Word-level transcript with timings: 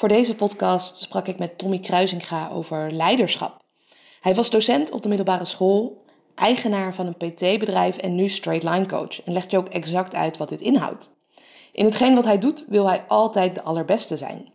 Voor 0.00 0.08
deze 0.08 0.34
podcast 0.34 0.96
sprak 0.96 1.26
ik 1.26 1.38
met 1.38 1.58
Tommy 1.58 1.78
Kruisinga 1.78 2.48
over 2.52 2.92
leiderschap. 2.92 3.56
Hij 4.20 4.34
was 4.34 4.50
docent 4.50 4.90
op 4.90 5.02
de 5.02 5.08
middelbare 5.08 5.44
school, 5.44 6.04
eigenaar 6.34 6.94
van 6.94 7.06
een 7.06 7.16
PT-bedrijf 7.32 7.96
en 7.96 8.14
nu 8.14 8.28
straight 8.28 8.62
line 8.62 8.86
coach. 8.86 9.22
En 9.22 9.32
legt 9.32 9.50
je 9.50 9.56
ook 9.56 9.68
exact 9.68 10.14
uit 10.14 10.36
wat 10.36 10.48
dit 10.48 10.60
inhoudt. 10.60 11.10
In 11.72 11.84
hetgeen 11.84 12.14
wat 12.14 12.24
hij 12.24 12.38
doet 12.38 12.66
wil 12.68 12.86
hij 12.88 13.04
altijd 13.08 13.54
de 13.54 13.62
allerbeste 13.62 14.16
zijn. 14.16 14.52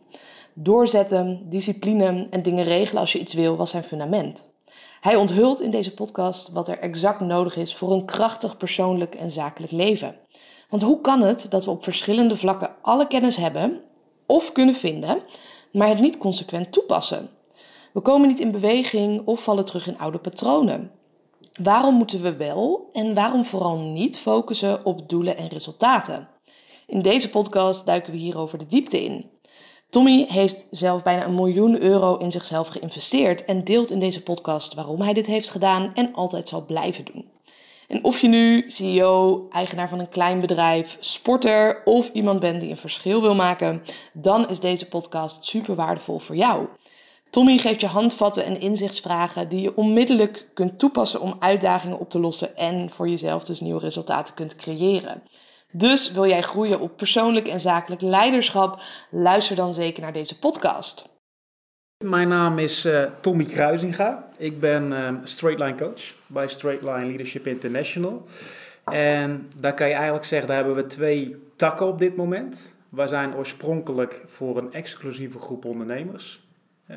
Doorzetten, 0.54 1.46
discipline 1.48 2.26
en 2.30 2.42
dingen 2.42 2.64
regelen 2.64 3.00
als 3.00 3.12
je 3.12 3.20
iets 3.20 3.34
wil 3.34 3.56
was 3.56 3.70
zijn 3.70 3.84
fundament. 3.84 4.52
Hij 5.00 5.16
onthult 5.16 5.60
in 5.60 5.70
deze 5.70 5.94
podcast 5.94 6.52
wat 6.52 6.68
er 6.68 6.78
exact 6.78 7.20
nodig 7.20 7.56
is 7.56 7.76
voor 7.76 7.92
een 7.92 8.04
krachtig 8.04 8.56
persoonlijk 8.56 9.14
en 9.14 9.30
zakelijk 9.30 9.72
leven. 9.72 10.16
Want 10.70 10.82
hoe 10.82 11.00
kan 11.00 11.22
het 11.22 11.46
dat 11.50 11.64
we 11.64 11.70
op 11.70 11.82
verschillende 11.82 12.36
vlakken 12.36 12.70
alle 12.82 13.06
kennis 13.06 13.36
hebben 13.36 13.82
of 14.26 14.52
kunnen 14.52 14.74
vinden, 14.74 15.22
maar 15.72 15.88
het 15.88 16.00
niet 16.00 16.18
consequent 16.18 16.72
toepassen? 16.72 17.30
We 17.92 18.00
komen 18.00 18.28
niet 18.28 18.40
in 18.40 18.50
beweging 18.50 19.26
of 19.26 19.42
vallen 19.42 19.64
terug 19.64 19.86
in 19.86 19.98
oude 19.98 20.18
patronen. 20.18 20.90
Waarom 21.62 21.94
moeten 21.94 22.22
we 22.22 22.36
wel 22.36 22.88
en 22.92 23.14
waarom 23.14 23.44
vooral 23.44 23.78
niet 23.78 24.18
focussen 24.18 24.84
op 24.84 25.08
doelen 25.08 25.36
en 25.36 25.48
resultaten? 25.48 26.28
In 26.86 27.02
deze 27.02 27.30
podcast 27.30 27.86
duiken 27.86 28.12
we 28.12 28.18
hierover 28.18 28.58
de 28.58 28.66
diepte 28.66 29.04
in. 29.04 29.30
Tommy 29.90 30.26
heeft 30.28 30.66
zelf 30.70 31.02
bijna 31.02 31.24
een 31.24 31.34
miljoen 31.34 31.82
euro 31.82 32.16
in 32.16 32.30
zichzelf 32.30 32.68
geïnvesteerd 32.68 33.44
en 33.44 33.64
deelt 33.64 33.90
in 33.90 33.98
deze 33.98 34.22
podcast 34.22 34.74
waarom 34.74 35.00
hij 35.00 35.12
dit 35.12 35.26
heeft 35.26 35.50
gedaan 35.50 35.94
en 35.94 36.14
altijd 36.14 36.48
zal 36.48 36.64
blijven 36.64 37.04
doen. 37.04 37.35
En 37.88 38.04
of 38.04 38.20
je 38.20 38.28
nu 38.28 38.64
CEO, 38.66 39.46
eigenaar 39.50 39.88
van 39.88 39.98
een 39.98 40.08
klein 40.08 40.40
bedrijf, 40.40 40.96
sporter 41.00 41.82
of 41.84 42.10
iemand 42.12 42.40
bent 42.40 42.60
die 42.60 42.70
een 42.70 42.76
verschil 42.76 43.20
wil 43.20 43.34
maken, 43.34 43.82
dan 44.12 44.48
is 44.48 44.60
deze 44.60 44.88
podcast 44.88 45.44
super 45.44 45.74
waardevol 45.74 46.18
voor 46.18 46.36
jou. 46.36 46.66
Tommy 47.30 47.58
geeft 47.58 47.80
je 47.80 47.86
handvatten 47.86 48.44
en 48.44 48.60
inzichtsvragen 48.60 49.48
die 49.48 49.60
je 49.60 49.76
onmiddellijk 49.76 50.48
kunt 50.54 50.78
toepassen 50.78 51.20
om 51.20 51.36
uitdagingen 51.38 51.98
op 51.98 52.10
te 52.10 52.20
lossen 52.20 52.56
en 52.56 52.90
voor 52.90 53.08
jezelf 53.08 53.44
dus 53.44 53.60
nieuwe 53.60 53.80
resultaten 53.80 54.34
kunt 54.34 54.56
creëren. 54.56 55.22
Dus 55.72 56.10
wil 56.10 56.26
jij 56.26 56.42
groeien 56.42 56.80
op 56.80 56.96
persoonlijk 56.96 57.48
en 57.48 57.60
zakelijk 57.60 58.00
leiderschap? 58.00 58.82
Luister 59.10 59.56
dan 59.56 59.74
zeker 59.74 60.02
naar 60.02 60.12
deze 60.12 60.38
podcast. 60.38 61.15
Mijn 62.04 62.28
naam 62.28 62.58
is 62.58 62.86
uh, 62.86 63.04
Tommy 63.20 63.44
Kruisinga. 63.44 64.28
Ik 64.36 64.60
ben 64.60 64.90
uh, 64.92 65.10
straight 65.22 65.62
line 65.62 65.74
coach 65.74 66.14
bij 66.26 66.48
Straight 66.48 66.82
Line 66.82 67.06
Leadership 67.06 67.46
International. 67.46 68.24
En 68.84 69.48
daar 69.56 69.74
kan 69.74 69.88
je 69.88 69.94
eigenlijk 69.94 70.24
zeggen, 70.24 70.48
daar 70.48 70.56
hebben 70.56 70.74
we 70.74 70.86
twee 70.86 71.36
takken 71.56 71.86
op 71.86 71.98
dit 71.98 72.16
moment. 72.16 72.72
We 72.88 73.08
zijn 73.08 73.34
oorspronkelijk 73.34 74.22
voor 74.26 74.56
een 74.56 74.72
exclusieve 74.72 75.38
groep 75.38 75.64
ondernemers. 75.64 76.44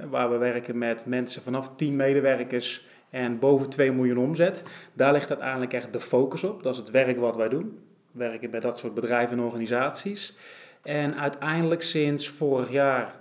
Waar 0.09 0.31
we 0.31 0.37
werken 0.37 0.77
met 0.77 1.05
mensen 1.05 1.43
vanaf 1.43 1.69
10 1.75 1.95
medewerkers 1.95 2.85
en 3.09 3.39
boven 3.39 3.69
2 3.69 3.91
miljoen 3.91 4.17
omzet. 4.17 4.63
Daar 4.93 5.13
ligt 5.13 5.29
uiteindelijk 5.29 5.73
echt 5.73 5.93
de 5.93 5.99
focus 5.99 6.43
op. 6.43 6.63
Dat 6.63 6.73
is 6.73 6.79
het 6.79 6.91
werk 6.91 7.19
wat 7.19 7.35
wij 7.35 7.49
doen 7.49 7.79
werken 8.11 8.51
bij 8.51 8.59
dat 8.59 8.77
soort 8.77 8.93
bedrijven 8.93 9.37
en 9.37 9.43
organisaties. 9.43 10.35
En 10.81 11.15
uiteindelijk 11.15 11.81
sinds 11.81 12.29
vorig 12.29 12.71
jaar, 12.71 13.19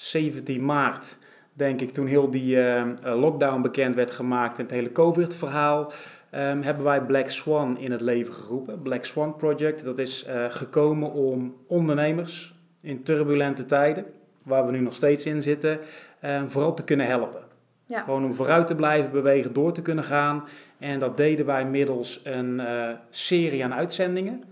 17 0.00 0.64
maart, 0.64 1.16
denk 1.52 1.80
ik, 1.80 1.90
toen 1.90 2.06
heel 2.06 2.30
die 2.30 2.56
uh, 2.56 2.84
lockdown 3.02 3.60
bekend 3.60 3.94
werd 3.94 4.10
gemaakt 4.10 4.56
en 4.56 4.62
het 4.62 4.72
hele 4.72 4.92
COVID-verhaal, 4.92 5.92
um, 6.34 6.62
hebben 6.62 6.84
wij 6.84 7.02
Black 7.02 7.28
Swan 7.28 7.78
in 7.78 7.90
het 7.90 8.00
leven 8.00 8.34
geroepen. 8.34 8.82
Black 8.82 9.04
Swan 9.04 9.36
Project, 9.36 9.84
dat 9.84 9.98
is 9.98 10.26
uh, 10.28 10.44
gekomen 10.48 11.12
om 11.12 11.56
ondernemers 11.66 12.54
in 12.80 13.02
turbulente 13.02 13.64
tijden, 13.64 14.04
waar 14.42 14.66
we 14.66 14.72
nu 14.72 14.80
nog 14.80 14.94
steeds 14.94 15.26
in 15.26 15.42
zitten, 15.42 15.78
uh, 16.24 16.42
vooral 16.46 16.74
te 16.74 16.84
kunnen 16.84 17.06
helpen. 17.06 17.42
Ja. 17.86 18.02
Gewoon 18.02 18.24
om 18.24 18.34
vooruit 18.34 18.66
te 18.66 18.74
blijven 18.74 19.10
bewegen, 19.10 19.52
door 19.52 19.72
te 19.72 19.82
kunnen 19.82 20.04
gaan. 20.04 20.44
En 20.78 20.98
dat 20.98 21.16
deden 21.16 21.46
wij 21.46 21.64
middels 21.64 22.20
een 22.24 22.60
uh, 22.60 22.88
serie 23.10 23.64
aan 23.64 23.74
uitzendingen. 23.74 24.44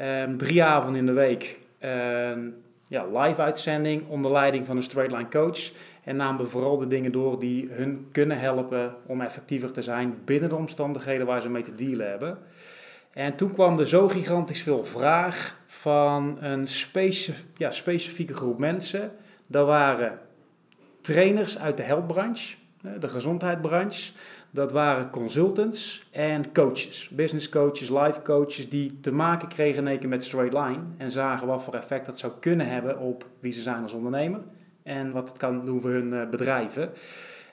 Um, 0.00 0.36
drie 0.36 0.62
avonden 0.64 1.00
in 1.00 1.06
de 1.06 1.12
week. 1.12 1.58
Ja, 2.90 3.06
live 3.06 3.42
uitzending 3.42 4.08
onder 4.08 4.32
leiding 4.32 4.66
van 4.66 4.76
een 4.76 4.82
straight 4.82 5.12
line 5.12 5.28
coach. 5.28 5.70
En 6.04 6.16
namen 6.16 6.50
vooral 6.50 6.78
de 6.78 6.86
dingen 6.86 7.12
door 7.12 7.38
die 7.38 7.68
hun 7.70 8.08
kunnen 8.12 8.38
helpen 8.38 8.94
om 9.06 9.20
effectiever 9.20 9.72
te 9.72 9.82
zijn 9.82 10.18
binnen 10.24 10.48
de 10.48 10.56
omstandigheden 10.56 11.26
waar 11.26 11.40
ze 11.40 11.48
mee 11.48 11.62
te 11.62 11.74
dealen 11.74 12.08
hebben. 12.08 12.38
En 13.12 13.36
toen 13.36 13.52
kwam 13.52 13.78
er 13.78 13.88
zo 13.88 14.08
gigantisch 14.08 14.62
veel 14.62 14.84
vraag 14.84 15.60
van 15.66 16.36
een 16.40 16.66
ja, 17.56 17.70
specifieke 17.70 18.34
groep 18.34 18.58
mensen. 18.58 19.12
Dat 19.46 19.66
waren 19.66 20.18
trainers 21.00 21.58
uit 21.58 21.76
de 21.76 21.82
helpbranche 21.82 22.56
de 22.98 23.08
gezondheidsbranche. 23.08 24.12
Dat 24.52 24.72
waren 24.72 25.10
consultants 25.10 26.08
en 26.10 26.52
coaches, 26.52 27.10
business 27.12 27.48
coaches, 27.48 27.88
life 27.88 28.22
coaches, 28.22 28.68
die 28.68 29.00
te 29.00 29.12
maken 29.12 29.48
kregen 29.48 29.82
in 29.82 29.88
één 29.88 29.98
keer 29.98 30.08
met 30.08 30.24
straight 30.24 30.52
line 30.52 30.82
en 30.96 31.10
zagen 31.10 31.46
wat 31.46 31.62
voor 31.62 31.74
effect 31.74 32.06
dat 32.06 32.18
zou 32.18 32.32
kunnen 32.40 32.68
hebben 32.68 32.98
op 32.98 33.24
wie 33.40 33.52
ze 33.52 33.60
zijn 33.60 33.82
als 33.82 33.92
ondernemer 33.92 34.40
en 34.82 35.12
wat 35.12 35.28
het 35.28 35.38
kan 35.38 35.64
doen 35.64 35.80
voor 35.80 35.90
hun 35.90 36.14
eh, 36.14 36.28
bedrijven. 36.28 36.90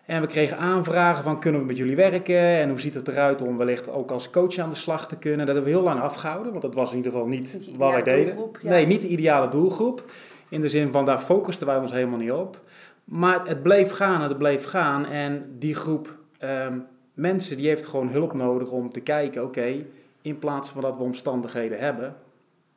En 0.06 0.22
we 0.22 0.28
kregen 0.28 0.57
aanvragen 0.57 1.24
van 1.24 1.40
kunnen 1.40 1.62
we 1.62 1.68
met 1.68 1.78
jullie 1.78 1.96
werken 1.96 2.40
en 2.40 2.69
hoe 2.69 2.80
ziet 2.80 2.94
het 2.94 3.07
eruit 3.07 3.41
om 3.41 3.57
wellicht 3.57 3.90
ook 3.90 4.12
als 4.12 4.30
coach 4.30 4.57
aan 4.57 4.69
de 4.69 4.75
slag 4.75 5.07
te 5.07 5.18
kunnen. 5.18 5.46
Dat 5.46 5.56
hebben 5.56 5.74
we 5.74 5.78
heel 5.78 5.88
lang 5.88 6.02
afgehouden, 6.02 6.52
want 6.52 6.63
dat 6.63 6.75
was 6.75 6.91
in 6.91 6.97
ieder 6.97 7.12
geval 7.12 7.28
niet 7.28 7.59
wat 7.75 7.91
wij 7.91 8.03
deden. 8.03 8.38
Nee, 8.62 8.86
niet 8.86 9.02
de 9.02 9.07
ideale 9.07 9.47
doelgroep. 9.47 10.12
In 10.50 10.62
de 10.62 10.69
zin 10.69 10.91
van 10.91 11.06
daar 11.06 11.19
focusten 11.19 11.68
wij 11.68 11.78
ons 11.78 11.91
helemaal 11.91 12.19
niet 12.19 12.31
op. 12.31 12.59
Maar 13.03 13.47
het 13.47 13.63
bleef 13.63 13.91
gaan 13.91 14.22
en 14.22 14.28
het 14.28 14.38
bleef 14.38 14.66
gaan. 14.66 15.06
En 15.06 15.56
die 15.59 15.75
groep 15.75 16.16
um, 16.44 16.86
mensen 17.14 17.58
die 17.58 17.68
heeft 17.68 17.86
gewoon 17.86 18.09
hulp 18.09 18.34
nodig 18.34 18.70
om 18.70 18.92
te 18.92 19.00
kijken, 19.00 19.44
oké, 19.44 19.86
in 20.22 20.40
plaats 20.40 20.70
van 20.70 20.81
dat 20.81 20.98
we 20.98 21.03
omstandigheden 21.03 21.80
hebben, 21.80 22.16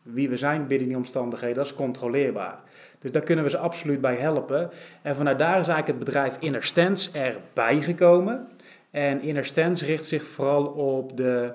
wie 0.02 0.28
we 0.28 0.36
zijn 0.36 0.66
binnen 0.66 0.88
die 0.88 0.96
omstandigheden, 0.96 1.56
dat 1.56 1.66
is 1.66 1.74
controleerbaar. 1.74 2.58
Dus 2.98 3.12
daar 3.12 3.22
kunnen 3.22 3.44
we 3.44 3.50
ze 3.50 3.58
absoluut 3.58 4.00
bij 4.00 4.16
helpen. 4.16 4.70
En 5.02 5.16
vanuit 5.16 5.38
daar 5.38 5.60
is 5.60 5.68
eigenlijk 5.68 5.86
het 5.86 5.98
bedrijf 5.98 6.36
Inner 6.40 6.64
Stance 6.64 7.10
erbij 7.18 7.82
gekomen. 7.82 8.48
En 8.90 9.22
Inner 9.22 9.44
Stance 9.44 9.84
richt 9.84 10.06
zich 10.06 10.24
vooral 10.24 10.64
op 10.66 11.16
de 11.16 11.52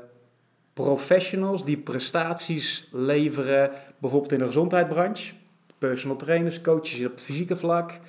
professionals 0.73 1.65
die 1.65 1.77
prestaties 1.77 2.89
leveren, 2.91 3.71
bijvoorbeeld 3.97 4.31
in 4.31 4.39
de 4.39 4.45
gezondheidsbranche. 4.45 5.33
Personal 5.77 6.17
trainers, 6.17 6.61
coaches 6.61 7.05
op 7.05 7.11
het 7.11 7.25
fysieke 7.25 7.57
vlak 7.57 7.99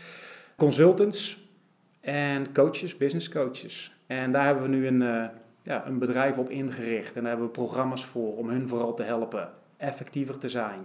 consultants 0.56 1.45
en 2.06 2.52
coaches, 2.52 2.96
business 2.96 3.28
coaches. 3.28 3.96
En 4.06 4.32
daar 4.32 4.44
hebben 4.44 4.62
we 4.62 4.68
nu 4.68 4.86
een, 4.86 5.00
uh, 5.00 5.24
ja, 5.62 5.86
een 5.86 5.98
bedrijf 5.98 6.38
op 6.38 6.50
ingericht. 6.50 7.16
En 7.16 7.20
daar 7.20 7.30
hebben 7.30 7.46
we 7.46 7.52
programma's 7.52 8.04
voor 8.04 8.36
om 8.36 8.48
hun 8.48 8.68
vooral 8.68 8.94
te 8.94 9.02
helpen 9.02 9.50
effectiever 9.76 10.38
te 10.38 10.48
zijn. 10.48 10.80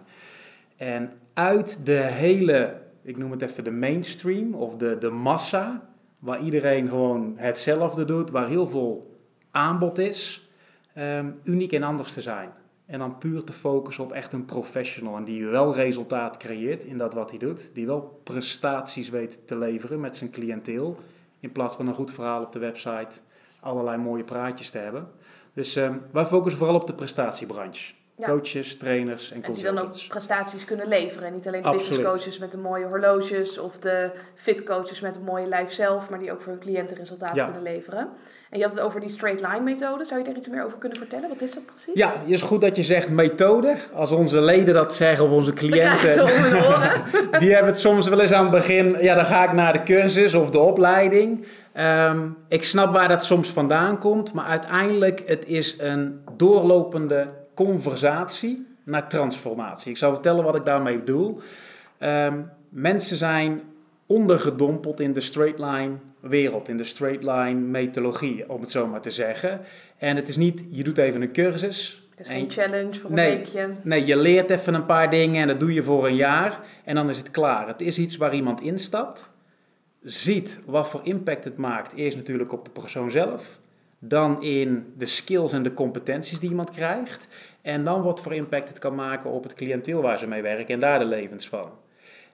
En 0.78 1.12
uit 1.34 1.86
de 1.86 1.92
hele, 1.92 2.78
ik 3.02 3.18
noem 3.18 3.32
het 3.32 3.42
even 3.42 3.64
de 3.64 3.72
mainstream 3.72 4.54
of 4.54 4.76
de, 4.76 4.98
de 4.98 5.10
massa, 5.10 5.90
waar 6.20 6.42
iedereen 6.42 6.88
gewoon 6.88 7.34
hetzelfde 7.38 8.06
doet, 8.06 8.30
waar 8.30 8.48
heel 8.48 8.68
veel 8.68 9.18
aanbod 9.52 9.98
is, 9.98 10.50
um, 10.98 11.40
uniek 11.44 11.72
en 11.72 11.84
anders 11.84 12.14
te 12.14 12.22
zijn. 12.22 12.50
En 12.86 13.00
dan 13.00 13.18
puur 13.18 13.44
te 13.44 13.54
focussen 13.54 14.04
op 14.04 14.12
echt 14.12 14.34
een 14.34 14.46
professional. 14.46 15.18
En 15.18 15.24
die 15.24 15.46
wel 15.46 15.76
resultaat 15.76 16.38
creëert 16.38 16.84
in 16.84 16.98
dat 16.98 17.14
wat 17.14 17.30
hij 17.30 17.40
doet. 17.40 17.70
Die 17.74 17.86
wel 17.86 18.22
prestaties 18.24 19.10
weet 19.10 19.48
te 19.48 19.58
leveren 19.58 20.00
met 20.00 20.16
zijn 20.16 20.32
cliënteel. 20.32 20.98
In 21.42 21.52
plaats 21.52 21.76
van 21.76 21.88
een 21.88 21.94
goed 21.94 22.14
verhaal 22.14 22.42
op 22.42 22.52
de 22.52 22.60
website. 22.60 23.20
Allerlei 23.60 23.98
mooie 23.98 24.24
praatjes 24.24 24.70
te 24.70 24.78
hebben. 24.78 25.08
Dus 25.54 25.78
uh, 25.78 25.96
wij 26.12 26.26
focussen 26.26 26.60
vooral 26.60 26.76
op 26.76 26.88
de 26.88 26.94
prestatiebranche. 26.94 27.94
Coaches, 28.22 28.78
trainers 28.78 29.32
en 29.32 29.44
consultants. 29.44 29.64
En 29.64 29.74
die 29.74 29.82
dan 29.82 30.02
ook 30.02 30.08
prestaties 30.08 30.66
kunnen 30.66 30.88
leveren. 30.88 31.28
En 31.28 31.34
niet 31.34 31.48
alleen 31.48 31.62
de 31.62 31.72
business 31.72 32.04
coaches 32.04 32.38
met 32.38 32.52
de 32.52 32.58
mooie 32.58 32.86
horloges 32.86 33.58
of 33.58 33.80
de 33.80 34.12
fit 34.36 34.64
coaches 34.64 35.00
met 35.00 35.16
een 35.16 35.24
mooie 35.24 35.48
lijf 35.48 35.72
zelf, 35.72 36.10
maar 36.10 36.20
die 36.20 36.32
ook 36.32 36.42
voor 36.42 36.52
hun 36.52 36.62
cliënten 36.62 36.98
resultaten 36.98 37.44
kunnen 37.44 37.62
leveren. 37.62 38.10
En 38.52 38.60
je 38.60 38.64
had 38.66 38.74
het 38.76 38.84
over 38.84 39.00
die 39.00 39.10
straight 39.10 39.42
line 39.42 39.60
methode. 39.60 40.06
Zou 40.06 40.20
je 40.20 40.26
daar 40.26 40.36
iets 40.36 40.48
meer 40.48 40.66
over 40.66 40.78
kunnen 40.78 40.98
vertellen? 40.98 41.30
Wat 41.30 41.42
is 41.42 41.54
dat 41.54 41.66
precies? 41.66 41.94
Ja, 41.94 42.12
het 42.22 42.32
is 42.32 42.42
goed 42.42 42.62
dat 42.62 42.76
je 42.76 42.84
zegt 42.84 43.10
methode. 43.10 43.76
Als 43.94 44.12
onze 44.12 44.42
leden 44.42 44.74
dat 44.74 44.96
zeggen 44.96 45.26
of 45.26 45.32
onze 45.32 45.54
cliënten. 45.54 46.26
die 47.40 47.52
hebben 47.54 47.72
het 47.72 47.80
soms 47.80 48.08
wel 48.08 48.22
eens 48.22 48.32
aan 48.32 48.44
het 48.44 48.52
begin. 48.52 48.98
Ja, 49.00 49.16
dan 49.16 49.26
ga 49.26 49.44
ik 49.44 49.52
naar 49.52 49.74
de 49.74 49.84
cursus 49.84 50.34
of 50.34 50.50
de 50.50 50.60
opleiding. 50.60 51.46
Um, 51.78 52.38
ik 52.48 52.64
snap 52.64 52.94
waar 52.94 53.08
dat 53.08 53.24
soms 53.24 53.50
vandaan 53.50 54.00
komt. 54.00 54.34
Maar 54.34 54.46
uiteindelijk, 54.46 55.24
het 55.26 55.46
is 55.46 55.76
een 55.80 56.22
doorlopende 56.38 57.28
conversatie 57.56 58.68
naar 58.84 59.08
transformatie. 59.08 59.92
Ik 59.92 59.98
zal 59.98 60.14
vertellen 60.14 60.44
wat 60.44 60.56
ik 60.56 60.66
daarmee 60.66 60.98
bedoel. 60.98 61.40
Um, 62.00 62.50
mensen 62.70 63.18
zijn 63.18 63.62
ondergedompeld 64.12 65.00
in 65.00 65.14
de 65.14 65.22
straight 65.22 65.60
line 65.60 65.92
wereld, 66.20 66.68
in 66.68 66.78
de 66.78 66.84
straight 66.84 67.24
line 67.24 67.60
methodologie, 67.60 68.50
om 68.50 68.62
het 68.62 68.72
zo 68.72 68.88
maar 68.88 69.02
te 69.02 69.10
zeggen. 69.10 69.62
En 69.98 70.16
het 70.16 70.30
is 70.30 70.38
niet, 70.38 70.66
je 70.70 70.84
doet 70.84 70.98
even 70.98 71.22
een 71.22 71.32
cursus 71.32 72.10
Dus 72.16 72.28
geen 72.28 72.52
challenge 72.52 73.00
voor 73.00 73.10
een 73.10 73.16
nee, 73.16 73.36
weekje. 73.36 73.70
Nee, 73.82 74.06
je 74.06 74.18
leert 74.18 74.50
even 74.50 74.74
een 74.74 74.86
paar 74.86 75.10
dingen 75.10 75.42
en 75.42 75.48
dat 75.48 75.60
doe 75.60 75.74
je 75.74 75.84
voor 75.84 76.08
een 76.08 76.16
jaar 76.16 76.60
en 76.84 76.96
dan 76.96 77.10
is 77.10 77.18
het 77.18 77.32
klaar. 77.32 77.68
Het 77.68 77.82
is 77.82 77.98
iets 77.98 78.18
waar 78.18 78.34
iemand 78.34 78.62
instapt, 78.62 79.30
ziet 80.02 80.60
wat 80.66 80.90
voor 80.90 81.02
impact 81.04 81.44
het 81.44 81.58
maakt. 81.58 81.94
Eerst 81.94 82.18
natuurlijk 82.18 82.54
op 82.54 82.66
de 82.66 82.72
persoon 82.72 83.12
zelf, 83.12 83.60
dan 84.00 84.44
in 84.44 84.94
de 84.98 85.06
skills 85.06 85.54
en 85.54 85.64
de 85.64 85.74
competenties 85.74 86.40
die 86.40 86.50
iemand 86.50 86.70
krijgt. 86.70 87.28
En 87.62 87.84
dan 87.84 88.02
wat 88.02 88.22
voor 88.22 88.34
impact 88.34 88.68
het 88.68 88.80
kan 88.80 88.96
maken 88.96 89.30
op 89.30 89.44
het 89.44 89.54
cliënteel 89.54 90.02
waar 90.02 90.18
ze 90.18 90.28
mee 90.28 90.42
werken 90.42 90.74
en 90.74 90.80
daar 90.80 91.00
de 91.00 91.06
levens 91.06 91.48
van. 91.48 91.81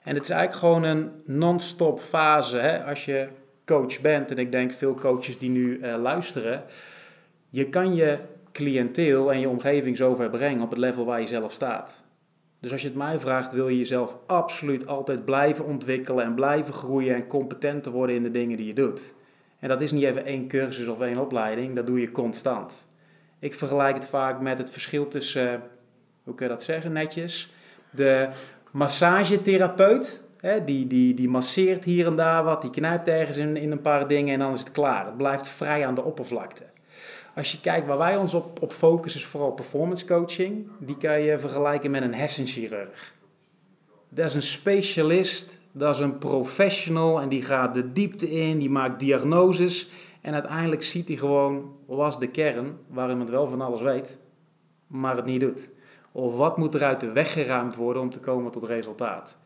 En 0.07 0.15
het 0.15 0.23
is 0.23 0.29
eigenlijk 0.29 0.59
gewoon 0.59 0.83
een 0.83 1.11
non-stop 1.25 1.99
fase 1.99 2.57
hè? 2.57 2.83
als 2.83 3.05
je 3.05 3.27
coach 3.65 4.01
bent. 4.01 4.31
En 4.31 4.37
ik 4.37 4.51
denk 4.51 4.71
veel 4.71 4.93
coaches 4.93 5.37
die 5.37 5.49
nu 5.49 5.77
uh, 5.77 5.95
luisteren. 5.95 6.63
Je 7.49 7.69
kan 7.69 7.95
je 7.95 8.17
cliënteel 8.51 9.31
en 9.31 9.39
je 9.39 9.49
omgeving 9.49 9.97
zover 9.97 10.29
brengen 10.29 10.61
op 10.61 10.69
het 10.69 10.79
level 10.79 11.05
waar 11.05 11.19
je 11.21 11.27
zelf 11.27 11.51
staat. 11.51 12.03
Dus 12.59 12.71
als 12.71 12.81
je 12.81 12.87
het 12.87 12.97
mij 12.97 13.19
vraagt, 13.19 13.51
wil 13.51 13.67
je 13.67 13.77
jezelf 13.77 14.17
absoluut 14.27 14.87
altijd 14.87 15.25
blijven 15.25 15.65
ontwikkelen 15.65 16.25
en 16.25 16.35
blijven 16.35 16.73
groeien 16.73 17.15
en 17.15 17.27
competenter 17.27 17.91
worden 17.91 18.15
in 18.15 18.23
de 18.23 18.31
dingen 18.31 18.57
die 18.57 18.67
je 18.67 18.73
doet. 18.73 19.13
En 19.59 19.67
dat 19.67 19.81
is 19.81 19.91
niet 19.91 20.03
even 20.03 20.25
één 20.25 20.47
cursus 20.47 20.87
of 20.87 21.01
één 21.01 21.17
opleiding, 21.17 21.75
dat 21.75 21.87
doe 21.87 21.99
je 21.99 22.11
constant. 22.11 22.87
Ik 23.39 23.53
vergelijk 23.53 23.95
het 23.95 24.07
vaak 24.07 24.41
met 24.41 24.57
het 24.57 24.71
verschil 24.71 25.07
tussen, 25.07 25.61
hoe 26.23 26.35
kun 26.35 26.45
je 26.45 26.51
dat 26.51 26.63
zeggen 26.63 26.91
netjes, 26.91 27.51
de 27.89 28.29
massagetherapeut, 28.77 30.21
hè, 30.39 30.63
die, 30.63 30.87
die, 30.87 31.13
die 31.13 31.29
masseert 31.29 31.85
hier 31.85 32.05
en 32.05 32.15
daar 32.15 32.43
wat, 32.43 32.61
die 32.61 32.69
knijpt 32.69 33.07
ergens 33.07 33.37
in, 33.37 33.57
in 33.57 33.71
een 33.71 33.81
paar 33.81 34.07
dingen 34.07 34.33
en 34.33 34.39
dan 34.39 34.53
is 34.53 34.59
het 34.59 34.71
klaar. 34.71 35.05
Het 35.05 35.17
blijft 35.17 35.47
vrij 35.47 35.87
aan 35.87 35.95
de 35.95 36.03
oppervlakte. 36.03 36.63
Als 37.35 37.51
je 37.51 37.59
kijkt 37.59 37.87
waar 37.87 37.97
wij 37.97 38.17
ons 38.17 38.33
op, 38.33 38.61
op 38.61 38.73
focussen, 38.73 39.21
is 39.21 39.27
vooral 39.27 39.51
performance 39.51 40.05
coaching. 40.05 40.67
Die 40.79 40.97
kan 40.97 41.21
je 41.21 41.39
vergelijken 41.39 41.91
met 41.91 42.01
een 42.01 42.13
hersenchirurg. 42.13 43.13
Dat 44.09 44.25
is 44.25 44.35
een 44.35 44.41
specialist, 44.41 45.59
dat 45.71 45.95
is 45.95 46.01
een 46.01 46.17
professional 46.17 47.21
en 47.21 47.29
die 47.29 47.41
gaat 47.41 47.73
de 47.73 47.91
diepte 47.91 48.31
in, 48.31 48.59
die 48.59 48.69
maakt 48.69 48.99
diagnoses. 48.99 49.89
En 50.21 50.33
uiteindelijk 50.33 50.83
ziet 50.83 51.07
hij 51.07 51.17
gewoon, 51.17 51.75
was 51.85 52.19
de 52.19 52.27
kern, 52.27 52.77
waarin 52.87 53.19
het 53.19 53.29
wel 53.29 53.47
van 53.47 53.61
alles 53.61 53.81
weet, 53.81 54.19
maar 54.87 55.15
het 55.15 55.25
niet 55.25 55.41
doet. 55.41 55.69
Of 56.17 56.35
wat 56.35 56.57
moet 56.57 56.75
er 56.75 56.83
uit 56.83 56.99
de 56.99 57.11
weg 57.11 57.31
geruimd 57.31 57.75
worden 57.75 58.01
om 58.01 58.09
te 58.09 58.19
komen 58.19 58.51
tot 58.51 58.63
resultaat. 58.63 59.37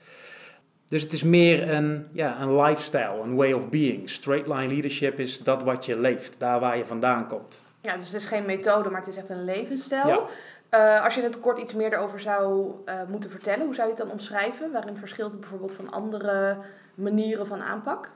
Dus 0.87 1.03
het 1.03 1.13
is 1.13 1.23
meer 1.23 1.69
een, 1.73 2.07
ja, 2.11 2.41
een 2.41 2.61
lifestyle, 2.61 3.21
een 3.23 3.35
way 3.35 3.51
of 3.51 3.69
being. 3.69 4.09
Straight 4.09 4.47
line 4.47 4.67
leadership 4.67 5.19
is 5.19 5.39
dat 5.39 5.63
wat 5.63 5.85
je 5.85 5.99
leeft, 5.99 6.35
daar 6.37 6.59
waar 6.59 6.77
je 6.77 6.85
vandaan 6.85 7.27
komt. 7.27 7.63
Ja, 7.81 7.97
dus 7.97 8.05
het 8.05 8.15
is 8.15 8.25
geen 8.25 8.45
methode, 8.45 8.89
maar 8.89 8.99
het 8.99 9.09
is 9.09 9.17
echt 9.17 9.29
een 9.29 9.43
levensstijl. 9.43 10.27
Uh, 10.71 11.03
als 11.03 11.15
je 11.15 11.21
het 11.21 11.39
kort 11.39 11.59
iets 11.59 11.73
meer 11.73 11.93
erover 11.93 12.19
zou 12.19 12.71
uh, 12.85 12.93
moeten 13.07 13.29
vertellen, 13.29 13.65
hoe 13.65 13.75
zou 13.75 13.87
je 13.87 13.93
het 13.93 14.03
dan 14.03 14.11
omschrijven? 14.11 14.71
Waarin 14.71 14.97
verschilt 14.97 15.31
het 15.31 15.39
bijvoorbeeld 15.39 15.73
van 15.73 15.91
andere 15.91 16.57
manieren 16.95 17.47
van 17.47 17.61
aanpak? 17.61 18.09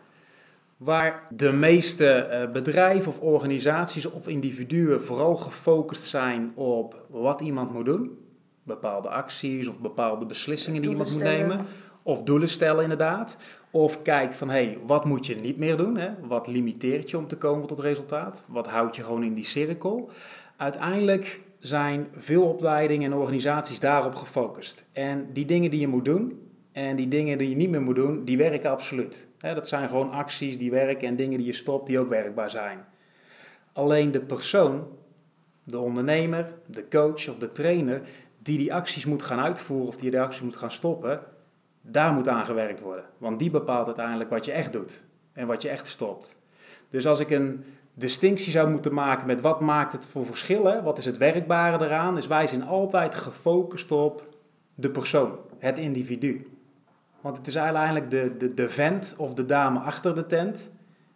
Waar 0.78 1.24
de 1.30 1.52
meeste 1.52 2.28
uh, 2.32 2.52
bedrijven 2.52 3.12
of 3.12 3.20
organisaties 3.20 4.06
of 4.06 4.28
individuen 4.28 5.04
vooral 5.04 5.36
gefocust 5.36 6.04
zijn 6.04 6.52
op 6.56 7.06
wat 7.10 7.42
iemand 7.42 7.74
moet 7.74 7.86
doen. 7.86 8.24
Bepaalde 8.66 9.10
acties 9.10 9.68
of 9.68 9.80
bepaalde 9.80 10.26
beslissingen 10.26 10.82
die 10.82 10.92
iemand 10.92 11.12
moet 11.12 11.24
nemen. 11.24 11.66
Of 12.04 12.24
doelen 12.24 12.50
stellen 12.50 12.84
inderdaad. 12.84 13.38
Of 13.72 14.02
kijkt 14.02 14.36
van, 14.36 14.50
hé, 14.50 14.66
hey, 14.66 14.78
wat 14.86 15.06
moet 15.06 15.26
je 15.26 15.36
niet 15.36 15.58
meer 15.58 15.78
doen? 15.78 15.98
Hè? 15.98 16.10
Wat 16.22 16.48
limiteert 16.48 17.10
je 17.10 17.18
om 17.18 17.28
te 17.28 17.38
komen 17.38 17.68
tot 17.68 17.80
resultaat? 17.80 18.44
Wat 18.48 18.68
houdt 18.68 18.96
je 18.96 19.04
gewoon 19.04 19.24
in 19.24 19.34
die 19.34 19.44
cirkel? 19.44 20.10
Uiteindelijk 20.58 21.42
zijn 21.60 22.08
veel 22.16 22.44
opleidingen 22.44 23.12
en 23.12 23.18
organisaties 23.18 23.80
daarop 23.80 24.16
gefocust. 24.16 24.86
En 24.92 25.30
die 25.34 25.46
dingen 25.46 25.72
die 25.72 25.80
je 25.80 25.88
moet 25.88 26.06
doen 26.06 26.50
en 26.72 26.96
die 26.96 27.08
dingen 27.08 27.38
die 27.38 27.50
je 27.50 27.56
niet 27.56 27.70
meer 27.70 27.82
moet 27.82 27.96
doen, 27.96 28.26
die 28.26 28.38
werken 28.38 28.70
absoluut. 28.70 29.28
Dat 29.38 29.68
zijn 29.68 29.90
gewoon 29.90 30.12
acties 30.12 30.58
die 30.58 30.72
werken 30.72 31.08
en 31.08 31.16
dingen 31.16 31.38
die 31.38 31.48
je 31.48 31.54
stopt 31.54 31.88
die 31.88 32.00
ook 32.00 32.10
werkbaar 32.10 32.50
zijn. 32.50 32.86
Alleen 33.74 34.12
de 34.12 34.22
persoon, 34.22 34.88
de 35.64 35.80
ondernemer, 35.80 36.54
de 36.66 36.88
coach 36.90 37.30
of 37.30 37.38
de 37.38 37.52
trainer 37.52 38.02
die 38.46 38.58
die 38.58 38.74
acties 38.74 39.06
moet 39.06 39.24
gaan 39.24 39.40
uitvoeren 39.40 39.88
of 39.88 39.98
die 39.98 40.12
de 40.12 40.20
acties 40.20 40.42
moet 40.42 40.56
gaan 40.56 40.72
stoppen, 40.72 41.20
daar 41.82 42.14
moet 42.14 42.28
aan 42.28 42.46
gewerkt 42.46 42.82
worden. 42.82 43.06
Want 43.18 43.40
die 43.40 43.50
bepaalt 43.50 43.86
uiteindelijk 43.86 44.30
wat 44.30 44.46
je 44.46 44.52
echt 44.52 44.74
doet 44.74 45.04
en 45.34 45.48
wat 45.48 45.62
je 45.62 45.70
echt 45.70 45.88
stopt. 45.88 46.36
Dus 46.90 47.08
als 47.08 47.20
ik 47.20 47.30
een 47.30 47.64
distinctie 47.94 48.52
zou 48.52 48.70
moeten 48.70 48.94
maken 48.94 49.28
met 49.28 49.42
wat 49.42 49.60
maakt 49.60 49.92
het 49.92 50.06
voor 50.06 50.26
verschillen, 50.26 50.84
wat 50.84 50.98
is 50.98 51.06
het 51.06 51.18
werkbare 51.18 51.86
eraan, 51.86 52.18
is 52.18 52.28
wij 52.28 52.48
zijn 52.48 52.64
altijd 52.64 53.16
gefocust 53.16 53.92
op 53.92 54.28
de 54.76 54.90
persoon, 54.90 55.38
het 55.58 55.78
individu. 55.78 56.48
Want 57.22 57.38
het 57.38 57.48
is 57.48 57.56
eigenlijk 57.56 58.10
de, 58.10 58.36
de, 58.38 58.54
de 58.54 58.70
vent 58.70 59.14
of 59.18 59.34
de 59.34 59.46
dame 59.46 59.80
achter 59.80 60.16
de 60.16 60.26
tent 60.26 60.72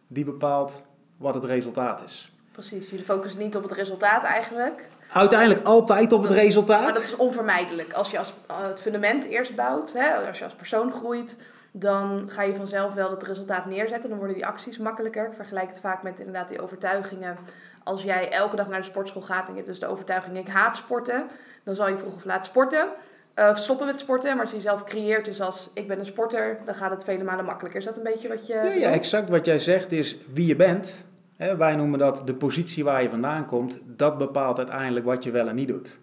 die 0.08 0.26
bepaalt 0.26 0.84
wat 1.18 1.34
het 1.34 1.44
resultaat 1.44 2.06
is. 2.06 2.34
Precies, 2.52 2.90
jullie 2.90 3.06
focussen 3.06 3.40
niet 3.42 3.56
op 3.56 3.64
het 3.64 3.72
resultaat 3.72 4.24
eigenlijk. 4.24 4.88
Uiteindelijk 5.14 5.66
altijd 5.66 6.12
op 6.14 6.22
het 6.22 6.32
resultaat. 6.32 6.84
Maar 6.84 6.94
dat 6.94 7.02
is 7.02 7.16
onvermijdelijk. 7.16 7.94
Als 7.94 8.12
je 8.12 8.18
als, 8.20 8.34
eh, 8.48 8.56
het 8.62 8.82
fundament 8.82 9.24
eerst 9.24 9.56
bouwt, 9.56 9.94
hè, 9.94 10.28
als 10.28 10.38
je 10.38 10.44
als 10.44 10.54
persoon 10.54 10.92
groeit, 10.92 11.38
dan 11.72 12.30
ga 12.32 12.44
je 12.44 12.56
vanzelf 12.56 12.94
wel 12.94 13.12
het 13.12 13.24
resultaat 13.24 13.66
neerzetten. 13.66 14.10
Dan 14.10 14.18
worden 14.18 14.36
die 14.36 14.46
acties 14.46 14.78
makkelijker. 14.78 15.26
Ik 15.26 15.34
vergelijk 15.36 15.68
het 15.68 15.80
vaak 15.80 16.04
met 16.04 16.20
inderdaad 16.20 16.50
die 16.50 16.62
overtuigingen. 16.62 17.38
Als 17.84 18.04
jij 18.04 18.32
elke 18.32 18.56
dag 18.56 18.68
naar 18.68 18.80
de 18.80 18.86
sportschool 18.86 19.22
gaat 19.22 19.44
en 19.44 19.50
je 19.50 19.56
hebt 19.56 19.68
dus 19.68 19.80
de 19.80 19.88
overtuiging 19.88 20.38
ik 20.38 20.48
haat 20.48 20.76
sporten, 20.76 21.28
dan 21.64 21.76
zal 21.76 21.90
je 21.90 21.98
vroeg 21.98 22.16
of 22.16 22.26
laat 22.26 22.46
sporten. 22.46 22.88
Uh, 23.36 23.56
stoppen 23.56 23.86
met 23.86 24.00
sporten, 24.00 24.32
maar 24.32 24.42
als 24.42 24.50
je 24.50 24.56
jezelf 24.56 24.84
creëert 24.84 25.26
dus 25.26 25.42
als 25.42 25.70
ik 25.74 25.88
ben 25.88 26.00
een 26.00 26.06
sporter, 26.06 26.58
dan 26.66 26.76
gaat 26.76 26.92
het 26.92 27.04
vele 27.04 27.24
malen 27.24 27.46
makkelijker. 27.46 27.80
Is 27.80 27.86
dat 27.86 27.98
een 27.98 28.04
beetje 28.04 28.28
wat 28.28 28.48
je... 28.48 28.54
Ja, 28.54 28.64
ja 28.64 28.92
exact 28.92 29.30
wat 29.30 29.46
jij 29.46 29.60
zegt 29.60 29.92
is 29.92 30.18
wie 30.34 30.46
je 30.46 30.56
bent. 30.56 31.06
Wij 31.40 31.76
noemen 31.76 32.00
dat 32.00 32.22
de 32.26 32.34
positie 32.34 32.84
waar 32.84 33.04
je 33.04 33.10
vandaan 33.10 33.46
komt. 33.46 33.80
Dat 33.86 34.18
bepaalt 34.18 34.58
uiteindelijk 34.58 35.06
wat 35.06 35.24
je 35.24 35.32
wel 35.32 35.48
en 35.48 35.56
niet 35.56 35.68
doet. 35.68 36.00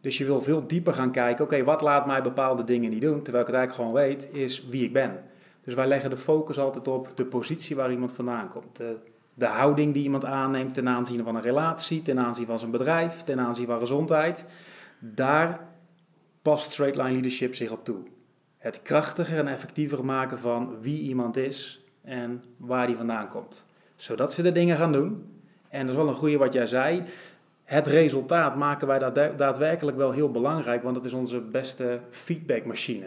Dus 0.00 0.18
je 0.18 0.24
wil 0.24 0.42
veel 0.42 0.66
dieper 0.66 0.94
gaan 0.94 1.10
kijken, 1.10 1.44
oké, 1.44 1.64
wat 1.64 1.80
laat 1.80 2.06
mij 2.06 2.22
bepaalde 2.22 2.64
dingen 2.64 2.90
niet 2.90 3.00
doen? 3.00 3.22
Terwijl 3.22 3.44
ik 3.44 3.50
het 3.50 3.60
eigenlijk 3.60 3.74
gewoon 3.74 4.06
weet, 4.06 4.28
is 4.32 4.66
wie 4.70 4.84
ik 4.84 4.92
ben. 4.92 5.22
Dus 5.64 5.74
wij 5.74 5.86
leggen 5.86 6.10
de 6.10 6.16
focus 6.16 6.58
altijd 6.58 6.88
op 6.88 7.12
de 7.14 7.24
positie 7.24 7.76
waar 7.76 7.90
iemand 7.90 8.12
vandaan 8.12 8.48
komt. 8.48 8.76
De, 8.76 8.96
de 9.34 9.46
houding 9.46 9.94
die 9.94 10.02
iemand 10.02 10.24
aanneemt 10.24 10.74
ten 10.74 10.88
aanzien 10.88 11.24
van 11.24 11.34
een 11.34 11.42
relatie, 11.42 12.02
ten 12.02 12.18
aanzien 12.18 12.46
van 12.46 12.58
zijn 12.58 12.70
bedrijf, 12.70 13.22
ten 13.22 13.40
aanzien 13.40 13.66
van 13.66 13.78
gezondheid. 13.78 14.46
Daar 14.98 15.60
past 16.42 16.70
straight 16.70 16.96
line 16.96 17.12
leadership 17.12 17.54
zich 17.54 17.70
op 17.70 17.84
toe. 17.84 18.02
Het 18.58 18.82
krachtiger 18.82 19.38
en 19.38 19.48
effectiever 19.48 20.04
maken 20.04 20.38
van 20.38 20.80
wie 20.80 21.00
iemand 21.00 21.36
is 21.36 21.84
en 22.02 22.44
waar 22.56 22.86
die 22.86 22.96
vandaan 22.96 23.28
komt. 23.28 23.66
Zodat 23.96 24.32
ze 24.32 24.42
de 24.42 24.52
dingen 24.52 24.76
gaan 24.76 24.92
doen. 24.92 25.26
En 25.68 25.80
dat 25.80 25.88
is 25.88 26.02
wel 26.02 26.08
een 26.08 26.14
goede 26.14 26.36
wat 26.36 26.52
jij 26.52 26.66
zei 26.66 27.02
het 27.64 27.86
resultaat 27.86 28.56
maken 28.56 28.86
wij 28.86 28.98
daadwerkelijk 29.36 29.96
wel 29.96 30.10
heel 30.10 30.30
belangrijk, 30.30 30.82
want 30.82 30.96
het 30.96 31.04
is 31.04 31.12
onze 31.12 31.40
beste 31.40 32.00
feedbackmachine. 32.10 33.06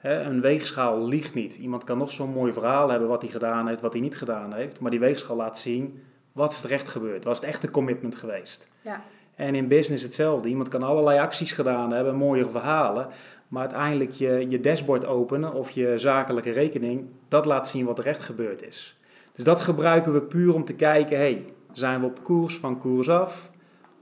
een 0.00 0.40
weegschaal 0.40 1.06
liegt 1.06 1.34
niet. 1.34 1.56
Iemand 1.56 1.84
kan 1.84 1.98
nog 1.98 2.12
zo'n 2.12 2.30
mooi 2.30 2.52
verhaal 2.52 2.88
hebben 2.90 3.08
wat 3.08 3.22
hij 3.22 3.30
gedaan 3.30 3.68
heeft, 3.68 3.80
wat 3.80 3.92
hij 3.92 4.02
niet 4.02 4.16
gedaan 4.16 4.54
heeft, 4.54 4.80
maar 4.80 4.90
die 4.90 5.00
weegschaal 5.00 5.36
laat 5.36 5.58
zien 5.58 6.02
wat 6.32 6.52
is 6.52 6.62
er 6.62 6.72
echt 6.72 6.88
gebeurd, 6.88 7.24
was 7.24 7.36
het 7.36 7.48
echt 7.48 7.62
een 7.62 7.70
commitment 7.70 8.14
geweest. 8.14 8.68
Ja. 8.82 9.02
En 9.34 9.54
in 9.54 9.68
business 9.68 10.02
hetzelfde. 10.02 10.48
Iemand 10.48 10.68
kan 10.68 10.82
allerlei 10.82 11.18
acties 11.18 11.52
gedaan 11.52 11.92
hebben, 11.92 12.14
mooie 12.14 12.48
verhalen, 12.48 13.08
maar 13.48 13.60
uiteindelijk 13.60 14.10
je, 14.10 14.46
je 14.48 14.60
dashboard 14.60 15.06
openen 15.06 15.52
of 15.52 15.70
je 15.70 15.98
zakelijke 15.98 16.50
rekening, 16.50 17.08
dat 17.28 17.44
laat 17.44 17.68
zien 17.68 17.84
wat 17.84 17.98
er 17.98 18.06
echt 18.06 18.22
gebeurd 18.22 18.62
is. 18.62 18.99
Dus 19.40 19.48
dat 19.48 19.60
gebruiken 19.60 20.12
we 20.12 20.22
puur 20.22 20.54
om 20.54 20.64
te 20.64 20.74
kijken, 20.74 21.16
hey, 21.16 21.44
zijn 21.72 22.00
we 22.00 22.06
op 22.06 22.22
koers 22.22 22.58
van 22.58 22.78
koers 22.78 23.08
af? 23.08 23.50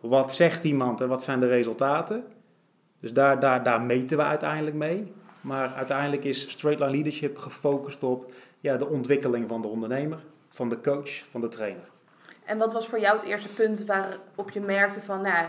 Wat 0.00 0.35
zegt 0.35 0.64
iemand 0.64 1.00
en 1.00 1.09
wat 1.09 1.23
zijn 1.23 1.40
de 1.40 1.47
resultaten? 1.47 2.25
Dus 3.00 3.12
daar, 3.12 3.40
daar, 3.40 3.62
daar 3.62 3.83
meten 3.83 4.16
we 4.16 4.23
uiteindelijk 4.23 4.76
mee. 4.76 5.12
Maar 5.40 5.68
uiteindelijk 5.68 6.25
is 6.25 6.50
straight 6.50 6.80
line 6.80 6.92
leadership 6.92 7.38
gefocust 7.38 8.02
op 8.02 8.33
ja, 8.61 8.76
de 8.76 8.88
ontwikkeling 8.88 9.49
van 9.49 9.62
de 9.62 9.68
ondernemer, 9.68 10.18
van 10.49 10.68
de 10.68 10.80
coach, 10.80 11.11
van 11.30 11.40
de 11.40 11.49
trainer. 11.49 11.88
En 12.45 12.59
wat 12.59 12.73
was 12.73 12.88
voor 12.88 13.00
jou 13.00 13.16
het 13.16 13.26
eerste 13.26 13.49
punt 13.49 13.85
waarop 13.85 14.50
je 14.52 14.61
merkte 14.61 15.02
van, 15.02 15.23
nou, 15.23 15.47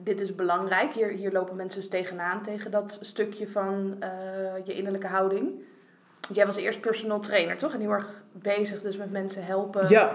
dit 0.00 0.20
is 0.20 0.34
belangrijk. 0.34 0.94
Hier, 0.94 1.08
hier 1.08 1.32
lopen 1.32 1.56
mensen 1.56 1.80
dus 1.80 1.90
tegenaan, 1.90 2.42
tegen 2.42 2.70
dat 2.70 2.98
stukje 3.02 3.48
van 3.48 3.96
uh, 4.00 4.08
je 4.64 4.74
innerlijke 4.74 5.06
houding. 5.06 5.64
Jij 6.32 6.46
was 6.46 6.56
eerst 6.56 6.80
personal 6.80 7.20
trainer, 7.20 7.56
toch? 7.56 7.72
En 7.72 7.80
heel 7.80 7.90
erg 7.90 8.06
bezig 8.32 8.82
dus 8.82 8.96
met 8.96 9.10
mensen 9.10 9.44
helpen. 9.44 9.88
Ja, 9.88 10.10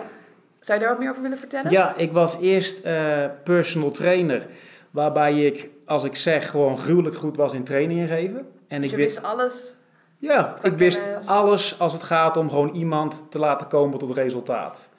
zou 0.60 0.80
je 0.80 0.86
daar 0.86 0.94
wat 0.94 1.00
meer 1.00 1.10
over 1.10 1.22
willen 1.22 1.38
vertellen? 1.38 1.72
Ja, 1.72 1.96
ik 1.96 2.12
was 2.12 2.38
eerst 2.40 2.86
uh, 2.86 3.26
personal 3.44 3.92
trainer. 3.92 4.46
Waarbij 4.92 5.46
ik, 5.46 5.70
als 5.86 6.04
ik 6.04 6.16
zeg, 6.16 6.50
gewoon 6.50 6.78
gruwelijk 6.78 7.16
goed 7.16 7.36
was 7.36 7.54
in 7.54 7.64
trainingen 7.64 8.08
geven. 8.08 8.48
En 8.68 8.82
dus 8.82 8.92
ik 8.92 8.98
wist 8.98 9.24
alles? 9.24 9.74
Ja, 10.18 10.56
ik 10.62 10.74
wist 10.74 11.02
alles 11.26 11.80
als 11.80 11.94
het 11.94 12.04
gaat 12.04 12.38
om 12.38 12.50
gewoon 12.50 12.76
iemand 12.76 13.24
te 13.30 13.40
laten 13.40 13.68
komen 13.68 14.00
tot 14.00 14.12
resultaat. 14.12 14.90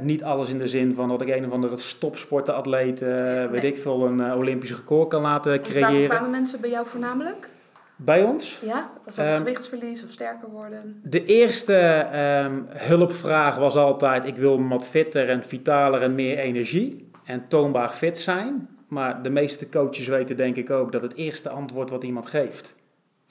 niet 0.00 0.24
alles 0.24 0.48
in 0.50 0.58
de 0.58 0.68
zin 0.68 0.94
van 0.94 1.08
dat 1.08 1.20
ik 1.20 1.28
een 1.28 1.46
of 1.46 1.52
andere 1.52 1.76
stopsportenatleet, 1.76 3.02
uh, 3.02 3.08
weet 3.50 3.64
ik 3.64 3.78
veel, 3.78 4.06
een 4.06 4.18
uh, 4.18 4.36
Olympisch 4.36 4.74
record 4.74 5.08
kan 5.08 5.22
laten 5.22 5.62
creëren. 5.62 6.08
Waar 6.08 6.08
kwamen 6.08 6.30
mensen 6.30 6.60
bij 6.60 6.70
jou 6.70 6.86
voornamelijk? 6.86 7.48
Bij 7.96 8.22
ons? 8.22 8.60
Ja, 8.62 8.90
was 9.04 9.14
dat 9.14 9.28
um, 9.28 9.36
gewichtsverlies 9.36 10.04
of 10.04 10.10
sterker 10.10 10.50
worden? 10.50 11.00
De 11.04 11.24
eerste 11.24 12.06
um, 12.44 12.66
hulpvraag 12.68 13.56
was 13.56 13.76
altijd: 13.76 14.24
ik 14.24 14.36
wil 14.36 14.68
wat 14.68 14.86
fitter 14.86 15.28
en 15.28 15.44
vitaler 15.44 16.02
en 16.02 16.14
meer 16.14 16.38
energie 16.38 17.10
en 17.24 17.48
toonbaar 17.48 17.88
fit 17.88 18.18
zijn. 18.18 18.68
Maar 18.88 19.22
de 19.22 19.30
meeste 19.30 19.68
coaches 19.68 20.06
weten 20.06 20.36
denk 20.36 20.56
ik 20.56 20.70
ook 20.70 20.92
dat 20.92 21.02
het 21.02 21.14
eerste 21.14 21.48
antwoord 21.48 21.90
wat 21.90 22.04
iemand 22.04 22.26
geeft 22.26 22.74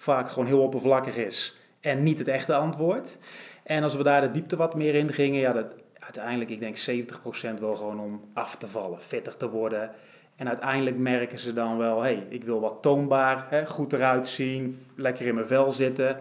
vaak 0.04 0.30
gewoon 0.30 0.48
heel 0.48 0.62
oppervlakkig 0.62 1.16
is 1.18 1.58
en 1.80 2.04
niet 2.04 2.20
het 2.20 2.28
echte 2.28 2.56
antwoord. 2.56 3.18
En 3.64 3.84
als 3.84 3.96
we 3.96 4.04
daar 4.04 4.22
de 4.22 4.32
diepte 4.32 4.56
wat 4.56 4.76
meer 4.76 4.96
in 4.96 5.14
gingen, 5.14 5.40
ja, 5.40 5.54
dat, 5.54 5.66
uiteindelijk, 6.00 6.50
ik 6.50 6.60
denk 6.60 6.78
70% 6.78 7.60
wel 7.60 7.76
gewoon 7.76 8.00
om 8.00 8.22
af 8.34 8.56
te 8.56 8.68
vallen, 8.68 9.02
fitter 9.02 9.38
te 9.38 9.50
worden. 9.50 9.92
En 10.36 10.48
uiteindelijk 10.48 10.98
merken 10.98 11.40
ze 11.40 11.54
dan 11.54 11.78
wel, 11.78 12.02
hé, 12.02 12.16
hey, 12.16 12.26
ik 12.30 12.44
wil 12.44 12.60
wat 12.60 12.82
toonbaar, 12.82 13.46
hè, 13.50 13.66
goed 13.66 13.94
eruit 13.94 14.28
zien, 14.28 14.78
lekker 14.96 15.28
in 15.28 15.36
mijn 15.36 15.48
vel 15.48 15.72
zitten. 15.72 16.18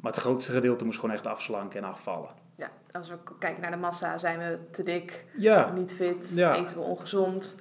Maar 0.00 0.12
het 0.12 0.20
grootste 0.20 0.52
gedeelte 0.52 0.84
moest 0.84 0.98
gewoon 0.98 1.14
echt 1.14 1.26
afslanken 1.26 1.82
en 1.82 1.88
afvallen. 1.88 2.28
Ja, 2.56 2.70
als 2.92 3.08
we 3.08 3.16
kijken 3.38 3.62
naar 3.62 3.70
de 3.70 3.76
massa, 3.76 4.18
zijn 4.18 4.38
we 4.38 4.58
te 4.70 4.82
dik, 4.82 5.24
ja. 5.36 5.72
niet 5.72 5.94
fit, 5.94 6.36
eten 6.36 6.76
we 6.76 6.82
ongezond. 6.82 7.56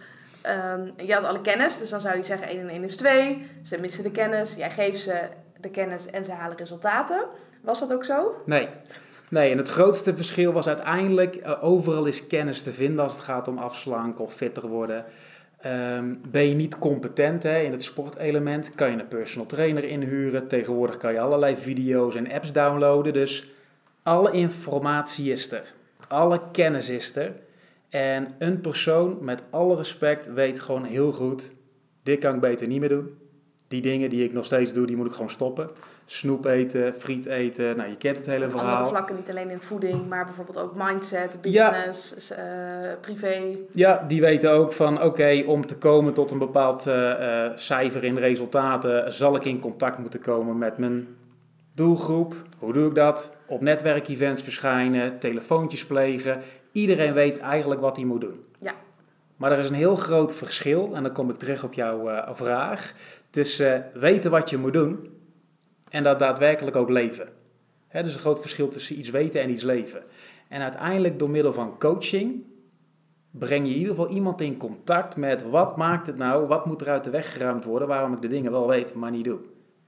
Um, 0.75 0.93
je 1.05 1.13
had 1.13 1.23
alle 1.23 1.41
kennis, 1.41 1.77
dus 1.77 1.89
dan 1.89 2.01
zou 2.01 2.17
je 2.17 2.23
zeggen 2.23 2.47
1 2.47 2.59
en 2.59 2.69
1 2.69 2.83
is 2.83 2.95
2. 2.95 3.47
Ze 3.63 3.77
missen 3.81 4.03
de 4.03 4.11
kennis, 4.11 4.53
jij 4.53 4.71
geeft 4.71 5.01
ze 5.01 5.27
de 5.59 5.69
kennis 5.69 6.05
en 6.05 6.25
ze 6.25 6.31
halen 6.31 6.57
resultaten. 6.57 7.25
Was 7.61 7.79
dat 7.79 7.93
ook 7.93 8.05
zo? 8.05 8.35
Nee. 8.45 8.69
Nee, 9.29 9.51
en 9.51 9.57
het 9.57 9.69
grootste 9.69 10.15
verschil 10.15 10.53
was 10.53 10.67
uiteindelijk, 10.67 11.35
uh, 11.35 11.63
overal 11.63 12.05
is 12.05 12.27
kennis 12.27 12.63
te 12.63 12.71
vinden 12.71 13.03
als 13.03 13.13
het 13.13 13.21
gaat 13.21 13.47
om 13.47 13.57
afslanken 13.57 14.23
of 14.23 14.33
fitter 14.33 14.67
worden. 14.67 15.05
Um, 15.65 16.21
ben 16.31 16.47
je 16.47 16.55
niet 16.55 16.77
competent 16.77 17.43
hè, 17.43 17.59
in 17.59 17.71
het 17.71 17.83
sportelement, 17.83 18.75
kan 18.75 18.91
je 18.91 18.99
een 18.99 19.07
personal 19.07 19.47
trainer 19.47 19.83
inhuren. 19.83 20.47
Tegenwoordig 20.47 20.97
kan 20.97 21.13
je 21.13 21.19
allerlei 21.19 21.57
video's 21.57 22.15
en 22.15 22.31
apps 22.31 22.51
downloaden. 22.51 23.13
Dus 23.13 23.51
alle 24.03 24.31
informatie 24.31 25.31
is 25.31 25.51
er. 25.51 25.73
Alle 26.07 26.41
kennis 26.51 26.89
is 26.89 27.15
er. 27.15 27.33
En 27.89 28.35
een 28.39 28.61
persoon, 28.61 29.17
met 29.21 29.43
alle 29.49 29.75
respect, 29.75 30.33
weet 30.33 30.59
gewoon 30.59 30.83
heel 30.83 31.11
goed: 31.11 31.51
dit 32.03 32.19
kan 32.19 32.35
ik 32.35 32.41
beter 32.41 32.67
niet 32.67 32.79
meer 32.79 32.89
doen. 32.89 33.17
Die 33.67 33.81
dingen 33.81 34.09
die 34.09 34.23
ik 34.23 34.33
nog 34.33 34.45
steeds 34.45 34.73
doe, 34.73 34.85
die 34.85 34.95
moet 34.95 35.07
ik 35.07 35.13
gewoon 35.13 35.29
stoppen. 35.29 35.69
Snoep 36.11 36.45
eten, 36.45 36.95
friet 36.95 37.25
eten, 37.25 37.77
nou 37.77 37.89
je 37.89 37.97
kent 37.97 38.17
het 38.17 38.25
hele 38.25 38.49
verhaal. 38.49 38.75
Andere 38.75 38.89
vlakken, 38.89 39.15
niet 39.15 39.29
alleen 39.29 39.49
in 39.49 39.61
voeding, 39.61 40.07
maar 40.09 40.25
bijvoorbeeld 40.25 40.57
ook 40.57 40.73
mindset, 40.75 41.41
business, 41.41 42.13
ja. 42.29 42.83
uh, 42.83 42.91
privé. 43.01 43.57
Ja, 43.71 44.05
die 44.07 44.21
weten 44.21 44.51
ook 44.51 44.73
van 44.73 45.01
oké, 45.01 45.43
om 45.45 45.65
te 45.65 45.77
komen 45.77 46.13
tot 46.13 46.31
een 46.31 46.37
bepaald 46.37 46.87
uh, 46.87 47.45
cijfer 47.55 48.03
in 48.03 48.17
resultaten, 48.17 49.13
zal 49.13 49.35
ik 49.35 49.45
in 49.45 49.59
contact 49.59 49.97
moeten 49.97 50.19
komen 50.19 50.57
met 50.57 50.77
mijn 50.77 51.07
doelgroep. 51.75 52.35
Hoe 52.59 52.73
doe 52.73 52.87
ik 52.87 52.95
dat? 52.95 53.31
Op 53.45 53.61
netwerkevents 53.61 54.41
verschijnen, 54.41 55.19
telefoontjes 55.19 55.85
plegen. 55.85 56.41
Iedereen 56.71 57.13
weet 57.13 57.39
eigenlijk 57.39 57.81
wat 57.81 57.95
hij 57.95 58.05
moet 58.05 58.21
doen. 58.21 58.45
Ja. 58.59 58.73
Maar 59.35 59.51
er 59.51 59.59
is 59.59 59.69
een 59.69 59.75
heel 59.75 59.95
groot 59.95 60.35
verschil, 60.35 60.91
en 60.95 61.03
dan 61.03 61.11
kom 61.11 61.29
ik 61.29 61.37
terug 61.37 61.63
op 61.63 61.73
jouw 61.73 62.09
uh, 62.09 62.29
vraag, 62.33 62.93
tussen 63.29 63.85
weten 63.93 64.31
wat 64.31 64.49
je 64.49 64.57
moet 64.57 64.73
doen 64.73 65.19
en 65.91 66.03
dat 66.03 66.19
daadwerkelijk 66.19 66.75
ook 66.75 66.89
leven. 66.89 67.29
He, 67.87 68.03
dus 68.03 68.13
een 68.13 68.19
groot 68.19 68.39
verschil 68.39 68.69
tussen 68.69 68.97
iets 68.97 69.09
weten 69.09 69.41
en 69.41 69.49
iets 69.49 69.61
leven. 69.61 70.03
En 70.47 70.61
uiteindelijk 70.61 71.19
door 71.19 71.29
middel 71.29 71.53
van 71.53 71.79
coaching 71.79 72.43
breng 73.31 73.65
je 73.65 73.71
in 73.71 73.77
ieder 73.79 73.95
geval 73.95 74.09
iemand 74.09 74.41
in 74.41 74.57
contact 74.57 75.15
met 75.15 75.49
wat 75.49 75.77
maakt 75.77 76.07
het 76.07 76.17
nou, 76.17 76.47
wat 76.47 76.65
moet 76.65 76.81
er 76.81 76.89
uit 76.89 77.03
de 77.03 77.09
weg 77.09 77.33
geruimd 77.33 77.65
worden, 77.65 77.87
waarom 77.87 78.13
ik 78.13 78.21
de 78.21 78.27
dingen 78.27 78.51
wel 78.51 78.67
weet, 78.67 78.93
maar 78.93 79.11
niet 79.11 79.25
doe. 79.25 79.39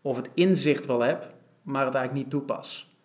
Of 0.02 0.16
het 0.16 0.30
inzicht 0.34 0.86
wel 0.86 1.02
heb, 1.02 1.34
maar 1.62 1.86
het 1.86 1.96
eigenlijk 1.96 2.26
niet 2.26 2.34
toepas. 2.34 2.98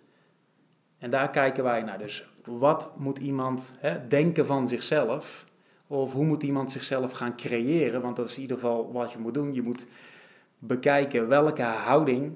En 0.98 1.10
daar 1.10 1.30
kijken 1.30 1.64
wij 1.64 1.82
naar. 1.82 1.98
Dus 1.98 2.28
wat 2.44 2.90
moet 2.96 3.18
iemand 3.18 3.72
denken 4.08 4.46
van 4.46 4.68
zichzelf? 4.68 5.44
Of 5.86 6.12
hoe 6.12 6.24
moet 6.24 6.42
iemand 6.42 6.70
zichzelf 6.70 7.12
gaan 7.12 7.36
creëren? 7.36 8.00
Want 8.00 8.16
dat 8.16 8.28
is 8.28 8.36
in 8.36 8.42
ieder 8.42 8.56
geval 8.56 8.92
wat 8.92 9.12
je 9.12 9.18
moet 9.18 9.34
doen. 9.34 9.54
Je 9.54 9.62
moet 9.62 9.86
bekijken 10.58 11.28
welke 11.28 11.62
houding, 11.62 12.34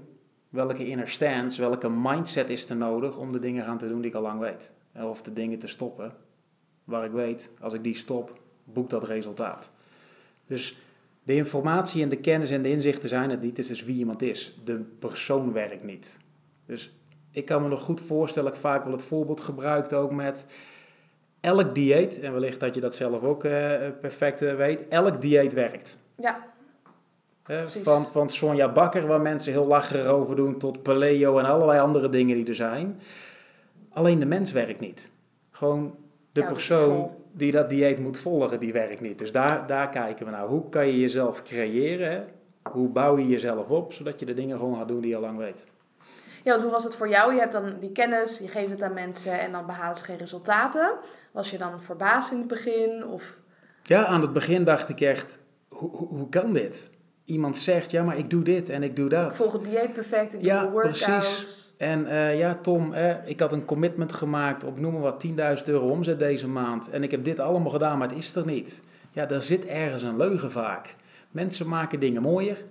welke 0.52 0.86
inner 0.86 1.08
stance, 1.08 1.60
welke 1.60 1.90
mindset 1.90 2.50
is 2.50 2.70
er 2.70 2.76
nodig 2.76 3.16
om 3.16 3.32
de 3.32 3.38
dingen 3.38 3.64
gaan 3.64 3.78
te 3.78 3.88
doen 3.88 4.00
die 4.00 4.10
ik 4.10 4.16
al 4.16 4.22
lang 4.22 4.40
weet. 4.40 4.70
Of 4.94 5.22
de 5.22 5.32
dingen 5.32 5.58
te 5.58 5.66
stoppen 5.66 6.14
waar 6.84 7.04
ik 7.04 7.12
weet, 7.12 7.50
als 7.60 7.74
ik 7.74 7.84
die 7.84 7.94
stop, 7.94 8.40
boekt 8.64 8.90
dat 8.90 9.04
resultaat. 9.04 9.72
Dus 10.46 10.76
de 11.22 11.34
informatie 11.34 12.02
en 12.02 12.08
de 12.08 12.20
kennis 12.20 12.50
en 12.50 12.62
de 12.62 12.70
inzichten 12.70 13.08
zijn 13.08 13.30
het 13.30 13.40
niet, 13.40 13.50
het 13.50 13.58
is 13.58 13.66
dus 13.66 13.84
wie 13.84 13.96
iemand 13.96 14.22
is. 14.22 14.60
De 14.64 14.78
persoon 14.98 15.52
werkt 15.52 15.84
niet. 15.84 16.18
Dus 16.66 16.94
ik 17.30 17.44
kan 17.44 17.62
me 17.62 17.68
nog 17.68 17.82
goed 17.82 18.00
voorstellen, 18.00 18.52
ik 18.52 18.58
vaak 18.58 18.84
wel 18.84 18.92
het 18.92 19.04
voorbeeld 19.04 19.40
gebruikt 19.40 19.92
ook 19.92 20.12
met 20.12 20.46
elk 21.40 21.74
dieet, 21.74 22.20
en 22.20 22.32
wellicht 22.32 22.60
dat 22.60 22.74
je 22.74 22.80
dat 22.80 22.94
zelf 22.94 23.22
ook 23.22 23.44
uh, 23.44 23.50
perfect 24.00 24.42
uh, 24.42 24.54
weet, 24.54 24.88
elk 24.88 25.20
dieet 25.20 25.52
werkt. 25.52 25.98
Ja. 26.16 26.50
Van, 27.66 28.06
van 28.12 28.28
Sonja 28.28 28.72
Bakker, 28.72 29.06
waar 29.06 29.20
mensen 29.20 29.52
heel 29.52 29.66
lacherig 29.66 30.06
over 30.06 30.36
doen, 30.36 30.58
tot 30.58 30.82
paleo 30.82 31.38
en 31.38 31.44
allerlei 31.44 31.80
andere 31.80 32.08
dingen 32.08 32.36
die 32.36 32.46
er 32.46 32.54
zijn. 32.54 33.00
Alleen 33.92 34.18
de 34.18 34.26
mens 34.26 34.52
werkt 34.52 34.80
niet. 34.80 35.10
Gewoon 35.50 35.96
de 36.32 36.44
persoon 36.44 37.10
die 37.32 37.52
dat 37.52 37.70
dieet 37.70 37.98
moet 37.98 38.18
volgen, 38.18 38.60
die 38.60 38.72
werkt 38.72 39.00
niet. 39.00 39.18
Dus 39.18 39.32
daar, 39.32 39.66
daar 39.66 39.88
kijken 39.88 40.26
we 40.26 40.32
naar. 40.32 40.46
Hoe 40.46 40.68
kan 40.68 40.86
je 40.86 41.00
jezelf 41.00 41.42
creëren? 41.42 42.26
Hoe 42.70 42.88
bouw 42.88 43.18
je 43.18 43.26
jezelf 43.26 43.68
op, 43.68 43.92
zodat 43.92 44.20
je 44.20 44.26
de 44.26 44.34
dingen 44.34 44.58
gewoon 44.58 44.76
gaat 44.76 44.88
doen 44.88 45.00
die 45.00 45.10
je 45.10 45.16
al 45.16 45.22
lang 45.22 45.38
weet? 45.38 45.66
Ja, 46.44 46.50
want 46.50 46.62
hoe 46.62 46.72
was 46.72 46.84
het 46.84 46.96
voor 46.96 47.08
jou? 47.08 47.34
Je 47.34 47.40
hebt 47.40 47.52
dan 47.52 47.74
die 47.80 47.92
kennis, 47.92 48.38
je 48.38 48.48
geeft 48.48 48.70
het 48.70 48.82
aan 48.82 48.94
mensen 48.94 49.40
en 49.40 49.52
dan 49.52 49.66
behalen 49.66 49.96
ze 49.96 50.04
geen 50.04 50.16
resultaten. 50.16 50.92
Was 51.32 51.50
je 51.50 51.58
dan 51.58 51.82
verbaasd 51.82 52.32
in 52.32 52.38
het 52.38 52.46
begin? 52.48 53.06
Of... 53.06 53.36
Ja, 53.82 54.04
aan 54.04 54.20
het 54.20 54.32
begin 54.32 54.64
dacht 54.64 54.88
ik 54.88 55.00
echt, 55.00 55.38
hoe, 55.68 55.90
hoe, 55.90 56.08
hoe 56.08 56.28
kan 56.28 56.52
dit? 56.52 56.90
Iemand 57.24 57.58
zegt, 57.58 57.90
ja, 57.90 58.02
maar 58.02 58.18
ik 58.18 58.30
doe 58.30 58.42
dit 58.42 58.68
en 58.68 58.82
ik 58.82 58.96
doe 58.96 59.08
dat. 59.08 59.36
volg 59.36 59.52
het 59.52 59.64
dieet 59.64 59.92
perfect, 59.92 60.34
ik 60.34 60.40
doe 60.40 60.50
ja, 60.50 60.70
workouts. 60.70 61.04
precies. 61.04 61.62
En 61.76 62.04
uh, 62.04 62.38
ja, 62.38 62.54
Tom, 62.54 62.92
eh, 62.92 63.14
ik 63.24 63.40
had 63.40 63.52
een 63.52 63.64
commitment 63.64 64.12
gemaakt 64.12 64.64
op 64.64 64.80
noem 64.80 64.92
maar 64.92 65.02
wat 65.02 65.26
10.000 65.26 65.34
euro 65.66 65.88
omzet 65.88 66.18
deze 66.18 66.48
maand. 66.48 66.90
En 66.90 67.02
ik 67.02 67.10
heb 67.10 67.24
dit 67.24 67.40
allemaal 67.40 67.70
gedaan, 67.70 67.98
maar 67.98 68.08
het 68.08 68.16
is 68.16 68.34
er 68.34 68.46
niet. 68.46 68.82
Ja, 69.12 69.26
daar 69.26 69.42
zit 69.42 69.66
ergens 69.66 70.02
een 70.02 70.16
leugen 70.16 70.50
vaak. 70.50 70.94
Mensen 71.30 71.68
maken 71.68 72.00
dingen 72.00 72.22
mooier 72.22 72.64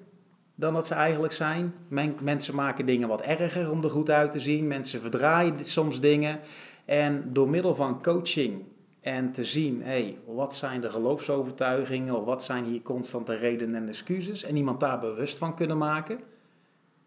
dan 0.55 0.73
dat 0.73 0.87
ze 0.87 0.93
eigenlijk 0.93 1.33
zijn. 1.33 1.73
mensen 2.21 2.55
maken 2.55 2.85
dingen 2.85 3.07
wat 3.07 3.21
erger 3.21 3.71
om 3.71 3.83
er 3.83 3.89
goed 3.89 4.09
uit 4.09 4.31
te 4.31 4.39
zien. 4.39 4.67
Mensen 4.67 5.01
verdraaien 5.01 5.65
soms 5.65 5.99
dingen. 5.99 6.39
En 6.85 7.23
door 7.33 7.49
middel 7.49 7.75
van 7.75 8.01
coaching 8.01 8.63
en 9.01 9.31
te 9.31 9.43
zien, 9.43 9.83
hey, 9.83 10.17
wat 10.25 10.55
zijn 10.55 10.81
de 10.81 10.89
geloofsovertuigingen 10.89 12.15
of 12.15 12.25
wat 12.25 12.43
zijn 12.43 12.63
hier 12.63 12.81
constante 12.81 13.35
redenen 13.35 13.75
en 13.75 13.87
excuses. 13.87 14.43
En 14.43 14.55
iemand 14.55 14.79
daar 14.79 14.99
bewust 14.99 15.37
van 15.37 15.55
kunnen 15.55 15.77
maken. 15.77 16.19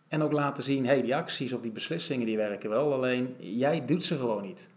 En 0.08 0.22
ook 0.22 0.32
laten 0.32 0.64
zien, 0.64 0.86
hey, 0.86 1.02
die 1.02 1.16
acties 1.16 1.52
of 1.52 1.60
die 1.60 1.70
beslissingen 1.70 2.26
die 2.26 2.36
werken 2.36 2.70
wel, 2.70 2.92
alleen 2.92 3.34
jij 3.38 3.84
doet 3.84 4.04
ze 4.04 4.16
gewoon 4.16 4.42
niet. 4.42 4.70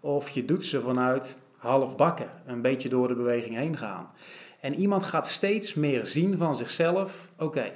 Of 0.00 0.28
je 0.30 0.44
doet 0.44 0.64
ze 0.64 0.80
vanuit 0.80 1.38
half 1.56 1.96
bakken, 1.96 2.30
een 2.46 2.62
beetje 2.62 2.88
door 2.88 3.08
de 3.08 3.14
beweging 3.14 3.56
heen 3.56 3.76
gaan. 3.76 4.10
En 4.60 4.74
iemand 4.74 5.02
gaat 5.02 5.28
steeds 5.28 5.74
meer 5.74 6.06
zien 6.06 6.38
van 6.38 6.56
zichzelf, 6.56 7.28
oké, 7.38 7.70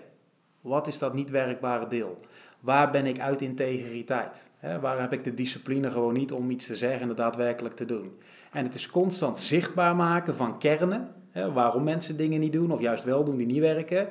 wat 0.60 0.86
is 0.86 0.98
dat 0.98 1.14
niet 1.14 1.30
werkbare 1.30 1.88
deel? 1.88 2.20
Waar 2.60 2.90
ben 2.90 3.06
ik 3.06 3.20
uit 3.20 3.42
integriteit? 3.42 4.50
waar 4.80 5.00
heb 5.00 5.12
ik 5.12 5.24
de 5.24 5.34
discipline 5.34 5.90
gewoon 5.90 6.14
niet 6.14 6.32
om 6.32 6.50
iets 6.50 6.66
te 6.66 6.76
zeggen 6.76 7.08
en 7.08 7.14
daadwerkelijk 7.14 7.74
te 7.74 7.84
doen? 7.84 8.18
En 8.52 8.64
het 8.64 8.74
is 8.74 8.90
constant 8.90 9.38
zichtbaar 9.38 9.96
maken 9.96 10.36
van 10.36 10.58
kernen, 10.58 11.14
waarom 11.52 11.84
mensen 11.84 12.16
dingen 12.16 12.40
niet 12.40 12.52
doen 12.52 12.72
of 12.72 12.80
juist 12.80 13.04
wel 13.04 13.24
doen 13.24 13.36
die 13.36 13.46
niet 13.46 13.60
werken, 13.60 14.08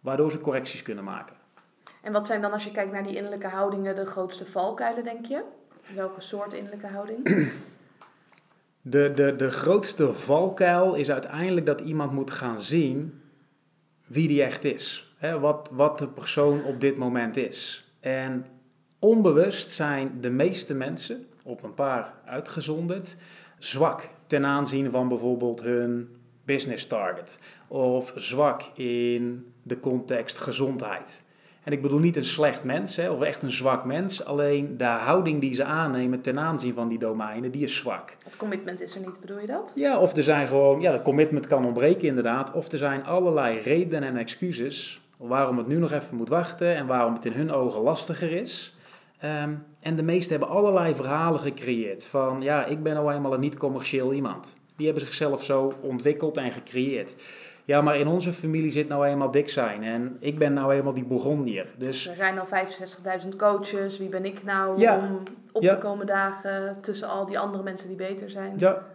waardoor 0.00 0.30
ze 0.30 0.40
correcties 0.40 0.82
kunnen 0.82 1.04
maken. 1.04 1.36
En 2.02 2.12
wat 2.12 2.26
zijn 2.26 2.40
dan, 2.40 2.52
als 2.52 2.64
je 2.64 2.70
kijkt 2.70 2.92
naar 2.92 3.02
die 3.02 3.16
innerlijke 3.16 3.48
houdingen, 3.48 3.94
de 3.94 4.06
grootste 4.06 4.46
valkuilen, 4.46 5.04
denk 5.04 5.26
je? 5.26 5.42
Welke 5.94 6.20
soort 6.20 6.52
innerlijke 6.52 6.86
houding? 6.86 7.20
De, 8.80 9.12
de, 9.14 9.36
de 9.36 9.50
grootste 9.50 10.14
valkuil 10.14 10.94
is 10.94 11.10
uiteindelijk 11.10 11.66
dat 11.66 11.80
iemand 11.80 12.12
moet 12.12 12.30
gaan 12.30 12.60
zien 12.60 13.22
wie 14.06 14.28
die 14.28 14.42
echt 14.42 14.64
is 14.64 15.08
hè, 15.18 15.40
wat, 15.40 15.68
wat 15.72 15.98
de 15.98 16.08
persoon 16.08 16.64
op 16.64 16.80
dit 16.80 16.96
moment 16.96 17.36
is. 17.36 17.90
En 18.00 18.46
onbewust 18.98 19.70
zijn 19.70 20.20
de 20.20 20.30
meeste 20.30 20.74
mensen, 20.74 21.26
op 21.42 21.62
een 21.62 21.74
paar 21.74 22.14
uitgezonderd, 22.24 23.16
zwak 23.58 24.08
ten 24.26 24.46
aanzien 24.46 24.90
van 24.90 25.08
bijvoorbeeld 25.08 25.62
hun 25.62 26.08
business 26.44 26.86
target. 26.86 27.40
Of 27.68 28.12
zwak 28.16 28.62
in 28.74 29.52
de 29.62 29.80
context 29.80 30.38
gezondheid. 30.38 31.22
En 31.68 31.74
ik 31.74 31.82
bedoel 31.82 31.98
niet 31.98 32.16
een 32.16 32.24
slecht 32.24 32.64
mens 32.64 32.96
hè, 32.96 33.10
of 33.10 33.22
echt 33.22 33.42
een 33.42 33.50
zwak 33.50 33.84
mens. 33.84 34.24
Alleen 34.24 34.76
de 34.76 34.84
houding 34.84 35.40
die 35.40 35.54
ze 35.54 35.64
aannemen 35.64 36.20
ten 36.20 36.38
aanzien 36.38 36.74
van 36.74 36.88
die 36.88 36.98
domeinen, 36.98 37.50
die 37.50 37.62
is 37.62 37.76
zwak. 37.76 38.16
Het 38.24 38.36
commitment 38.36 38.80
is 38.80 38.94
er 38.94 39.00
niet, 39.00 39.20
bedoel 39.20 39.38
je 39.38 39.46
dat? 39.46 39.72
Ja, 39.74 39.98
of 39.98 40.16
er 40.16 40.22
zijn 40.22 40.46
gewoon, 40.46 40.80
ja, 40.80 40.92
de 40.92 41.02
commitment 41.02 41.46
kan 41.46 41.64
ontbreken 41.64 42.08
inderdaad. 42.08 42.52
Of 42.52 42.72
er 42.72 42.78
zijn 42.78 43.04
allerlei 43.04 43.58
redenen 43.58 44.08
en 44.08 44.16
excuses 44.16 45.00
waarom 45.16 45.58
het 45.58 45.66
nu 45.66 45.76
nog 45.76 45.92
even 45.92 46.16
moet 46.16 46.28
wachten 46.28 46.74
en 46.74 46.86
waarom 46.86 47.14
het 47.14 47.24
in 47.24 47.32
hun 47.32 47.52
ogen 47.52 47.82
lastiger 47.82 48.32
is. 48.32 48.76
Ehm, 49.18 49.54
en 49.88 49.96
de 49.96 50.02
meesten 50.02 50.38
hebben 50.38 50.56
allerlei 50.56 50.94
verhalen 50.94 51.40
gecreëerd. 51.40 52.04
Van 52.08 52.42
ja, 52.42 52.64
ik 52.66 52.82
ben 52.82 52.94
nou 52.94 53.12
eenmaal 53.12 53.34
een 53.34 53.40
niet-commercieel 53.40 54.12
iemand. 54.12 54.54
Die 54.76 54.86
hebben 54.86 55.04
zichzelf 55.04 55.44
zo 55.44 55.72
ontwikkeld 55.80 56.36
en 56.36 56.52
gecreëerd. 56.52 57.14
Ja, 57.64 57.80
maar 57.80 57.96
in 57.96 58.06
onze 58.06 58.32
familie 58.32 58.70
zit 58.70 58.88
nou 58.88 59.06
eenmaal 59.06 59.30
dik 59.30 59.48
zijn. 59.48 59.82
En 59.82 60.16
ik 60.20 60.38
ben 60.38 60.52
nou 60.52 60.72
eenmaal 60.74 60.94
die 60.94 61.04
Bourgondier. 61.04 61.66
Dus 61.78 62.08
Er 62.08 62.14
zijn 62.16 62.38
al 62.38 62.46
65.000 63.22 63.28
coaches. 63.36 63.98
Wie 63.98 64.08
ben 64.08 64.24
ik 64.24 64.44
nou 64.44 64.80
Ja. 64.80 64.96
om 64.98 65.22
op 65.52 65.62
Ja. 65.62 65.74
te 65.74 65.80
komen 65.80 66.06
dagen 66.06 66.76
tussen 66.80 67.08
al 67.08 67.26
die 67.26 67.38
andere 67.38 67.62
mensen 67.62 67.88
die 67.88 67.96
beter 67.96 68.30
zijn? 68.30 68.52
ja, 68.56 68.86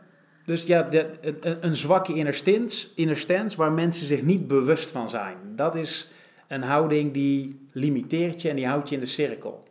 dus 0.46 0.64
ja, 0.64 0.82
de, 0.82 1.10
een, 1.22 1.58
een 1.62 1.76
zwakke 1.76 2.14
inner 2.14 2.34
stance, 2.34 2.88
inner 2.96 3.18
stance 3.18 3.58
waar 3.58 3.72
mensen 3.72 4.08
zich 4.08 4.22
niet 4.24 4.48
bewust 4.48 4.92
van 4.92 5.10
zijn. 5.10 5.36
Dat 5.56 5.76
is 5.76 6.10
een 6.48 6.64
houding 6.64 7.14
die 7.14 7.68
limiteert 7.72 8.42
je 8.42 8.50
en 8.50 8.56
die 8.56 8.68
houdt 8.68 8.90
je 8.90 8.96
in 8.96 9.02
de 9.02 9.08
cirkel. 9.08 9.64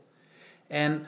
En 0.72 1.02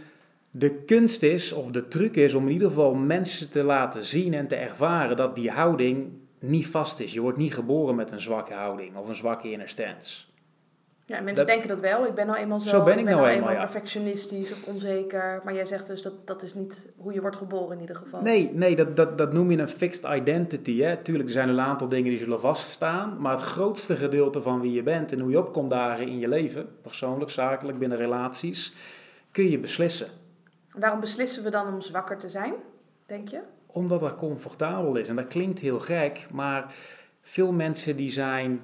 de 0.51 0.75
kunst 0.75 1.23
is, 1.23 1.53
of 1.53 1.71
de 1.71 1.89
truc 1.89 2.17
is, 2.17 2.35
om 2.35 2.47
in 2.47 2.53
ieder 2.53 2.69
geval 2.69 2.95
mensen 2.95 3.51
te 3.51 3.63
laten 3.63 4.03
zien 4.03 4.35
en 4.35 4.47
te 4.47 4.55
ervaren 4.55 5.17
dat 5.17 5.35
die 5.35 5.51
houding 5.51 6.13
niet 6.39 6.67
vast 6.67 7.01
is. 7.01 7.13
Je 7.13 7.21
wordt 7.21 7.39
niet 7.39 7.55
geboren 7.55 7.95
met 7.95 8.11
een 8.11 8.21
zwakke 8.21 8.55
houding 8.55 8.97
of 8.97 9.09
een 9.09 9.15
zwakke 9.15 9.51
inner 9.51 9.69
stance. 9.69 10.25
Ja, 11.07 11.17
mensen 11.17 11.35
Dat- 11.35 11.47
denken 11.47 11.69
dat 11.69 11.81
wel. 11.81 12.07
Ik 12.07 12.15
ben 12.15 12.27
nou 12.27 12.39
eenmaal 12.39 12.61
zo. 12.61 12.69
Zo 12.69 12.83
ben 12.83 12.99
ik 12.99 13.05
nou 13.05 13.17
nou 13.17 13.29
eenmaal, 13.29 13.53
ja. 13.53 13.59
perfectionistisch 13.59 14.53
of 14.53 14.67
onzeker. 14.67 15.41
Maar 15.45 15.55
jij 15.55 15.67
zegt 15.67 15.87
dus 15.87 16.03
dat 16.03 16.27
dat 16.27 16.43
is 16.43 16.55
niet 16.55 16.89
hoe 16.97 17.13
je 17.13 17.21
wordt 17.21 17.37
geboren 17.37 17.75
in 17.75 17.81
ieder 17.81 17.97
geval. 17.97 18.23
Nee, 18.23 18.51
nee 18.53 18.77
dat, 18.77 18.97
dat, 18.97 19.19
dat 19.19 19.33
noem 19.33 19.51
je 19.51 19.59
een 19.59 19.69
fixed 19.69 20.05
identity. 20.15 20.81
Hè? 20.81 20.97
Tuurlijk, 20.97 21.29
er 21.29 21.35
zijn 21.35 21.49
een 21.49 21.61
aantal 21.61 21.89
dingen 21.89 22.11
die 22.11 22.19
zullen 22.19 22.41
vaststaan. 22.41 23.17
Maar 23.21 23.33
het 23.33 23.45
grootste 23.45 23.97
gedeelte 23.97 24.43
van 24.43 24.61
wie 24.61 24.73
je 24.73 24.83
bent 24.83 25.13
en 25.13 25.21
hoe 25.21 25.31
je 25.31 25.39
opkomt 25.39 25.71
dagen 25.71 26.07
in 26.07 26.19
je 26.19 26.29
leven, 26.29 26.69
persoonlijk, 26.83 27.31
zakelijk, 27.31 27.79
binnen 27.79 27.99
relaties, 27.99 28.73
kun 29.35 29.51
je 29.51 29.59
beslissen. 29.59 30.09
Waarom 30.73 31.01
beslissen 31.01 31.43
we 31.43 31.51
dan 31.51 31.75
om 31.75 31.81
zwakker 31.81 32.19
te 32.19 32.29
zijn, 32.29 32.55
denk 33.07 33.29
je? 33.29 33.41
Omdat 33.67 34.01
dat 34.01 34.15
comfortabel 34.15 34.97
is. 34.97 35.09
En 35.09 35.17
dat 35.17 35.27
klinkt 35.27 35.59
heel 35.59 35.79
gek, 35.79 36.27
maar 36.33 36.75
veel 37.23 37.53
mensen 37.53 37.97
die 37.97 38.11
zijn 38.11 38.63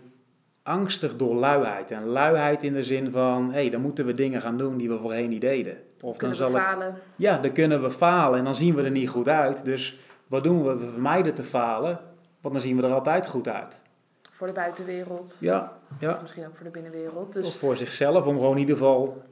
angstig 0.62 1.16
door 1.16 1.34
luiheid. 1.34 1.90
En 1.90 2.04
luiheid 2.04 2.62
in 2.62 2.72
de 2.72 2.84
zin 2.84 3.12
van, 3.12 3.46
hé, 3.46 3.60
hey, 3.60 3.70
dan 3.70 3.80
moeten 3.80 4.06
we 4.06 4.14
dingen 4.14 4.40
gaan 4.40 4.58
doen 4.58 4.76
die 4.76 4.88
we 4.88 4.98
voorheen 4.98 5.28
niet 5.28 5.40
deden. 5.40 5.76
Of 6.00 6.00
dan 6.00 6.16
Kunnen 6.16 6.36
zal 6.36 6.50
we 6.52 6.58
ik 6.58 6.62
falen? 6.62 6.94
Ja, 7.16 7.38
dan 7.38 7.52
kunnen 7.52 7.82
we 7.82 7.90
falen 7.90 8.38
en 8.38 8.44
dan 8.44 8.54
zien 8.54 8.74
we 8.74 8.82
er 8.82 8.90
niet 8.90 9.08
goed 9.08 9.28
uit. 9.28 9.64
Dus 9.64 9.98
wat 10.26 10.44
doen 10.44 10.64
we? 10.64 10.76
We 10.76 10.88
vermijden 10.88 11.34
te 11.34 11.44
falen, 11.44 12.00
want 12.40 12.54
dan 12.54 12.62
zien 12.62 12.76
we 12.76 12.82
er 12.82 12.92
altijd 12.92 13.26
goed 13.26 13.48
uit. 13.48 13.82
Voor 14.30 14.46
de 14.46 14.52
buitenwereld. 14.52 15.36
Ja, 15.38 15.78
ja. 16.00 16.12
Of 16.12 16.20
misschien 16.20 16.46
ook 16.46 16.56
voor 16.56 16.64
de 16.64 16.70
binnenwereld. 16.70 17.32
Dus 17.32 17.46
Of 17.46 17.54
voor 17.54 17.76
zichzelf, 17.76 18.26
om 18.26 18.38
gewoon 18.38 18.54
in 18.54 18.60
ieder 18.60 18.76
geval... 18.76 19.28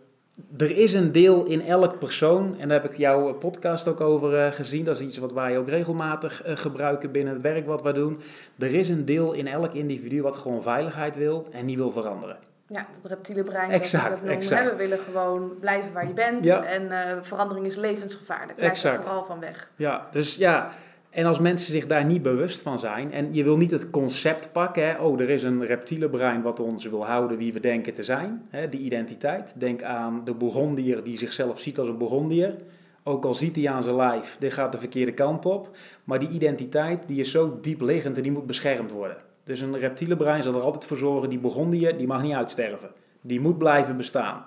Er 0.56 0.76
is 0.76 0.92
een 0.92 1.12
deel 1.12 1.44
in 1.44 1.62
elk 1.62 1.98
persoon, 1.98 2.54
en 2.58 2.68
daar 2.68 2.82
heb 2.82 2.90
ik 2.90 2.96
jouw 2.96 3.32
podcast 3.32 3.88
ook 3.88 4.00
over 4.00 4.38
eh, 4.44 4.52
gezien. 4.52 4.84
Dat 4.84 4.96
is 4.96 5.06
iets 5.06 5.18
wat 5.18 5.32
wij 5.32 5.58
ook 5.58 5.68
regelmatig 5.68 6.42
eh, 6.42 6.56
gebruiken 6.56 7.12
binnen 7.12 7.32
het 7.32 7.42
werk 7.42 7.66
wat 7.66 7.82
we 7.82 7.92
doen. 7.92 8.20
Er 8.58 8.74
is 8.74 8.88
een 8.88 9.04
deel 9.04 9.32
in 9.32 9.46
elk 9.46 9.72
individu 9.72 10.22
wat 10.22 10.36
gewoon 10.36 10.62
veiligheid 10.62 11.16
wil 11.16 11.46
en 11.52 11.64
niet 11.64 11.76
wil 11.76 11.90
veranderen. 11.90 12.36
ja, 12.66 12.86
dat 13.00 13.10
reptiele 13.10 13.42
brein. 13.42 13.70
Exact, 13.70 14.08
dat, 14.08 14.18
noemen 14.18 14.34
exact. 14.36 14.64
we. 14.64 14.70
We 14.70 14.76
willen 14.76 14.98
gewoon 14.98 15.52
blijven 15.60 15.92
waar 15.92 16.06
je 16.06 16.14
bent. 16.14 16.44
Ja. 16.44 16.64
En 16.64 16.90
eh, 16.90 17.16
verandering 17.22 17.66
is 17.66 17.76
levensgevaarlijk. 17.76 18.54
Blijf 18.54 18.70
er 18.70 18.90
Exact. 18.90 19.04
vooral 19.06 19.24
van 19.24 19.40
weg. 19.40 19.70
Ja, 19.76 20.06
dus 20.10 20.36
ja. 20.36 20.70
En 21.10 21.26
als 21.26 21.38
mensen 21.38 21.72
zich 21.72 21.86
daar 21.86 22.04
niet 22.04 22.22
bewust 22.22 22.62
van 22.62 22.78
zijn, 22.78 23.12
en 23.12 23.34
je 23.34 23.44
wil 23.44 23.56
niet 23.56 23.70
het 23.70 23.90
concept 23.90 24.52
pakken, 24.52 24.88
hè, 24.88 24.98
oh, 24.98 25.20
er 25.20 25.30
is 25.30 25.42
een 25.42 25.64
reptiele 25.64 26.08
brein 26.08 26.42
wat 26.42 26.60
ons 26.60 26.84
wil 26.84 27.06
houden 27.06 27.38
wie 27.38 27.52
we 27.52 27.60
denken 27.60 27.94
te 27.94 28.02
zijn, 28.02 28.46
hè, 28.48 28.68
die 28.68 28.80
identiteit. 28.80 29.60
Denk 29.60 29.82
aan 29.82 30.24
de 30.24 30.34
Bourgondier 30.34 31.02
die 31.02 31.18
zichzelf 31.18 31.60
ziet 31.60 31.78
als 31.78 31.88
een 31.88 31.98
Bourgondier. 31.98 32.56
Ook 33.02 33.24
al 33.24 33.34
ziet 33.34 33.56
hij 33.56 33.68
aan 33.68 33.82
zijn 33.82 33.96
lijf, 33.96 34.36
dit 34.38 34.52
gaat 34.52 34.72
de 34.72 34.78
verkeerde 34.78 35.12
kant 35.12 35.46
op. 35.46 35.76
Maar 36.04 36.18
die 36.18 36.28
identiteit 36.28 37.08
die 37.08 37.20
is 37.20 37.30
zo 37.30 37.58
diep 37.60 37.80
liggend 37.80 38.16
en 38.16 38.22
die 38.22 38.32
moet 38.32 38.46
beschermd 38.46 38.92
worden. 38.92 39.16
Dus 39.44 39.60
een 39.60 39.78
reptiele 39.78 40.16
brein 40.16 40.42
zal 40.42 40.54
er 40.54 40.60
altijd 40.60 40.84
voor 40.84 40.96
zorgen, 40.96 41.28
die 41.28 41.38
Bourgondier, 41.38 41.96
die 41.96 42.06
mag 42.06 42.22
niet 42.22 42.34
uitsterven. 42.34 42.90
Die 43.20 43.40
moet 43.40 43.58
blijven 43.58 43.96
bestaan. 43.96 44.46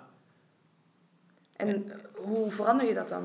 En 1.55 1.91
hoe 2.15 2.51
verander 2.51 2.87
je 2.87 2.93
dat 2.93 3.09
dan? 3.09 3.23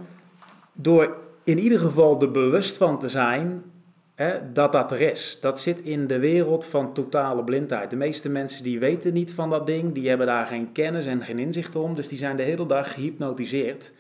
Door 0.73 1.17
in 1.47 1.59
ieder 1.59 1.79
geval 1.79 2.21
er 2.21 2.31
bewust 2.31 2.77
van 2.77 2.99
te 2.99 3.09
zijn 3.09 3.63
hè, 4.15 4.53
dat 4.53 4.73
dat 4.73 4.93
er 4.93 5.01
is. 5.01 5.39
Dat 5.41 5.61
zit 5.61 5.81
in 5.81 6.07
de 6.07 6.19
wereld 6.19 6.65
van 6.65 6.93
totale 6.93 7.45
blindheid. 7.45 7.91
De 7.91 7.97
meeste 7.97 8.29
mensen 8.29 8.65
die 8.65 8.79
weten 8.79 9.13
niet 9.13 9.35
van 9.35 9.51
dat 9.51 9.67
ding, 9.67 9.95
die 9.95 10.09
hebben 10.09 10.27
daar 10.27 10.47
geen 10.47 10.73
kennis 10.73 11.07
en 11.07 11.23
geen 11.23 11.39
inzicht 11.39 11.77
om. 11.77 11.95
Dus 11.95 12.09
die 12.09 12.19
zijn 12.19 12.37
de 12.37 12.43
hele 12.43 12.67
dag 12.67 12.93
gehypnotiseerd 12.93 13.93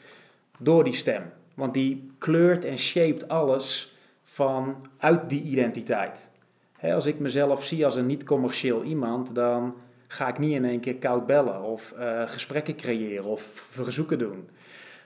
door 0.58 0.84
die 0.84 0.94
stem. 0.94 1.22
Want 1.54 1.74
die 1.74 2.10
kleurt 2.18 2.64
en 2.64 2.78
shaped 2.78 3.28
alles 3.28 3.96
van 4.24 4.76
uit 4.98 5.28
die 5.28 5.42
identiteit. 5.42 6.28
Hè, 6.72 6.94
als 6.94 7.06
ik 7.06 7.18
mezelf 7.18 7.64
zie 7.64 7.84
als 7.84 7.96
een 7.96 8.06
niet-commercieel 8.06 8.82
iemand, 8.82 9.34
dan 9.34 9.74
ga 10.06 10.28
ik 10.28 10.38
niet 10.38 10.52
in 10.52 10.64
één 10.64 10.80
keer 10.80 10.96
koud 10.96 11.26
bellen 11.26 11.62
of 11.62 11.92
eh, 11.92 12.22
gesprekken 12.26 12.76
creëren 12.76 13.24
of 13.24 13.42
verzoeken 13.70 14.18
doen. 14.18 14.48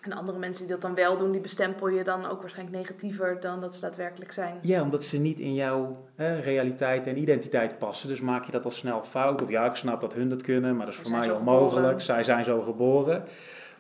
En 0.00 0.12
andere 0.12 0.38
mensen 0.38 0.66
die 0.66 0.72
dat 0.72 0.82
dan 0.82 0.94
wel 0.94 1.16
doen, 1.16 1.32
die 1.32 1.40
bestempel 1.40 1.88
je 1.88 2.04
dan 2.04 2.26
ook 2.26 2.40
waarschijnlijk 2.40 2.76
negatiever 2.76 3.40
dan 3.40 3.60
dat 3.60 3.74
ze 3.74 3.80
daadwerkelijk 3.80 4.32
zijn. 4.32 4.58
Ja, 4.62 4.82
omdat 4.82 5.04
ze 5.04 5.18
niet 5.18 5.38
in 5.38 5.54
jouw 5.54 6.06
hè, 6.14 6.40
realiteit 6.40 7.06
en 7.06 7.18
identiteit 7.18 7.78
passen. 7.78 8.08
Dus 8.08 8.20
maak 8.20 8.44
je 8.44 8.50
dat 8.50 8.64
al 8.64 8.70
snel 8.70 9.02
fout. 9.02 9.42
Of 9.42 9.50
ja, 9.50 9.66
ik 9.66 9.74
snap 9.74 10.00
dat 10.00 10.14
hun 10.14 10.28
dat 10.28 10.42
kunnen, 10.42 10.76
maar 10.76 10.86
dat 10.86 10.94
is 10.94 11.00
voor 11.00 11.10
mij 11.10 11.30
onmogelijk. 11.30 11.74
geboren. 11.74 12.00
Zij 12.00 12.22
zijn 12.22 12.44
zo 12.44 12.60
geboren. 12.60 13.24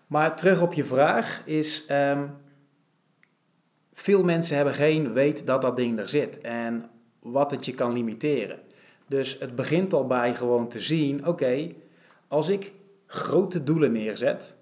Maar 0.06 0.36
terug 0.36 0.62
op 0.62 0.72
je 0.72 0.84
vraag 0.84 1.42
is... 1.44 1.86
ehm, 1.86 2.26
veel 3.92 4.24
mensen 4.24 4.56
hebben 4.56 4.74
geen 4.74 5.12
weet 5.12 5.46
dat 5.46 5.62
dat 5.62 5.76
ding 5.76 5.98
er 5.98 6.08
zit. 6.08 6.38
En 6.38 6.90
wat 7.18 7.50
het 7.50 7.66
je 7.66 7.74
kan 7.74 7.92
limiteren. 7.92 8.58
Dus 9.08 9.38
het 9.38 9.54
begint 9.54 9.92
al 9.92 10.06
bij 10.06 10.34
gewoon 10.34 10.68
te 10.68 10.80
zien... 10.80 11.26
Oké, 11.26 11.68
als 12.28 12.48
ik 12.48 12.72
grote 13.06 13.62
doelen 13.62 13.92
neerzet... 13.92 14.58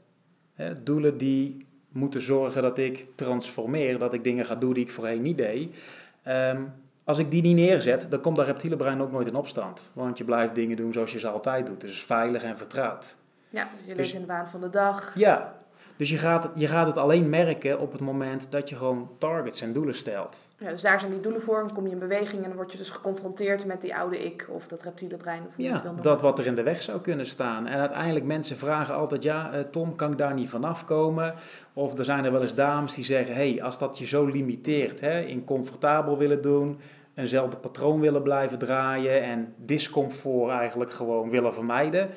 Hè, 0.59 0.83
doelen 0.83 1.19
die 1.19 1.67
moeten 1.89 2.21
zorgen 2.21 2.63
dat 2.63 2.79
ik 2.79 3.07
transformeer... 3.15 3.99
dat 3.99 4.13
ik 4.13 4.25
dingen 4.25 4.45
ga 4.45 4.55
doen 4.55 4.73
die 4.73 4.85
ik 4.85 4.91
voorheen 4.91 5.23
niet 5.23 5.37
deed... 5.37 5.77
Ehm, 6.23 6.63
als 7.05 7.19
ik 7.19 7.31
die 7.31 7.43
niet 7.43 7.57
neerzet, 7.57 8.07
dan 8.11 8.21
komt 8.21 8.37
dat 8.37 8.47
reptiele 8.47 8.77
brein 8.77 9.03
ook 9.03 9.13
nooit 9.13 9.27
in 9.27 9.35
opstand. 9.35 9.91
Want 9.95 10.19
je 10.19 10.25
blijft 10.25 10.55
dingen 10.55 10.77
doen 10.77 10.93
zoals 10.93 11.13
je 11.13 11.19
ze 11.19 11.29
altijd 11.29 11.67
doet. 11.67 11.81
Dus 11.81 12.03
veilig 12.03 12.43
en 12.43 12.59
vertrouwd. 12.59 13.17
Ja, 13.51 13.69
je 13.81 13.87
leeft 13.87 13.99
Dus- 13.99 14.13
in 14.15 14.21
de 14.21 14.27
waan 14.27 14.49
van 14.49 14.61
de 14.61 14.71
dag. 14.71 15.13
Ja, 15.15 15.55
dus 15.97 16.11
je 16.11 16.19
gaat, 16.19 16.49
je 16.55 16.67
gaat 16.67 16.87
het 16.87 16.97
alleen 16.97 17.29
merken 17.29 17.81
op 17.81 17.93
het 17.93 18.01
moment 18.01 18.47
dat 18.51 18.69
je 18.69 18.77
gewoon 18.77 19.11
targets 19.19 19.61
en 19.61 19.73
doelen 19.73 19.95
stelt. 19.95 20.48
Ja, 20.61 20.71
dus 20.71 20.83
daar 20.83 21.01
zijn 21.01 21.13
die 21.13 21.21
doelen 21.21 21.43
voor. 21.43 21.59
Dan 21.59 21.73
kom 21.75 21.87
je 21.87 21.93
in 21.93 21.99
beweging 21.99 22.43
en 22.43 22.49
dan 22.49 22.57
word 22.57 22.73
je 22.73 22.79
dus 22.79 22.91
geconfronteerd 22.91 23.65
met 23.65 23.81
die 23.81 23.95
oude 23.97 24.25
ik 24.25 24.47
of 24.51 24.67
dat 24.69 24.83
reptiele 24.83 25.17
brein. 25.17 25.43
Of 25.49 25.53
Ja, 25.57 25.83
noemen. 25.85 26.03
dat 26.03 26.21
wat 26.21 26.39
er 26.39 26.47
in 26.47 26.55
de 26.55 26.63
weg 26.63 26.83
zou 26.83 27.01
kunnen 27.01 27.27
staan. 27.27 27.67
En 27.67 27.79
uiteindelijk 27.79 28.25
mensen 28.25 28.57
vragen 28.57 28.95
altijd, 28.95 29.23
ja 29.23 29.53
eh, 29.53 29.61
Tom, 29.61 29.97
kan 29.97 30.13
ik 30.13 30.19
daar 30.19 30.35
niet 30.35 30.49
vanaf 30.49 30.85
komen? 30.85 31.35
Of 31.73 31.99
er 31.99 32.05
zijn 32.05 32.25
er 32.25 32.33
wel 32.33 32.43
eens 32.43 32.55
dames 32.55 32.95
die 32.95 33.05
zeggen, 33.05 33.35
hey, 33.35 33.63
als 33.63 33.79
dat 33.79 33.99
je 33.99 34.07
zo 34.07 34.25
limiteert, 34.27 35.01
hè, 35.01 35.21
in 35.21 35.45
comfortabel 35.45 36.19
willen 36.19 36.43
doen, 36.43 36.79
eenzelfde 37.15 37.57
patroon 37.57 38.01
willen 38.01 38.23
blijven 38.23 38.59
draaien 38.59 39.23
en 39.23 39.55
discomfort 39.57 40.51
eigenlijk 40.53 40.91
gewoon 40.91 41.31
willen 41.31 41.55
vermijden. 41.55 42.09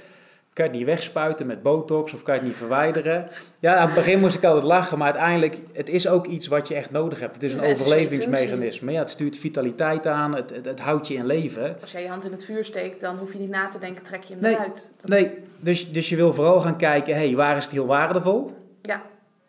Kan 0.54 0.66
je 0.66 0.72
het 0.72 0.80
niet 0.80 0.90
wegspuiten 0.90 1.46
met 1.48 1.62
botox 1.64 2.14
of 2.14 2.22
kan 2.24 2.34
je 2.34 2.40
het 2.40 2.50
niet 2.50 2.58
verwijderen? 2.58 3.28
Ja, 3.60 3.76
aan 3.76 3.86
het 3.86 3.96
begin 3.96 4.20
moest 4.20 4.36
ik 4.36 4.44
altijd 4.44 4.64
lachen, 4.64 4.98
maar 4.98 5.08
uiteindelijk, 5.12 5.58
het 5.74 5.90
is 5.90 6.08
ook 6.08 6.26
iets 6.28 6.48
wat 6.48 6.68
je 6.68 6.76
echt 6.76 6.92
nodig 6.92 7.20
hebt. 7.20 7.34
Het 7.34 7.44
is 7.44 7.54
een 7.54 7.62
overlevingsmechanisme. 7.72 8.92
Ja, 8.92 9.00
het 9.00 9.10
stuurt 9.10 9.36
vitaliteit 9.38 10.08
aan, 10.08 10.36
het, 10.36 10.50
het, 10.56 10.66
het 10.66 10.80
houdt 10.80 11.08
je 11.08 11.14
in 11.14 11.26
leven. 11.26 11.78
Als 11.82 11.92
jij 11.92 12.02
je 12.02 12.08
hand 12.08 12.26
in 12.26 12.32
het 12.32 12.46
vuur 12.46 12.66
steekt, 12.66 13.02
dan 13.02 13.18
hoef 13.18 13.34
je 13.34 13.40
niet 13.40 13.50
na 13.50 13.68
te 13.68 13.80
denken, 13.80 14.04
trek 14.04 14.24
je 14.24 14.34
hem 14.34 14.44
Nee. 14.44 14.54
eruit. 14.54 14.90
Dat- 15.02 15.10
Nee, 15.10 15.32
dus, 15.60 15.92
dus 15.92 16.10
je 16.10 16.16
wil 16.16 16.34
vooral 16.34 16.60
gaan 16.60 16.78
kijken, 16.78 17.16
hey, 17.16 17.36
waar 17.36 17.58
is 17.58 17.64
het 17.64 17.74
heel 17.74 17.86
waardevol? 17.86 18.52
Ja, 18.82 19.02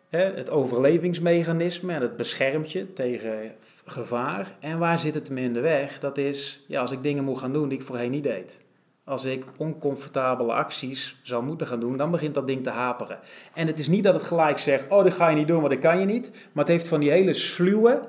het 0.09 0.49
overlevingsmechanisme 0.49 1.93
en 1.93 2.01
het 2.01 2.17
beschermt 2.17 2.71
je 2.71 2.93
tegen 2.93 3.51
gevaar. 3.85 4.55
En 4.59 4.79
waar 4.79 4.99
zit 4.99 5.13
het 5.13 5.29
me 5.29 5.41
in 5.41 5.53
de 5.53 5.59
weg? 5.59 5.99
Dat 5.99 6.17
is, 6.17 6.63
ja, 6.67 6.81
als 6.81 6.91
ik 6.91 7.03
dingen 7.03 7.23
moet 7.23 7.37
gaan 7.37 7.53
doen 7.53 7.69
die 7.69 7.77
ik 7.79 7.83
voorheen 7.85 8.11
niet 8.11 8.23
deed. 8.23 8.62
Als 9.05 9.25
ik 9.25 9.43
oncomfortabele 9.57 10.53
acties 10.53 11.19
zou 11.23 11.43
moeten 11.43 11.67
gaan 11.67 11.79
doen, 11.79 11.97
dan 11.97 12.11
begint 12.11 12.33
dat 12.33 12.47
ding 12.47 12.63
te 12.63 12.69
haperen. 12.69 13.19
En 13.53 13.67
het 13.67 13.79
is 13.79 13.87
niet 13.87 14.03
dat 14.03 14.13
het 14.13 14.23
gelijk 14.23 14.57
zegt, 14.57 14.85
oh, 14.89 15.03
dat 15.03 15.13
ga 15.13 15.29
je 15.29 15.35
niet 15.35 15.47
doen, 15.47 15.61
want 15.61 15.73
dat 15.73 15.81
kan 15.81 15.99
je 15.99 16.05
niet. 16.05 16.31
Maar 16.31 16.63
het 16.63 16.73
heeft 16.73 16.87
van 16.87 16.99
die 16.99 17.09
hele 17.11 17.33
sluwe, 17.33 17.99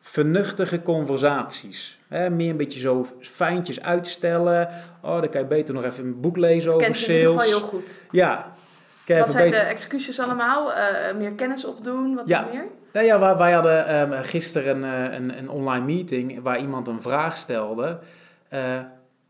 vernuchtige 0.00 0.82
conversaties. 0.82 1.98
Meer 2.08 2.50
een 2.50 2.56
beetje 2.56 2.80
zo 2.80 3.06
fijntjes 3.20 3.80
uitstellen. 3.82 4.68
Oh, 5.02 5.20
dan 5.20 5.28
kan 5.28 5.40
je 5.40 5.46
beter 5.46 5.74
nog 5.74 5.84
even 5.84 6.04
een 6.04 6.20
boek 6.20 6.36
lezen 6.36 6.70
over 6.72 6.82
Kent 6.84 6.98
je 7.00 7.06
in 7.12 7.18
ieder 7.18 7.30
geval 7.32 7.44
sales. 7.46 7.60
heel 7.60 7.68
goed. 7.68 8.02
Ja. 8.10 8.52
Wat 9.06 9.30
zijn 9.30 9.50
beter- 9.50 9.64
de 9.64 9.70
excuses 9.70 10.20
allemaal? 10.20 10.72
Eh, 10.72 11.14
meer 11.16 11.32
kennis 11.32 11.64
opdoen, 11.64 12.14
wat 12.14 12.28
Ja. 12.28 12.48
meer? 12.52 12.66
Nou 12.92 13.06
ja, 13.06 13.18
wij, 13.18 13.36
wij 13.36 13.52
hadden 13.52 13.86
ehm, 13.86 14.22
gisteren 14.22 14.82
een, 14.82 15.10
eh, 15.10 15.18
een, 15.18 15.38
een 15.38 15.48
online 15.50 15.84
meeting 15.84 16.42
waar 16.42 16.58
iemand 16.60 16.88
een 16.88 17.02
vraag 17.02 17.36
stelde. 17.36 17.98
Eh, 18.48 18.60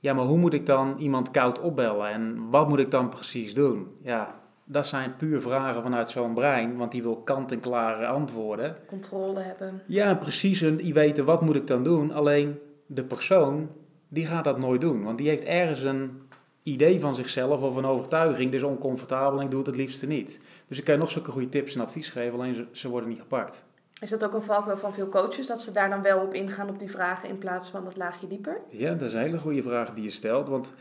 ja, 0.02 0.14
maar 0.14 0.24
hoe 0.24 0.38
moet 0.38 0.54
ik 0.54 0.66
dan 0.66 0.98
iemand 0.98 1.30
koud 1.30 1.60
opbellen 1.60 2.08
en 2.08 2.50
wat 2.50 2.68
moet 2.68 2.78
ik 2.78 2.90
dan 2.90 3.08
precies 3.08 3.54
doen? 3.54 3.86
Ja, 4.00 4.34
dat 4.64 4.86
zijn 4.86 5.16
puur 5.16 5.40
vragen 5.40 5.82
vanuit 5.82 6.08
zo'n 6.08 6.34
brein, 6.34 6.76
want 6.76 6.92
die 6.92 7.02
wil 7.02 7.16
kant-en-klare 7.16 8.06
antwoorden. 8.06 8.76
Controle 8.86 9.40
hebben. 9.40 9.82
Ja, 9.86 10.14
precies. 10.14 10.62
En 10.62 10.76
die 10.76 10.94
weten 10.94 11.24
wat 11.24 11.42
moet 11.42 11.56
ik 11.56 11.66
dan 11.66 11.82
doen. 11.82 12.12
Alleen 12.12 12.58
de 12.86 13.04
persoon, 13.04 13.68
die 14.08 14.26
gaat 14.26 14.44
dat 14.44 14.58
nooit 14.58 14.80
doen. 14.80 15.04
Want 15.04 15.18
die 15.18 15.28
heeft 15.28 15.44
ergens 15.44 15.82
een 15.82 16.22
idee 16.62 17.00
van 17.00 17.14
zichzelf 17.14 17.62
of 17.62 17.76
een 17.76 17.84
overtuiging. 17.84 18.50
Dit 18.50 18.60
is 18.60 18.66
oncomfortabel 18.66 19.38
en 19.38 19.44
ik 19.44 19.50
doe 19.50 19.58
het 19.58 19.68
het 19.68 19.76
liefste 19.76 20.06
niet. 20.06 20.40
Dus 20.68 20.78
ik 20.78 20.84
kan 20.84 20.94
je 20.94 21.00
nog 21.00 21.10
zulke 21.10 21.30
goede 21.30 21.48
tips 21.48 21.74
en 21.74 21.80
advies 21.80 22.10
geven, 22.10 22.38
alleen 22.38 22.54
ze, 22.54 22.66
ze 22.72 22.88
worden 22.88 23.08
niet 23.08 23.20
gepakt. 23.20 23.64
Is 24.02 24.10
dat 24.10 24.24
ook 24.24 24.34
een 24.34 24.42
valkuil 24.42 24.76
van 24.76 24.92
veel 24.92 25.08
coaches, 25.08 25.46
dat 25.46 25.60
ze 25.60 25.72
daar 25.72 25.90
dan 25.90 26.02
wel 26.02 26.20
op 26.20 26.34
ingaan 26.34 26.68
op 26.68 26.78
die 26.78 26.90
vragen 26.90 27.28
in 27.28 27.38
plaats 27.38 27.68
van 27.68 27.84
dat 27.84 27.96
laagje 27.96 28.26
dieper? 28.26 28.60
Ja, 28.68 28.92
dat 28.92 29.08
is 29.08 29.14
een 29.14 29.20
hele 29.20 29.38
goede 29.38 29.62
vraag 29.62 29.92
die 29.94 30.04
je 30.04 30.10
stelt. 30.10 30.48
Want 30.48 30.72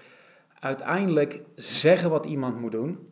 uiteindelijk 0.59 1.41
zeggen 1.55 2.09
wat 2.09 2.25
iemand 2.25 2.59
moet 2.59 2.71
doen, 2.71 3.07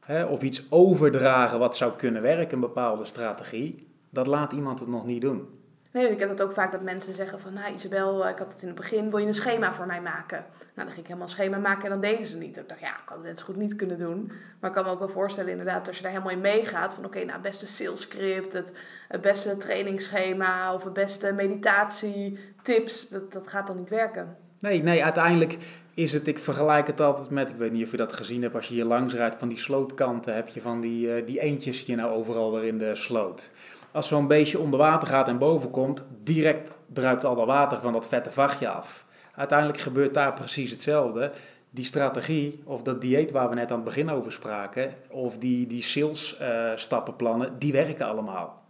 hè, 0.00 0.24
of 0.24 0.42
iets 0.42 0.66
overdragen 0.70 1.58
wat 1.58 1.76
zou 1.76 1.92
kunnen 1.96 2.22
werken, 2.22 2.54
een 2.54 2.60
bepaalde 2.60 3.04
strategie, 3.04 3.86
dat 4.10 4.26
laat 4.26 4.52
iemand 4.52 4.78
het 4.78 4.88
nog 4.88 5.06
niet 5.06 5.20
doen. 5.20 5.48
Nee, 5.94 6.10
ik 6.10 6.18
heb 6.18 6.28
dat 6.28 6.42
ook 6.42 6.52
vaak 6.52 6.72
dat 6.72 6.82
mensen 6.82 7.14
zeggen 7.14 7.40
van, 7.40 7.52
nou 7.52 7.74
Isabel, 7.74 8.24
eh, 8.24 8.30
ik 8.30 8.38
had 8.38 8.52
het 8.52 8.62
in 8.62 8.66
het 8.66 8.76
begin, 8.76 9.10
wil 9.10 9.18
je 9.18 9.26
een 9.26 9.34
schema 9.34 9.74
voor 9.74 9.86
mij 9.86 10.00
maken? 10.00 10.44
Nou, 10.58 10.70
dan 10.74 10.86
ging 10.86 10.98
ik 10.98 11.06
helemaal 11.06 11.26
een 11.26 11.32
schema 11.32 11.58
maken 11.58 11.84
en 11.84 11.90
dan 11.90 12.00
deden 12.00 12.26
ze 12.26 12.36
niet. 12.36 12.56
Ik 12.56 12.68
dacht, 12.68 12.80
ja, 12.80 12.90
ik 12.90 13.02
had 13.04 13.16
het 13.16 13.26
net 13.26 13.40
goed 13.40 13.56
niet 13.56 13.76
kunnen 13.76 13.98
doen. 13.98 14.32
Maar 14.60 14.70
ik 14.70 14.76
kan 14.76 14.84
me 14.84 14.90
ook 14.90 14.98
wel 14.98 15.08
voorstellen 15.08 15.50
inderdaad, 15.50 15.86
als 15.86 15.96
je 15.96 16.02
daar 16.02 16.12
helemaal 16.12 16.32
in 16.32 16.40
meegaat, 16.40 16.94
van 16.94 17.04
oké, 17.04 17.24
nou, 17.24 17.40
beste 17.40 17.66
sales 17.66 18.00
script, 18.00 18.52
het, 18.52 18.72
het 19.08 19.20
beste 19.20 19.56
trainingsschema 19.56 20.74
of 20.74 20.84
het 20.84 20.92
beste 20.92 21.32
meditatietips, 21.32 23.08
dat, 23.08 23.32
dat 23.32 23.48
gaat 23.48 23.66
dan 23.66 23.76
niet 23.76 23.90
werken. 23.90 24.36
Nee, 24.58 24.82
nee, 24.82 25.04
uiteindelijk 25.04 25.58
is 25.94 26.12
het, 26.12 26.26
ik 26.26 26.38
vergelijk 26.38 26.86
het 26.86 27.00
altijd 27.00 27.30
met, 27.30 27.50
ik 27.50 27.56
weet 27.56 27.72
niet 27.72 27.84
of 27.84 27.90
je 27.90 27.96
dat 27.96 28.12
gezien 28.12 28.42
hebt, 28.42 28.54
als 28.54 28.68
je 28.68 28.74
hier 28.74 28.84
langs 28.84 29.14
rijdt 29.14 29.36
van 29.36 29.48
die 29.48 29.58
slootkanten, 29.58 30.34
heb 30.34 30.48
je 30.48 30.60
van 30.60 30.80
die, 30.80 31.14
eh, 31.14 31.26
die 31.26 31.40
eentjes 31.40 31.84
hier 31.84 31.96
nou 31.96 32.12
overal 32.12 32.52
weer 32.52 32.64
in 32.64 32.78
de 32.78 32.94
sloot. 32.94 33.50
Als 33.94 34.08
zo'n 34.08 34.26
beestje 34.26 34.58
onder 34.58 34.78
water 34.78 35.08
gaat 35.08 35.28
en 35.28 35.38
boven 35.38 35.70
komt, 35.70 36.06
direct 36.22 36.70
druipt 36.92 37.24
al 37.24 37.34
dat 37.34 37.46
water 37.46 37.80
van 37.80 37.92
dat 37.92 38.08
vette 38.08 38.30
vachtje 38.30 38.68
af. 38.68 39.06
Uiteindelijk 39.34 39.78
gebeurt 39.78 40.14
daar 40.14 40.32
precies 40.32 40.70
hetzelfde. 40.70 41.32
Die 41.70 41.84
strategie, 41.84 42.62
of 42.64 42.82
dat 42.82 43.00
dieet 43.00 43.30
waar 43.30 43.48
we 43.48 43.54
net 43.54 43.70
aan 43.70 43.76
het 43.76 43.84
begin 43.84 44.10
over 44.10 44.32
spraken, 44.32 44.92
of 45.10 45.38
die, 45.38 45.66
die 45.66 45.82
sales 45.82 46.36
eh, 46.36 47.40
die 47.58 47.72
werken 47.72 48.06
allemaal. 48.06 48.62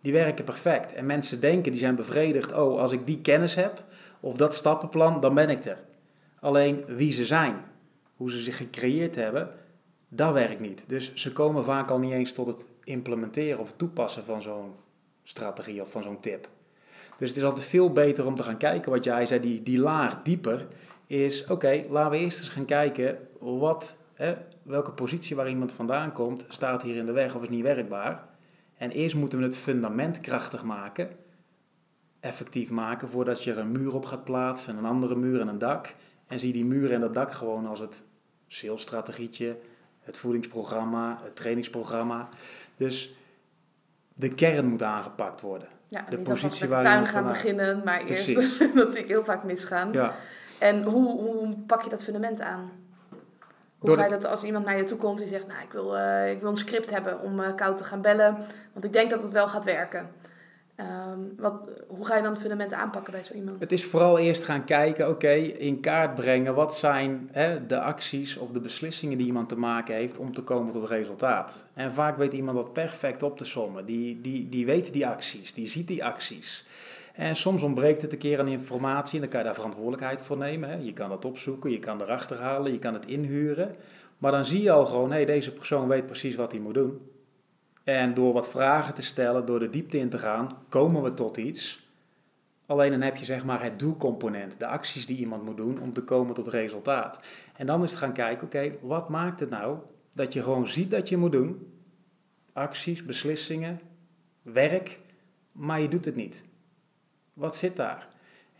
Die 0.00 0.12
werken 0.12 0.44
perfect. 0.44 0.92
En 0.92 1.06
mensen 1.06 1.40
denken, 1.40 1.72
die 1.72 1.80
zijn 1.80 1.96
bevredigd, 1.96 2.52
oh, 2.52 2.80
als 2.80 2.92
ik 2.92 3.06
die 3.06 3.20
kennis 3.20 3.54
heb, 3.54 3.84
of 4.20 4.36
dat 4.36 4.54
stappenplan, 4.54 5.20
dan 5.20 5.34
ben 5.34 5.50
ik 5.50 5.64
er. 5.64 5.78
Alleen 6.40 6.84
wie 6.86 7.12
ze 7.12 7.24
zijn, 7.24 7.64
hoe 8.16 8.30
ze 8.30 8.42
zich 8.42 8.56
gecreëerd 8.56 9.14
hebben, 9.14 9.50
dat 10.14 10.32
werkt 10.32 10.60
niet. 10.60 10.84
Dus 10.86 11.14
ze 11.14 11.32
komen 11.32 11.64
vaak 11.64 11.90
al 11.90 11.98
niet 11.98 12.12
eens 12.12 12.32
tot 12.32 12.46
het 12.46 12.68
implementeren 12.84 13.58
of 13.58 13.72
toepassen 13.72 14.24
van 14.24 14.42
zo'n 14.42 14.72
strategie 15.22 15.80
of 15.80 15.90
van 15.90 16.02
zo'n 16.02 16.20
tip. 16.20 16.48
Dus 17.16 17.28
het 17.28 17.38
is 17.38 17.44
altijd 17.44 17.64
veel 17.64 17.92
beter 17.92 18.26
om 18.26 18.34
te 18.34 18.42
gaan 18.42 18.56
kijken, 18.56 18.92
wat 18.92 19.04
jij 19.04 19.26
zei, 19.26 19.40
die, 19.40 19.62
die 19.62 19.78
laag 19.78 20.22
dieper, 20.22 20.66
is 21.06 21.46
oké, 21.46 21.84
laten 21.88 22.10
we 22.10 22.18
eerst 22.18 22.38
eens 22.38 22.48
gaan 22.48 22.64
kijken 22.64 23.18
wat, 23.38 23.96
hè, 24.14 24.34
welke 24.62 24.92
positie 24.92 25.36
waar 25.36 25.48
iemand 25.48 25.72
vandaan 25.72 26.12
komt, 26.12 26.44
staat 26.48 26.82
hier 26.82 26.96
in 26.96 27.06
de 27.06 27.12
weg 27.12 27.34
of 27.34 27.42
is 27.42 27.48
niet 27.48 27.62
werkbaar. 27.62 28.28
En 28.76 28.90
eerst 28.90 29.14
moeten 29.14 29.38
we 29.38 29.44
het 29.44 29.56
fundament 29.56 30.20
krachtig 30.20 30.64
maken, 30.64 31.10
effectief 32.20 32.70
maken, 32.70 33.08
voordat 33.08 33.44
je 33.44 33.50
er 33.50 33.58
een 33.58 33.72
muur 33.72 33.94
op 33.94 34.04
gaat 34.04 34.24
plaatsen, 34.24 34.76
een 34.76 34.84
andere 34.84 35.14
muur 35.14 35.40
en 35.40 35.48
een 35.48 35.58
dak. 35.58 35.94
En 36.26 36.40
zie 36.40 36.52
die 36.52 36.64
muur 36.64 36.92
en 36.92 37.00
dat 37.00 37.14
dak 37.14 37.32
gewoon 37.32 37.66
als 37.66 37.80
het 37.80 38.02
salesstrategietje, 38.46 39.56
het 40.02 40.18
voedingsprogramma, 40.18 41.18
het 41.22 41.36
trainingsprogramma. 41.36 42.28
Dus 42.76 43.14
de 44.14 44.28
kern 44.28 44.66
moet 44.66 44.82
aangepakt 44.82 45.40
worden. 45.40 45.68
Ja, 45.88 46.06
De 46.08 46.18
positie 46.18 46.68
waar 46.68 46.82
de 46.82 46.88
tuin 46.88 47.06
gaan 47.06 47.28
beginnen, 47.28 47.82
maar 47.84 48.04
eerst, 48.04 48.34
dat 48.74 48.92
zie 48.92 49.00
ik 49.00 49.08
heel 49.08 49.24
vaak 49.24 49.44
misgaan. 49.44 49.92
Ja, 49.92 50.14
En 50.58 50.82
hoe, 50.82 51.10
hoe 51.10 51.56
pak 51.66 51.82
je 51.82 51.90
dat 51.90 52.04
fundament 52.04 52.40
aan? 52.40 52.70
Hoe 53.78 53.94
ga 53.96 54.04
je 54.04 54.10
dat 54.10 54.24
als 54.24 54.44
iemand 54.44 54.64
naar 54.64 54.76
je 54.76 54.84
toe 54.84 54.98
komt 54.98 55.18
die 55.18 55.28
zegt, 55.28 55.46
nou 55.46 55.62
ik 55.62 55.72
wil, 55.72 55.96
eh, 55.96 56.30
ik 56.30 56.40
wil 56.40 56.50
een 56.50 56.56
script 56.56 56.90
hebben 56.90 57.20
om 57.20 57.40
eh, 57.40 57.54
koud 57.54 57.76
te 57.76 57.84
gaan 57.84 58.00
bellen, 58.00 58.36
want 58.72 58.84
ik 58.84 58.92
denk 58.92 59.10
dat 59.10 59.22
het 59.22 59.32
wel 59.32 59.48
gaat 59.48 59.64
werken. 59.64 60.10
Ehm, 60.82 61.18
wat, 61.36 61.54
hoe 61.86 62.06
ga 62.06 62.16
je 62.16 62.22
dan 62.22 62.30
het 62.30 62.40
fundament 62.40 62.72
aanpakken 62.72 63.12
bij 63.12 63.22
zo 63.22 63.34
iemand? 63.34 63.60
Het 63.60 63.72
is 63.72 63.84
vooral 63.84 64.18
eerst 64.18 64.44
gaan 64.44 64.64
kijken, 64.64 65.08
oké, 65.08 65.32
in 65.32 65.80
kaart 65.80 66.14
brengen 66.14 66.54
wat 66.54 66.76
zijn 66.76 67.28
hè, 67.32 67.66
de 67.66 67.80
acties 67.80 68.36
of 68.36 68.50
de 68.50 68.60
beslissingen 68.60 69.18
die 69.18 69.26
iemand 69.26 69.48
te 69.48 69.58
maken 69.58 69.94
heeft 69.94 70.18
om 70.18 70.34
te 70.34 70.42
komen 70.42 70.72
tot 70.72 70.88
resultaat. 70.88 71.66
En 71.74 71.92
vaak 71.92 72.16
weet 72.16 72.32
iemand 72.32 72.56
dat 72.56 72.72
perfect 72.72 73.22
op 73.22 73.38
te 73.38 73.44
sommen. 73.44 73.84
Die, 73.86 74.20
die, 74.20 74.48
die 74.48 74.66
weet 74.66 74.92
die 74.92 75.06
acties, 75.06 75.54
die 75.54 75.68
ziet 75.68 75.88
die 75.88 76.04
acties. 76.04 76.64
En 77.14 77.36
soms 77.36 77.62
ontbreekt 77.62 78.02
het 78.02 78.12
een 78.12 78.18
keer 78.18 78.40
aan 78.40 78.48
informatie 78.48 79.14
en 79.14 79.20
dan 79.20 79.28
kan 79.28 79.38
je 79.38 79.46
daar 79.46 79.54
verantwoordelijkheid 79.54 80.22
voor 80.22 80.38
nemen. 80.38 80.68
Hè. 80.68 80.76
Je 80.76 80.92
kan 80.92 81.08
dat 81.08 81.24
opzoeken, 81.24 81.70
je 81.70 81.78
kan 81.78 82.02
erachter 82.02 82.36
halen, 82.36 82.72
je 82.72 82.78
kan 82.78 82.94
het 82.94 83.06
inhuren. 83.06 83.74
Maar 84.18 84.32
dan 84.32 84.44
zie 84.44 84.62
je 84.62 84.70
al 84.70 84.86
gewoon, 84.86 85.08
hé, 85.08 85.16
hey, 85.16 85.24
deze 85.24 85.52
persoon 85.52 85.88
weet 85.88 86.06
precies 86.06 86.36
wat 86.36 86.52
hij 86.52 86.60
moet 86.60 86.74
doen. 86.74 87.00
En 87.84 88.14
door 88.14 88.32
wat 88.32 88.50
vragen 88.50 88.94
te 88.94 89.02
stellen, 89.02 89.46
door 89.46 89.58
de 89.58 89.70
diepte 89.70 89.98
in 89.98 90.08
te 90.08 90.18
gaan, 90.18 90.58
komen 90.68 91.02
we 91.02 91.14
tot 91.14 91.36
iets. 91.36 91.90
Alleen 92.66 92.90
dan 92.90 93.00
heb 93.00 93.16
je 93.16 93.24
zeg 93.24 93.44
maar 93.44 93.62
het 93.62 93.78
doelcomponent, 93.78 94.58
de 94.58 94.66
acties 94.66 95.06
die 95.06 95.16
iemand 95.16 95.44
moet 95.44 95.56
doen 95.56 95.80
om 95.80 95.92
te 95.92 96.04
komen 96.04 96.34
tot 96.34 96.48
resultaat. 96.48 97.20
En 97.56 97.66
dan 97.66 97.82
is 97.82 97.90
het 97.90 97.98
gaan 97.98 98.12
kijken, 98.12 98.46
oké, 98.46 98.70
wat 98.80 99.08
maakt 99.08 99.40
het 99.40 99.50
nou 99.50 99.78
dat 100.12 100.32
je 100.32 100.42
gewoon 100.42 100.68
ziet 100.68 100.90
dat 100.90 101.08
je 101.08 101.16
moet 101.16 101.32
doen? 101.32 101.72
Acties, 102.52 103.04
beslissingen, 103.04 103.80
werk, 104.42 105.00
maar 105.52 105.80
je 105.80 105.88
doet 105.88 106.04
het 106.04 106.16
niet. 106.16 106.44
Wat 107.32 107.56
zit 107.56 107.76
daar? 107.76 108.11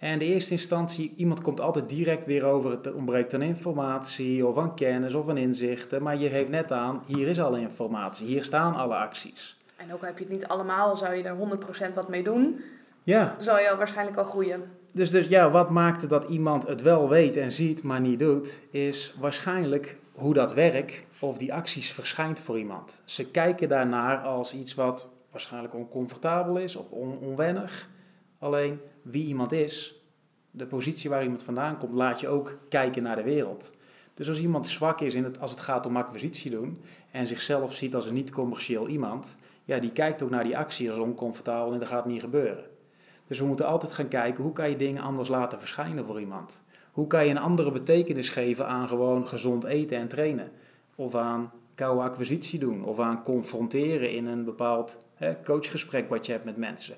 En 0.02 0.18
de 0.18 0.24
eerste 0.24 0.52
instantie, 0.52 1.12
iemand 1.16 1.40
komt 1.40 1.60
altijd 1.60 1.88
direct 1.88 2.26
weer 2.26 2.44
over, 2.44 2.70
het 2.70 2.92
ontbreekt 2.94 3.34
aan 3.34 3.42
informatie 3.42 4.46
of 4.46 4.58
aan 4.58 4.74
kennis 4.74 5.14
of 5.14 5.28
aan 5.28 5.36
inzichten. 5.36 6.02
Maar 6.02 6.16
je 6.16 6.28
geeft 6.28 6.48
net 6.48 6.72
aan, 6.72 7.02
hier 7.06 7.28
is 7.28 7.40
alle 7.40 7.60
informatie, 7.60 8.26
hier 8.26 8.44
staan 8.44 8.74
alle 8.74 8.94
acties. 8.94 9.56
En 9.76 9.92
ook 9.94 10.02
heb 10.04 10.18
je 10.18 10.24
het 10.24 10.32
niet 10.32 10.46
allemaal, 10.46 10.96
zou 10.96 11.14
je 11.14 11.22
er 11.22 11.36
100% 11.90 11.94
wat 11.94 12.08
mee 12.08 12.22
doen, 12.22 12.60
Ja, 13.02 13.36
zal 13.40 13.58
je 13.58 13.70
al 13.70 13.76
waarschijnlijk 13.76 14.16
al 14.16 14.24
groeien. 14.24 14.62
Dus, 14.92 15.10
dus 15.10 15.26
ja, 15.28 15.50
wat 15.50 15.70
maakt 15.70 16.00
het 16.00 16.10
dat 16.10 16.24
iemand 16.24 16.66
het 16.66 16.82
wel 16.82 17.08
weet 17.08 17.36
en 17.36 17.52
ziet, 17.52 17.82
maar 17.82 18.00
niet 18.00 18.18
doet, 18.18 18.60
is 18.70 19.14
waarschijnlijk 19.20 19.96
hoe 20.12 20.34
dat 20.34 20.52
werk 20.54 21.06
of 21.18 21.38
die 21.38 21.54
acties 21.54 21.92
verschijnt 21.92 22.40
voor 22.40 22.58
iemand. 22.58 23.02
Ze 23.04 23.30
kijken 23.30 23.68
daarnaar 23.68 24.18
als 24.18 24.54
iets 24.54 24.74
wat 24.74 25.08
waarschijnlijk 25.30 25.74
oncomfortabel 25.74 26.56
is 26.58 26.76
of 26.76 26.90
on- 26.90 27.18
onwennig. 27.18 27.88
Alleen 28.38 28.80
wie 29.02 29.26
iemand 29.26 29.52
is, 29.52 30.02
de 30.50 30.66
positie 30.66 31.10
waar 31.10 31.22
iemand 31.22 31.42
vandaan 31.42 31.78
komt, 31.78 31.94
laat 31.94 32.20
je 32.20 32.28
ook 32.28 32.58
kijken 32.68 33.02
naar 33.02 33.16
de 33.16 33.22
wereld. 33.22 33.72
Dus 34.14 34.28
als 34.28 34.40
iemand 34.40 34.66
zwak 34.66 35.00
is 35.00 35.14
in 35.14 35.24
het, 35.24 35.40
als 35.40 35.50
het 35.50 35.60
gaat 35.60 35.86
om 35.86 35.96
acquisitie 35.96 36.50
doen 36.50 36.80
en 37.10 37.26
zichzelf 37.26 37.74
ziet 37.74 37.94
als 37.94 38.06
een 38.06 38.14
niet-commercieel 38.14 38.88
iemand, 38.88 39.36
ja, 39.64 39.78
die 39.78 39.92
kijkt 39.92 40.22
ook 40.22 40.30
naar 40.30 40.44
die 40.44 40.56
actie 40.56 40.90
als 40.90 41.00
oncomfortabel 41.00 41.72
en 41.72 41.78
dat 41.78 41.88
gaat 41.88 42.06
niet 42.06 42.20
gebeuren. 42.20 42.64
Dus 43.26 43.38
we 43.38 43.46
moeten 43.46 43.66
altijd 43.66 43.92
gaan 43.92 44.08
kijken 44.08 44.42
hoe 44.42 44.52
kan 44.52 44.70
je 44.70 44.76
dingen 44.76 45.02
anders 45.02 45.28
laten 45.28 45.58
verschijnen 45.58 46.06
voor 46.06 46.20
iemand. 46.20 46.62
Hoe 46.92 47.06
kan 47.06 47.24
je 47.24 47.30
een 47.30 47.38
andere 47.38 47.70
betekenis 47.70 48.28
geven 48.28 48.66
aan 48.66 48.88
gewoon 48.88 49.28
gezond 49.28 49.64
eten 49.64 49.98
en 49.98 50.08
trainen? 50.08 50.50
Of 50.94 51.14
aan 51.14 51.52
koude 51.74 52.02
acquisitie 52.02 52.58
doen? 52.58 52.84
Of 52.84 53.00
aan 53.00 53.22
confronteren 53.22 54.12
in 54.12 54.26
een 54.26 54.44
bepaald 54.44 54.98
hè, 55.14 55.42
coachgesprek 55.42 56.08
wat 56.08 56.26
je 56.26 56.32
hebt 56.32 56.44
met 56.44 56.56
mensen? 56.56 56.96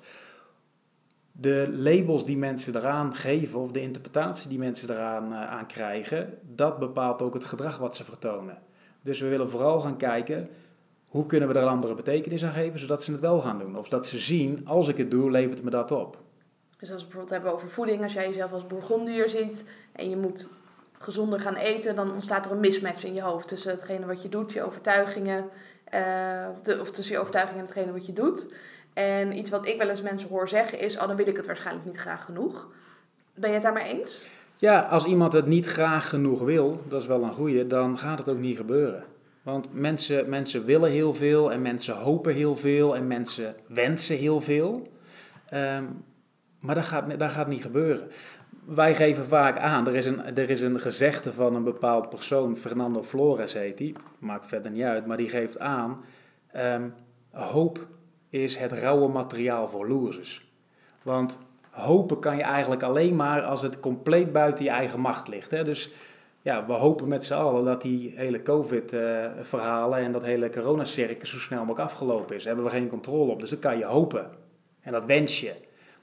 De 1.37 1.69
labels 1.73 2.25
die 2.25 2.37
mensen 2.37 2.77
eraan 2.77 3.15
geven 3.15 3.61
of 3.61 3.71
de 3.71 3.81
interpretatie 3.81 4.49
die 4.49 4.59
mensen 4.59 4.91
eraan 4.91 5.33
eh, 5.33 5.51
aan 5.51 5.67
krijgen, 5.67 6.39
dat 6.43 6.79
bepaalt 6.79 7.23
ook 7.23 7.35
het 7.35 7.45
gedrag 7.45 7.79
wat 7.79 7.97
ze 7.97 8.05
vertonen. 8.05 8.59
Dus 9.03 9.21
we 9.21 9.29
willen 9.29 9.51
vooral 9.51 9.81
gaan 9.81 9.97
kijken 9.97 10.49
hoe 11.09 11.27
kunnen 11.27 11.49
we 11.49 11.55
er 11.55 11.63
een 11.63 11.69
andere 11.69 11.95
betekenis 11.95 12.45
aan 12.45 12.53
geven 12.53 12.81
zodat 12.81 13.03
ze 13.03 13.13
het 13.13 13.21
wel 13.21 13.41
gaan 13.41 13.59
doen. 13.59 13.79
Of 13.79 13.89
dat 13.89 14.07
ze 14.07 14.19
zien, 14.19 14.67
als 14.67 14.89
ik 14.89 14.97
het 14.97 15.11
doe, 15.11 15.31
levert 15.31 15.63
me 15.63 15.71
dat 15.71 15.93
op. 15.93 16.19
Dus 16.79 16.93
als 16.93 17.03
we 17.03 17.09
bijvoorbeeld 17.09 17.31
hebben 17.31 17.53
over 17.53 17.69
voeding, 17.69 18.03
als 18.03 18.13
jij 18.13 18.29
jezelf 18.29 18.53
als 18.53 18.67
bourgondier 18.67 19.29
ziet 19.29 19.65
en 19.93 20.11
je 20.11 20.17
moet 20.17 20.49
gezonder 20.99 21.41
gaan 21.41 21.57
eten, 21.57 21.97
dan 21.97 22.13
ontstaat 22.13 22.47
er 22.47 22.53
een 22.53 22.61
mismatch 22.61 23.05
in 23.05 23.15
je 23.15 23.23
hoofd 23.23 23.49
tussen 23.49 23.71
hetgene 23.71 24.07
wat 24.07 24.23
je 24.23 24.29
doet, 24.29 24.53
je 24.53 24.63
overtuigingen 24.63 25.49
eh, 25.85 26.01
de, 26.63 26.81
of 26.81 26.91
tussen 26.91 27.15
je 27.15 27.21
overtuiging 27.21 27.59
en 27.59 27.65
hetgene 27.65 27.93
wat 27.93 28.07
je 28.07 28.13
doet. 28.13 28.47
En 28.95 29.39
iets 29.39 29.51
wat 29.51 29.67
ik 29.67 29.79
wel 29.79 29.89
eens 29.89 30.03
mensen 30.03 30.29
hoor 30.29 30.49
zeggen 30.49 30.81
is, 30.81 30.97
oh 30.97 31.07
dan 31.07 31.17
wil 31.17 31.29
ik 31.29 31.37
het 31.37 31.47
waarschijnlijk 31.47 31.87
niet 31.87 31.97
graag 31.97 32.25
genoeg. 32.25 32.69
Ben 33.35 33.49
je 33.49 33.55
het 33.55 33.65
daarmee 33.65 34.01
eens? 34.01 34.29
Ja, 34.57 34.81
als 34.81 35.05
iemand 35.05 35.33
het 35.33 35.47
niet 35.47 35.67
graag 35.67 36.09
genoeg 36.09 36.41
wil, 36.41 36.83
dat 36.89 37.01
is 37.01 37.07
wel 37.07 37.23
een 37.23 37.33
goeie, 37.33 37.67
dan 37.67 37.99
gaat 37.99 38.19
het 38.19 38.29
ook 38.29 38.39
niet 38.39 38.57
gebeuren. 38.57 39.05
Want 39.43 39.69
mensen, 39.73 40.31
mensen 40.31 40.65
willen 40.65 40.91
heel 40.91 41.15
veel 41.15 41.53
en 41.53 41.63
mensen 41.63 41.97
hopen 41.97 42.35
heel 42.35 42.57
veel 42.57 42.97
en 42.97 43.07
mensen 43.07 43.55
wensen 43.67 44.17
heel 44.17 44.41
veel. 44.41 44.89
Ehm, 45.49 45.85
maar 46.61 46.75
dat 46.75 46.85
gaat, 46.85 47.19
dat 47.19 47.31
gaat 47.31 47.49
niet 47.49 47.63
gebeuren. 47.63 48.09
Wij 48.65 48.95
geven 48.95 49.25
vaak 49.25 49.59
aan, 49.59 49.87
er 49.87 49.95
is, 49.95 50.07
een, 50.07 50.37
er 50.37 50.51
is 50.51 50.63
een 50.63 50.81
gezegde 50.81 51.33
van 51.33 51.55
een 51.55 51.65
bepaald 51.65 52.09
persoon, 52.09 52.57
Fernando 52.57 53.03
Flores 53.03 53.53
heet 53.53 53.79
die, 53.79 53.95
maakt 54.19 54.47
verder 54.47 54.71
niet 54.71 54.83
uit, 54.83 55.07
maar 55.07 55.17
die 55.17 55.29
geeft 55.29 55.59
aan, 55.59 56.05
ehm, 56.53 56.89
hoop 57.31 57.89
is 58.35 58.57
het 58.57 58.73
rauwe 58.73 59.09
materiaal 59.09 59.69
voor 59.69 59.89
losers. 59.89 60.47
Want 61.03 61.39
hopen 61.71 62.19
kan 62.21 62.37
je 62.37 62.43
eigenlijk 62.43 62.83
alleen 62.83 63.17
maar 63.17 63.43
als 63.43 63.63
het 63.63 63.81
compleet 63.81 64.33
buiten 64.33 64.65
je 64.65 64.71
eigen 64.71 65.01
macht 65.01 65.29
ligt. 65.29 65.51
Hè? 65.51 65.65
Dus 65.65 65.91
ja, 66.43 66.67
we 66.67 66.73
hopen 66.73 67.09
met 67.09 67.25
z'n 67.25 67.35
allen 67.35 67.65
dat 67.65 67.83
die 67.83 68.13
hele 68.17 68.43
COVID-verhalen 68.43 69.99
en 69.99 70.13
dat 70.13 70.23
hele 70.23 70.51
coronacircus 70.51 71.31
zo 71.31 71.39
snel 71.39 71.65
mogelijk 71.65 71.91
afgelopen 71.91 72.37
is. 72.37 72.45
Daar 72.45 72.55
hebben 72.55 72.73
we 72.73 72.79
geen 72.79 72.89
controle 72.89 73.33
op, 73.33 73.41
dus 73.41 73.51
dat 73.51 73.59
kan 73.59 73.79
je 73.79 73.85
hopen. 73.85 74.29
En 74.81 74.93
dat 74.93 75.05
wens 75.05 75.41
je. 75.41 75.55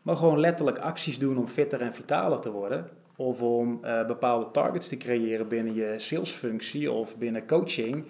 Maar 0.02 0.15
gewoon 0.15 0.39
letterlijk 0.39 0.80
acties 0.80 1.20
doen 1.20 1.38
om 1.38 1.48
fitter 1.48 1.82
en 1.82 1.94
vitaler 1.94 2.39
te 2.39 2.52
worden. 2.52 2.89
Of 3.15 3.41
om 3.41 3.80
uh, 3.84 4.06
bepaalde 4.06 4.52
targets 4.52 4.88
te 4.88 4.98
creëren 4.98 5.48
binnen 5.48 5.74
je 5.74 5.94
salesfunctie 5.98 6.91
of 6.91 7.17
binnen 7.17 7.48
coaching 7.48 8.06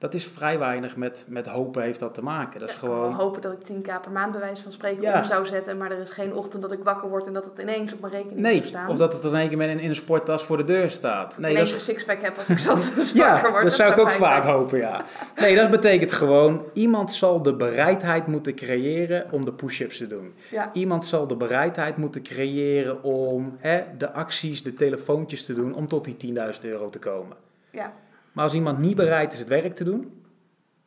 dat 0.00 0.14
is 0.14 0.26
vrij 0.26 0.58
weinig 0.58 0.96
met, 0.96 1.24
met 1.28 1.46
hopen 1.46 1.82
heeft 1.82 1.98
dat 1.98 2.14
te 2.14 2.22
maken. 2.22 2.60
Dat 2.60 2.68
is 2.68 2.74
gewoon... 2.74 3.10
Ik 3.10 3.16
hopen 3.16 3.40
dat 3.40 3.52
ik 3.52 3.58
10k 3.72 4.00
per 4.02 4.10
maand 4.12 4.32
bewijs 4.32 4.60
van 4.60 4.72
spreken 4.72 5.02
ja. 5.02 5.18
om 5.18 5.24
zou 5.24 5.46
zetten, 5.46 5.76
maar 5.76 5.90
er 5.90 6.00
is 6.00 6.10
geen 6.10 6.34
ochtend 6.34 6.62
dat 6.62 6.72
ik 6.72 6.78
wakker 6.82 7.08
word 7.08 7.26
en 7.26 7.32
dat 7.32 7.44
het 7.44 7.58
ineens 7.58 7.92
op 7.92 8.00
mijn 8.00 8.12
rekening 8.12 8.40
nee, 8.40 8.62
staan. 8.62 8.88
of 8.88 8.96
dat 8.96 9.12
het 9.12 9.24
in 9.24 9.34
één 9.34 9.48
keer 9.48 9.60
in, 9.60 9.78
in 9.78 9.88
een 9.88 9.94
sporttas 9.94 10.44
voor 10.44 10.56
de 10.56 10.64
deur 10.64 10.90
staat. 10.90 11.38
Nee, 11.38 11.54
dat 11.54 11.66
is... 11.66 11.72
een 11.72 11.80
sixpack 11.80 12.22
heb 12.22 12.36
als 12.36 12.48
ik 12.48 12.58
zat 12.58 12.92
ja, 13.14 13.50
word. 13.50 13.62
dat, 13.62 13.72
zou 13.72 13.92
ik 13.92 13.98
ook 13.98 14.12
vaak 14.12 14.44
hopen, 14.44 14.78
ja. 14.78 15.04
Nee, 15.36 15.56
dat 15.56 15.70
betekent 15.70 16.12
gewoon, 16.12 16.64
iemand 16.72 17.12
zal 17.12 17.42
de 17.42 17.54
bereidheid 17.54 18.26
moeten 18.26 18.54
creëren 18.54 19.26
om 19.30 19.44
de 19.44 19.52
push-ups 19.52 19.96
te 19.96 20.06
doen. 20.06 20.34
Ja. 20.50 20.70
Iemand 20.72 21.06
zal 21.06 21.26
de 21.26 21.36
bereidheid 21.36 21.96
moeten 21.96 22.22
creëren 22.22 23.02
om 23.02 23.56
hè, 23.58 23.82
de 23.98 24.12
acties, 24.12 24.62
de 24.62 24.72
telefoontjes 24.72 25.44
te 25.44 25.54
doen 25.54 25.74
om 25.74 25.88
tot 25.88 26.04
die 26.04 26.34
10.000 26.34 26.60
euro 26.60 26.88
te 26.88 26.98
komen. 26.98 27.36
Ja. 27.70 27.92
Maar 28.32 28.44
als 28.44 28.54
iemand 28.54 28.78
niet 28.78 28.96
bereid 28.96 29.32
is 29.32 29.38
het 29.38 29.48
werk 29.48 29.74
te 29.74 29.84
doen, 29.84 30.22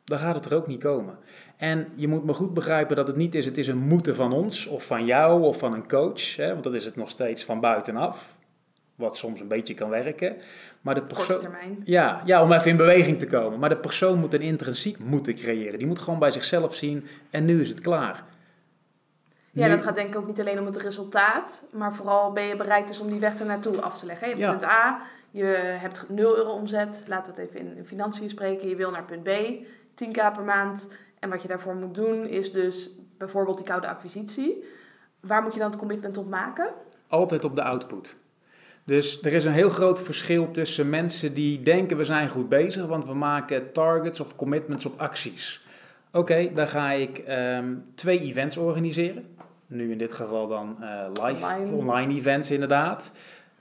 dan 0.04 0.18
gaat 0.18 0.34
het 0.34 0.44
er 0.44 0.54
ook 0.54 0.66
niet 0.66 0.80
komen. 0.80 1.18
En 1.56 1.88
je 1.94 2.08
moet 2.08 2.24
me 2.24 2.32
goed 2.32 2.54
begrijpen 2.54 2.96
dat 2.96 3.06
het 3.06 3.16
niet 3.16 3.34
is, 3.34 3.44
het 3.44 3.58
is 3.58 3.66
een 3.66 3.78
moeten 3.78 4.14
van 4.14 4.32
ons, 4.32 4.66
of 4.66 4.84
van 4.84 5.04
jou, 5.04 5.42
of 5.42 5.58
van 5.58 5.72
een 5.72 5.88
coach. 5.88 6.36
Hè, 6.36 6.52
want 6.52 6.64
dat 6.64 6.74
is 6.74 6.84
het 6.84 6.96
nog 6.96 7.10
steeds 7.10 7.44
van 7.44 7.60
buitenaf. 7.60 8.36
Wat 8.94 9.16
soms 9.16 9.40
een 9.40 9.48
beetje 9.48 9.74
kan 9.74 9.88
werken. 9.90 10.36
Maar 10.80 10.94
de 10.94 11.02
persoon. 11.02 11.40
Ja, 11.84 12.22
ja, 12.24 12.42
om 12.42 12.52
even 12.52 12.70
in 12.70 12.76
beweging 12.76 13.18
te 13.18 13.26
komen. 13.26 13.58
Maar 13.58 13.68
de 13.68 13.76
persoon 13.76 14.18
moet 14.18 14.34
een 14.34 14.40
intrinsiek 14.40 14.98
moeten 14.98 15.34
creëren. 15.34 15.78
Die 15.78 15.86
moet 15.86 15.98
gewoon 15.98 16.18
bij 16.18 16.30
zichzelf 16.30 16.74
zien 16.74 17.06
en 17.30 17.44
nu 17.44 17.60
is 17.60 17.68
het 17.68 17.80
klaar. 17.80 18.24
Ja, 19.50 19.68
dat 19.68 19.82
gaat 19.82 19.96
denk 19.96 20.08
ik 20.08 20.16
ook 20.16 20.26
niet 20.26 20.40
alleen 20.40 20.58
om 20.58 20.66
het 20.66 20.76
resultaat, 20.76 21.64
maar 21.72 21.94
vooral 21.94 22.32
ben 22.32 22.44
je 22.44 22.56
bereid 22.56 22.88
dus 22.88 23.00
om 23.00 23.10
die 23.10 23.20
weg 23.20 23.40
ernaartoe 23.40 23.80
af 23.80 23.98
te 23.98 24.06
leggen. 24.06 24.28
Je 24.28 24.44
hebt 24.44 24.58
punt 24.58 24.70
A, 24.70 25.00
je 25.34 25.44
hebt 25.80 26.08
0 26.08 26.36
euro 26.36 26.50
omzet, 26.50 27.04
laten 27.06 27.34
we 27.34 27.40
het 27.40 27.50
even 27.50 27.76
in, 27.76 27.86
financiën 27.86 28.30
spreken. 28.30 28.68
Je 28.68 28.76
wil 28.76 28.90
naar 28.90 29.04
punt 29.04 29.22
B, 29.22 29.30
10k 30.04 30.12
per 30.12 30.42
maand. 30.44 30.88
En 31.18 31.30
wat 31.30 31.42
je 31.42 31.48
daarvoor 31.48 31.74
moet 31.74 31.94
doen 31.94 32.26
is 32.26 32.52
dus 32.52 32.90
bijvoorbeeld 33.18 33.56
die 33.56 33.66
koude 33.66 33.86
acquisitie. 33.86 34.64
Waar 35.20 35.42
moet 35.42 35.52
je 35.52 35.58
dan 35.58 35.70
het 35.70 35.78
commitment 35.78 36.16
op 36.16 36.28
maken? 36.28 36.72
Altijd 37.08 37.44
op 37.44 37.56
de 37.56 37.62
output. 37.62 38.16
Dus 38.84 39.22
er 39.22 39.32
is 39.32 39.44
een 39.44 39.52
heel 39.52 39.70
groot 39.70 40.00
verschil 40.02 40.50
tussen 40.50 40.90
mensen 40.90 41.34
die 41.34 41.62
denken 41.62 41.96
we 41.96 42.04
zijn 42.04 42.28
goed 42.28 42.48
bezig, 42.48 42.86
want 42.86 43.04
we 43.04 43.14
maken 43.14 43.72
targets 43.72 44.20
of 44.20 44.36
commitments 44.36 44.86
op 44.86 45.00
acties. 45.00 45.64
Oké, 46.12 46.50
dan 46.54 46.68
ga 46.68 46.90
ik 46.90 47.18
ehm, 47.18 47.74
twee 47.94 48.20
events 48.20 48.56
organiseren. 48.56 49.36
Nu 49.66 49.90
in 49.90 49.98
dit 49.98 50.12
geval 50.12 50.46
dan 50.46 50.76
uh, 50.80 51.06
live 51.12 51.44
online. 51.44 51.72
online 51.72 52.14
events 52.14 52.50
inderdaad 52.50 53.12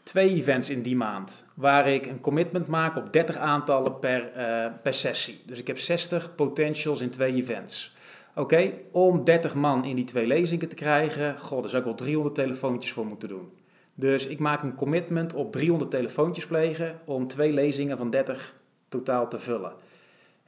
twee 0.04 0.30
events 0.30 0.70
in 0.70 0.82
die 0.82 0.96
maand. 0.96 1.46
Waar 1.56 1.88
ik 1.88 2.06
een 2.06 2.20
commitment 2.20 2.68
maak 2.68 2.96
op 2.96 3.14
30 3.14 3.38
aantallen 3.38 4.00
per, 4.00 4.32
uh, 4.38 4.66
per 4.82 4.94
sessie. 4.94 5.42
Dus 5.46 5.60
ik 5.60 5.68
heb 5.68 5.80
60 5.80 6.36
potentials 6.36 7.02
in 7.02 7.10
twee 7.10 7.34
events. 7.34 7.96
Oké, 8.36 8.74
om 8.92 9.24
30 9.24 9.56
man 9.56 9.86
in 9.86 9.96
die 9.96 10.06
twee 10.06 10.28
lezingen 10.28 10.70
te 10.70 10.76
krijgen, 10.76 11.40
god, 11.40 11.62
daar 11.62 11.70
zou 11.70 11.82
ik 11.82 11.88
wel 11.88 11.98
300 11.98 12.36
telefoontjes 12.36 12.92
voor 12.92 13.06
moeten 13.06 13.30
doen. 13.30 13.52
Dus 13.96 14.28
ik 14.28 14.40
maak 14.40 14.64
een 14.64 14.76
commitment 14.76 15.34
op 15.34 15.52
300 15.52 15.92
telefoontjes 15.92 16.48
plegen 16.48 17.00
om 17.06 17.28
twee 17.28 17.54
lezingen 17.54 17.98
van 17.98 18.10
30 18.10 18.54
totaal 18.90 19.28
te 19.28 19.40
vullen. 19.40 19.74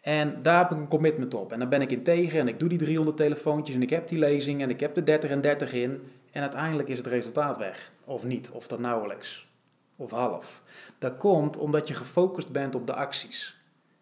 En 0.01 0.41
daar 0.41 0.57
heb 0.57 0.71
ik 0.71 0.77
een 0.77 0.87
commitment 0.87 1.33
op. 1.33 1.51
En 1.51 1.59
dan 1.59 1.69
ben 1.69 1.81
ik 1.81 1.91
in 1.91 2.03
tegen 2.03 2.39
en 2.39 2.47
ik 2.47 2.59
doe 2.59 2.69
die 2.69 2.77
300 2.77 3.17
telefoontjes 3.17 3.75
en 3.75 3.81
ik 3.81 3.89
heb 3.89 4.07
die 4.07 4.19
lezing 4.19 4.61
en 4.61 4.69
ik 4.69 4.79
heb 4.79 4.93
de 4.93 5.03
30 5.03 5.29
en 5.29 5.41
30 5.41 5.73
in. 5.73 6.01
En 6.31 6.41
uiteindelijk 6.41 6.89
is 6.89 6.97
het 6.97 7.07
resultaat 7.07 7.57
weg. 7.57 7.91
Of 8.05 8.23
niet, 8.23 8.49
of 8.49 8.67
dat 8.67 8.79
nauwelijks. 8.79 9.49
Of 9.95 10.11
half. 10.11 10.63
Dat 10.99 11.17
komt 11.17 11.57
omdat 11.57 11.87
je 11.87 11.93
gefocust 11.93 12.51
bent 12.51 12.75
op 12.75 12.87
de 12.87 12.93
acties. 12.93 13.57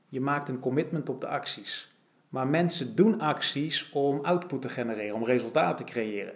Je 0.09 0.21
maakt 0.21 0.49
een 0.49 0.59
commitment 0.59 1.09
op 1.09 1.21
de 1.21 1.27
acties. 1.27 1.91
Maar 2.29 2.47
mensen 2.47 2.95
doen 2.95 3.19
acties 3.19 3.89
om 3.91 4.19
output 4.19 4.61
te 4.61 4.69
genereren, 4.69 5.15
om 5.15 5.25
resultaten 5.25 5.85
te 5.85 5.91
creëren. 5.91 6.33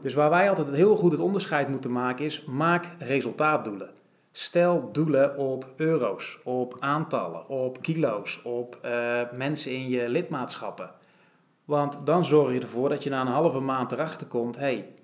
Dus 0.00 0.14
waar 0.14 0.30
wij 0.30 0.48
altijd 0.48 0.70
heel 0.70 0.96
goed 0.96 1.12
het 1.12 1.20
onderscheid 1.20 1.68
moeten 1.68 1.92
maken 1.92 2.24
is, 2.24 2.44
maak 2.44 2.92
resultaatdoelen. 2.98 3.90
Stel 4.32 4.92
doelen 4.92 5.36
op 5.36 5.68
euro's, 5.76 6.38
op 6.44 6.76
aantallen, 6.78 7.48
op 7.48 7.82
kilo's, 7.82 8.40
op 8.44 8.78
uh, 8.84 9.20
mensen 9.32 9.72
in 9.72 9.88
je 9.88 10.08
lidmaatschappen. 10.08 10.90
Want 11.64 11.98
dan 12.04 12.24
zorg 12.24 12.52
je 12.52 12.60
ervoor 12.60 12.88
dat 12.88 13.04
je 13.04 13.10
na 13.10 13.20
een 13.20 13.26
halve 13.26 13.60
maand 13.60 13.92
erachter 13.92 14.26
komt: 14.26 14.56
hey, 14.56 14.94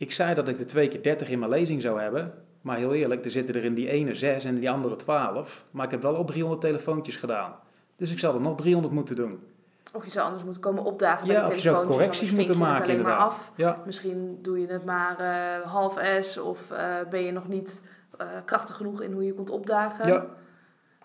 ik 0.00 0.12
zei 0.12 0.34
dat 0.34 0.48
ik 0.48 0.58
er 0.58 0.66
twee 0.66 0.88
keer 0.88 1.02
30 1.02 1.28
in 1.28 1.38
mijn 1.38 1.50
lezing 1.50 1.82
zou 1.82 2.00
hebben. 2.00 2.32
Maar 2.60 2.76
heel 2.76 2.94
eerlijk, 2.94 3.24
er 3.24 3.30
zitten 3.30 3.54
er 3.54 3.64
in 3.64 3.74
die 3.74 3.88
ene 3.88 4.14
zes 4.14 4.44
en 4.44 4.54
in 4.54 4.60
die 4.60 4.70
andere 4.70 4.96
12. 4.96 5.64
Maar 5.70 5.84
ik 5.84 5.90
heb 5.90 6.02
wel 6.02 6.16
al 6.16 6.24
300 6.24 6.60
telefoontjes 6.60 7.16
gedaan. 7.16 7.54
Dus 7.96 8.12
ik 8.12 8.18
zal 8.18 8.34
er 8.34 8.40
nog 8.40 8.56
300 8.56 8.94
moeten 8.94 9.16
doen. 9.16 9.40
Of 9.92 10.04
je 10.04 10.10
zou 10.10 10.24
anders 10.26 10.44
moeten 10.44 10.62
komen 10.62 10.84
opdagen 10.84 11.26
ja, 11.26 11.32
bij 11.32 11.42
de 11.42 11.48
of 11.48 11.54
je 11.54 11.60
zou 11.60 11.86
correcties 11.86 12.30
moeten 12.30 12.58
maken 12.58 12.82
alleen 12.82 12.96
inderdaad. 12.96 13.18
maar 13.18 13.26
af. 13.26 13.52
Ja. 13.54 13.76
Misschien 13.86 14.38
doe 14.42 14.60
je 14.60 14.66
het 14.66 14.84
maar 14.84 15.16
uh, 15.20 15.70
half 15.70 15.98
S 16.20 16.36
of 16.36 16.58
uh, 16.72 16.78
ben 17.10 17.24
je 17.24 17.32
nog 17.32 17.48
niet 17.48 17.80
uh, 18.20 18.26
krachtig 18.44 18.76
genoeg 18.76 19.02
in 19.02 19.12
hoe 19.12 19.24
je 19.24 19.34
komt 19.34 19.50
opdagen. 19.50 20.08
Ja. 20.08 20.18
Maar 20.18 20.26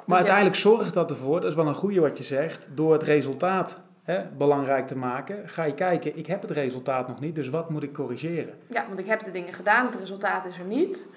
dus 0.06 0.16
uiteindelijk 0.16 0.56
zorgt 0.56 0.94
dat 0.94 1.10
ervoor, 1.10 1.42
dat 1.42 1.50
is 1.50 1.56
wel 1.56 1.68
een 1.68 1.76
goede 1.76 2.00
wat 2.00 2.18
je 2.18 2.24
zegt, 2.24 2.68
door 2.74 2.94
het 2.94 3.04
resultaat 3.04 3.82
hè, 4.06 4.24
belangrijk 4.38 4.88
te 4.88 4.98
maken, 4.98 5.50
ga 5.50 5.64
je 5.64 5.74
kijken, 5.74 6.18
ik 6.18 6.26
heb 6.26 6.42
het 6.42 6.52
resultaat 6.52 7.08
nog 7.08 7.20
niet, 7.20 7.36
dus 7.36 7.50
wat 7.50 7.70
moet 7.70 7.84
ik 7.84 7.94
corrigeren? 7.94 8.54
Ja, 8.68 8.86
want 8.88 9.00
ik 9.00 9.06
heb 9.06 9.24
de 9.24 9.32
dingen 9.32 9.54
gedaan, 9.54 9.86
het 9.86 9.96
resultaat 9.96 10.46
is 10.46 10.58
er 10.58 10.66
niet. 10.66 11.08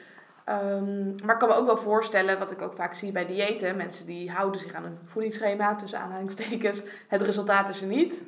Um, 0.49 1.15
maar 1.25 1.35
ik 1.35 1.41
kan 1.41 1.49
me 1.49 1.55
ook 1.55 1.67
wel 1.67 1.77
voorstellen, 1.77 2.39
wat 2.39 2.51
ik 2.51 2.63
ook 2.63 2.75
vaak 2.75 2.95
zie 2.95 3.13
bij 3.13 3.27
diëten, 3.27 3.77
mensen 3.77 4.07
die 4.07 4.31
houden 4.31 4.61
zich 4.61 4.73
aan 4.73 4.85
een 4.85 4.99
voedingsschema, 5.05 5.75
tussen 5.75 5.99
aanhalingstekens, 6.01 6.83
het 7.09 7.23
resultaat 7.23 7.69
is 7.69 7.81
er 7.81 7.87
niet. 7.87 8.23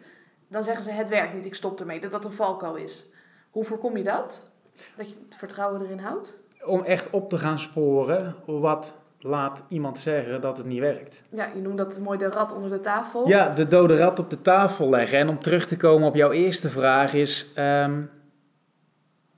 Dan 0.48 0.64
zeggen 0.64 0.84
ze, 0.84 0.90
het 0.90 1.08
werkt 1.08 1.34
niet, 1.34 1.44
ik 1.44 1.54
stop 1.54 1.80
ermee, 1.80 2.00
dat 2.00 2.10
dat 2.10 2.24
een 2.24 2.32
valko 2.32 2.74
is. 2.74 3.08
Hoe 3.50 3.64
voorkom 3.64 3.96
je 3.96 4.02
dat? 4.02 4.50
Dat 4.96 5.10
je 5.10 5.16
het 5.24 5.36
vertrouwen 5.36 5.82
erin 5.82 5.98
houdt? 5.98 6.38
Om 6.64 6.82
echt 6.82 7.10
op 7.10 7.28
te 7.28 7.38
gaan 7.38 7.58
sporen 7.58 8.34
wat 8.46 8.94
laat 9.20 9.62
iemand 9.68 9.98
zeggen 9.98 10.40
dat 10.40 10.56
het 10.56 10.66
niet 10.66 10.80
werkt. 10.80 11.22
Ja, 11.30 11.50
je 11.54 11.60
noemt 11.60 11.78
dat 11.78 11.98
mooi 11.98 12.18
de 12.18 12.28
rat 12.28 12.54
onder 12.54 12.70
de 12.70 12.80
tafel. 12.80 13.28
Ja, 13.28 13.48
de 13.48 13.66
dode 13.66 13.96
rat 13.96 14.18
op 14.18 14.30
de 14.30 14.40
tafel 14.40 14.90
leggen. 14.90 15.18
En 15.18 15.28
om 15.28 15.38
terug 15.38 15.66
te 15.66 15.76
komen 15.76 16.08
op 16.08 16.14
jouw 16.14 16.30
eerste 16.30 16.68
vraag 16.68 17.14
is... 17.14 17.52
Um, 17.56 18.10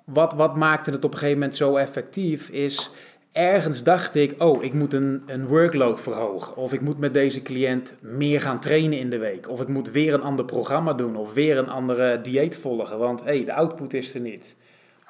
wat, 0.04 0.32
wat 0.32 0.56
maakte 0.56 0.90
het 0.90 1.04
op 1.04 1.12
een 1.12 1.18
gegeven 1.18 1.38
moment 1.38 1.56
zo 1.56 1.76
effectief? 1.76 2.48
Is 2.48 2.90
ergens 3.32 3.82
dacht 3.82 4.14
ik, 4.14 4.42
oh, 4.42 4.64
ik 4.64 4.72
moet 4.72 4.92
een, 4.92 5.22
een 5.26 5.46
workload 5.46 6.00
verhogen. 6.00 6.56
Of 6.56 6.72
ik 6.72 6.80
moet 6.80 6.98
met 6.98 7.14
deze 7.14 7.42
cliënt 7.42 7.94
meer 8.02 8.40
gaan 8.40 8.60
trainen 8.60 8.98
in 8.98 9.10
de 9.10 9.18
week. 9.18 9.48
Of 9.48 9.60
ik 9.60 9.68
moet 9.68 9.90
weer 9.90 10.14
een 10.14 10.22
ander 10.22 10.44
programma 10.44 10.92
doen. 10.92 11.16
Of 11.16 11.32
weer 11.32 11.58
een 11.58 11.68
andere 11.68 12.20
dieet 12.20 12.56
volgen. 12.56 12.98
Want 12.98 13.20
hé, 13.20 13.26
hey, 13.26 13.44
de 13.44 13.54
output 13.54 13.94
is 13.94 14.14
er 14.14 14.20
niet. 14.20 14.56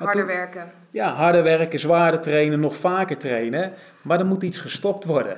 Harder 0.04 0.26
werken. 0.26 0.70
Ja, 0.90 1.12
harder 1.12 1.42
werken, 1.42 1.78
zwaarder 1.78 2.20
trainen, 2.20 2.60
nog 2.60 2.76
vaker 2.76 3.18
trainen. 3.18 3.72
Maar 4.02 4.18
er 4.18 4.26
moet 4.26 4.42
iets 4.42 4.58
gestopt 4.58 5.04
worden. 5.04 5.36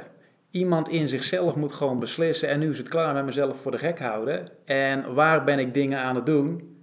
Iemand 0.50 0.88
in 0.88 1.08
zichzelf 1.08 1.54
moet 1.54 1.72
gewoon 1.72 1.98
beslissen. 1.98 2.48
En 2.48 2.58
nu 2.58 2.70
is 2.70 2.78
het 2.78 2.88
klaar 2.88 3.14
met 3.14 3.24
mezelf 3.24 3.60
voor 3.60 3.70
de 3.70 3.78
gek 3.78 3.98
houden. 3.98 4.48
En 4.64 5.14
waar 5.14 5.44
ben 5.44 5.58
ik 5.58 5.74
dingen 5.74 5.98
aan 5.98 6.14
het 6.14 6.26
doen 6.26 6.76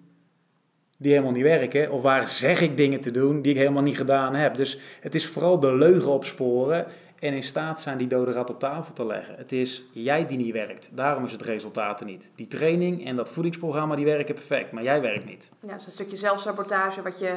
die 0.97 1.11
helemaal 1.11 1.33
niet 1.33 1.43
werken? 1.43 1.91
Of 1.91 2.01
waar 2.01 2.27
zeg 2.27 2.61
ik 2.61 2.77
dingen 2.77 3.01
te 3.01 3.11
doen 3.11 3.41
die 3.41 3.51
ik 3.51 3.57
helemaal 3.57 3.83
niet 3.83 3.97
gedaan 3.97 4.35
heb? 4.35 4.55
Dus 4.55 4.79
het 5.01 5.15
is 5.15 5.27
vooral 5.27 5.59
de 5.59 5.75
leugen 5.75 6.11
opsporen 6.11 6.85
en 7.21 7.33
in 7.33 7.43
staat 7.43 7.79
zijn 7.79 7.97
die 7.97 8.07
dode 8.07 8.31
rat 8.31 8.49
op 8.49 8.59
tafel 8.59 8.93
te 8.93 9.05
leggen. 9.05 9.35
Het 9.37 9.51
is 9.51 9.83
jij 9.91 10.27
die 10.27 10.37
niet 10.37 10.53
werkt. 10.53 10.89
Daarom 10.93 11.25
is 11.25 11.31
het 11.31 11.41
resultaat 11.41 11.99
er 11.99 12.05
niet. 12.05 12.31
Die 12.35 12.47
training 12.47 13.05
en 13.05 13.15
dat 13.15 13.29
voedingsprogramma 13.29 13.95
die 13.95 14.05
werken 14.05 14.35
perfect, 14.35 14.71
maar 14.71 14.83
jij 14.83 15.01
werkt 15.01 15.25
niet. 15.25 15.51
Ja, 15.67 15.73
dus 15.73 15.85
een 15.85 15.91
stukje 15.91 16.15
zelfsabotage, 16.15 17.01
wat 17.01 17.19
je 17.19 17.35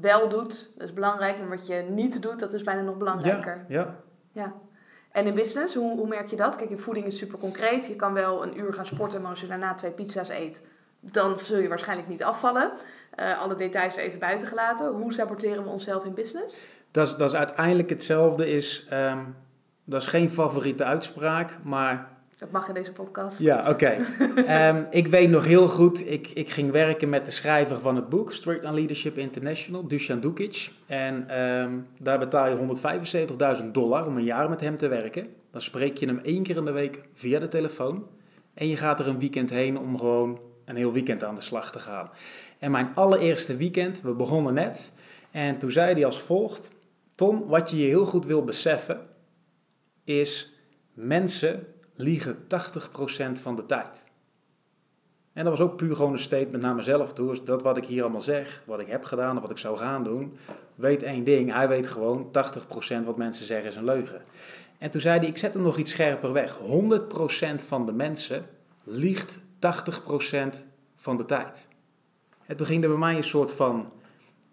wel 0.00 0.28
doet, 0.28 0.70
dat 0.76 0.88
is 0.88 0.94
belangrijk, 0.94 1.38
maar 1.38 1.48
wat 1.48 1.66
je 1.66 1.86
niet 1.90 2.22
doet, 2.22 2.40
dat 2.40 2.52
is 2.52 2.62
bijna 2.62 2.80
nog 2.80 2.96
belangrijker. 2.96 3.64
Ja, 3.68 3.80
ja. 3.80 3.96
Ja. 4.32 4.52
En 5.12 5.26
in 5.26 5.34
business, 5.34 5.74
hoe, 5.74 5.96
hoe 5.96 6.08
merk 6.08 6.30
je 6.30 6.36
dat? 6.36 6.56
Kijk, 6.56 6.70
in 6.70 6.78
voeding 6.78 7.06
is 7.06 7.18
super 7.18 7.38
concreet. 7.38 7.86
Je 7.86 7.96
kan 7.96 8.12
wel 8.12 8.42
een 8.42 8.58
uur 8.58 8.72
gaan 8.72 8.86
sporten, 8.86 9.20
maar 9.20 9.30
als 9.30 9.40
je 9.40 9.46
daarna 9.46 9.74
twee 9.74 9.90
pizza's 9.90 10.28
eet, 10.28 10.62
dan 11.00 11.38
zul 11.38 11.58
je 11.58 11.68
waarschijnlijk 11.68 12.08
niet 12.08 12.22
afvallen. 12.22 12.70
Eh, 13.10 13.40
alle 13.40 13.54
details 13.54 13.96
even 13.96 14.18
buiten 14.18 14.48
gelaten. 14.48 14.88
Hoe 14.88 15.12
saboteren 15.12 15.62
we 15.64 15.68
onszelf 15.68 16.04
in 16.04 16.14
business? 16.14 16.58
Dat 16.90 17.06
is, 17.06 17.16
dat 17.16 17.28
is 17.28 17.36
uiteindelijk 17.36 17.88
hetzelfde. 17.88 18.50
Is, 18.50 18.86
ehm, 18.90 19.24
dat 19.84 20.00
is 20.00 20.06
geen 20.06 20.30
favoriete 20.30 20.84
uitspraak, 20.84 21.58
maar 21.62 22.15
Dat 22.38 22.50
mag 22.50 22.68
in 22.68 22.74
deze 22.74 22.92
podcast. 22.92 23.38
Ja, 23.38 23.70
oké. 23.70 23.86
Ehm, 24.46 24.84
ik 24.90 25.06
weet 25.06 25.30
nog 25.30 25.44
heel 25.44 25.68
goed, 25.68 26.06
ik, 26.06 26.28
ik 26.28 26.50
ging 26.50 26.70
werken 26.70 27.08
met 27.08 27.24
de 27.24 27.30
schrijver 27.30 27.78
van 27.78 27.96
het 27.96 28.08
boek, 28.08 28.32
Straight 28.32 28.64
on 28.64 28.74
Leadership 28.74 29.18
International, 29.18 29.88
Dusan 29.88 30.20
Dukic. 30.20 30.70
En 30.86 31.28
ehm, 31.28 31.78
daar 31.98 32.18
betaal 32.18 32.48
je 32.48 33.56
175.000 33.60 33.64
dollar 33.72 34.06
om 34.06 34.16
een 34.16 34.24
jaar 34.24 34.48
met 34.48 34.60
hem 34.60 34.76
te 34.76 34.88
werken. 34.88 35.26
Dan 35.50 35.60
spreek 35.60 35.96
je 35.96 36.06
hem 36.06 36.18
één 36.18 36.42
keer 36.42 36.56
in 36.56 36.64
de 36.64 36.70
week 36.70 37.02
via 37.14 37.38
de 37.38 37.48
telefoon. 37.48 38.06
En 38.54 38.68
je 38.68 38.76
gaat 38.76 39.00
er 39.00 39.08
een 39.08 39.18
weekend 39.18 39.50
heen 39.50 39.78
om 39.78 39.98
gewoon 39.98 40.40
een 40.64 40.76
heel 40.76 40.92
weekend 40.92 41.24
aan 41.24 41.34
de 41.34 41.40
slag 41.40 41.70
te 41.70 41.78
gaan. 41.78 42.10
En 42.58 42.70
mijn 42.70 42.94
allereerste 42.94 43.56
weekend, 43.56 44.00
we 44.00 44.12
begonnen 44.12 44.54
net. 44.54 44.90
En 45.30 45.58
toen 45.58 45.70
zei 45.70 45.94
hij 45.94 46.04
als 46.04 46.20
volgt, 46.20 46.70
Tom, 47.14 47.46
wat 47.46 47.70
je 47.70 47.76
je 47.76 47.86
heel 47.86 48.06
goed 48.06 48.26
wil 48.26 48.44
beseffen, 48.44 49.00
is 50.04 50.52
mensen 50.92 51.66
liegen 51.96 52.36
80% 52.36 52.38
van 53.32 53.56
de 53.56 53.66
tijd. 53.66 54.04
En 55.32 55.44
dat 55.44 55.58
was 55.58 55.68
ook 55.68 55.76
puur 55.76 55.96
gewoon 55.96 56.12
een 56.12 56.18
statement 56.18 56.62
naar 56.62 56.74
mezelf 56.74 57.12
toe. 57.12 57.28
Dus 57.28 57.42
dat 57.44 57.62
wat 57.62 57.76
ik 57.76 57.84
hier 57.84 58.02
allemaal 58.02 58.20
zeg, 58.20 58.62
wat 58.66 58.80
ik 58.80 58.86
heb 58.86 59.04
gedaan 59.04 59.36
of 59.36 59.42
wat 59.42 59.50
ik 59.50 59.58
zou 59.58 59.76
gaan 59.76 60.04
doen, 60.04 60.36
weet 60.74 61.02
één 61.02 61.24
ding. 61.24 61.52
Hij 61.52 61.68
weet 61.68 61.86
gewoon 61.86 62.30
80% 63.02 63.04
wat 63.04 63.16
mensen 63.16 63.46
zeggen 63.46 63.70
is 63.70 63.76
een 63.76 63.84
leugen. 63.84 64.22
En 64.78 64.90
toen 64.90 65.00
zei 65.00 65.18
hij, 65.18 65.28
ik 65.28 65.38
zet 65.38 65.54
hem 65.54 65.62
nog 65.62 65.78
iets 65.78 65.90
scherper 65.90 66.32
weg. 66.32 66.58
100% 66.58 66.62
van 67.66 67.86
de 67.86 67.92
mensen 67.92 68.46
liegt 68.84 69.38
80% 69.38 69.40
van 70.96 71.16
de 71.16 71.24
tijd. 71.24 71.68
En 72.46 72.56
toen 72.56 72.66
ging 72.66 72.82
er 72.82 72.88
bij 72.88 72.98
mij 72.98 73.16
een 73.16 73.24
soort 73.24 73.52
van 73.52 73.92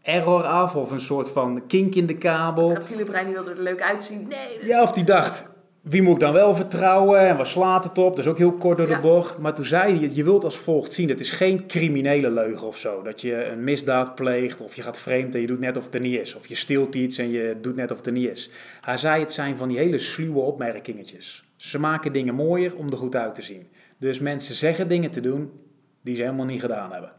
error 0.01 0.43
af 0.43 0.75
of 0.75 0.91
een 0.91 1.01
soort 1.01 1.29
van 1.29 1.67
kink 1.67 1.95
in 1.95 2.05
de 2.05 2.17
kabel. 2.17 2.69
Het 2.69 2.77
reptiele 2.77 3.03
brein 3.03 3.25
die 3.25 3.33
wil 3.33 3.47
er 3.47 3.61
leuk 3.61 3.81
uitzien. 3.81 4.27
Nee, 4.27 4.65
Ja, 4.65 4.81
of 4.81 4.91
die 4.91 5.03
dacht, 5.03 5.45
wie 5.83 6.01
moet 6.01 6.13
ik 6.13 6.19
dan 6.19 6.33
wel 6.33 6.55
vertrouwen 6.55 7.19
en 7.19 7.37
waar 7.37 7.45
slaat 7.45 7.83
het 7.83 7.97
op? 7.97 8.15
Dat 8.15 8.25
is 8.25 8.31
ook 8.31 8.37
heel 8.37 8.53
kort 8.53 8.77
door 8.77 8.87
de 8.87 8.93
Ja. 8.93 8.99
bocht. 8.99 9.37
Maar 9.37 9.53
toen 9.53 9.65
zei 9.65 9.97
hij, 9.99 10.09
je 10.13 10.23
wilt 10.23 10.43
als 10.43 10.57
volgt 10.57 10.93
zien, 10.93 11.09
het 11.09 11.19
is 11.19 11.31
geen 11.31 11.67
criminele 11.67 12.31
leugen 12.31 12.67
of 12.67 12.77
zo. 12.77 13.01
Dat 13.01 13.21
je 13.21 13.45
een 13.45 13.63
misdaad 13.63 14.15
pleegt 14.15 14.61
of 14.61 14.75
je 14.75 14.81
gaat 14.81 14.99
vreemd 14.99 15.35
en 15.35 15.41
je 15.41 15.47
doet 15.47 15.59
net 15.59 15.77
of 15.77 15.85
het 15.85 15.95
er 15.95 16.01
niet 16.01 16.19
is. 16.19 16.35
Of 16.35 16.47
je 16.47 16.55
stilt 16.55 16.95
iets 16.95 17.17
en 17.17 17.31
je 17.31 17.55
doet 17.61 17.75
net 17.75 17.91
of 17.91 17.97
het 17.97 18.05
er 18.05 18.11
niet 18.13 18.29
is. 18.29 18.49
Hij 18.81 18.97
zei, 18.97 19.19
het 19.19 19.33
zijn 19.33 19.57
van 19.57 19.67
die 19.67 19.77
hele 19.77 19.97
sluwe 19.99 20.39
opmerkingetjes. 20.39 21.43
Ze 21.55 21.79
maken 21.79 22.13
dingen 22.13 22.35
mooier 22.35 22.75
om 22.75 22.89
er 22.89 22.97
goed 22.97 23.15
uit 23.15 23.35
te 23.35 23.41
zien. 23.41 23.67
Dus 23.97 24.19
mensen 24.19 24.55
zeggen 24.55 24.87
dingen 24.87 25.11
te 25.11 25.21
doen 25.21 25.51
die 26.01 26.15
ze 26.15 26.21
helemaal 26.21 26.45
niet 26.45 26.61
gedaan 26.61 26.91
hebben. 26.91 27.11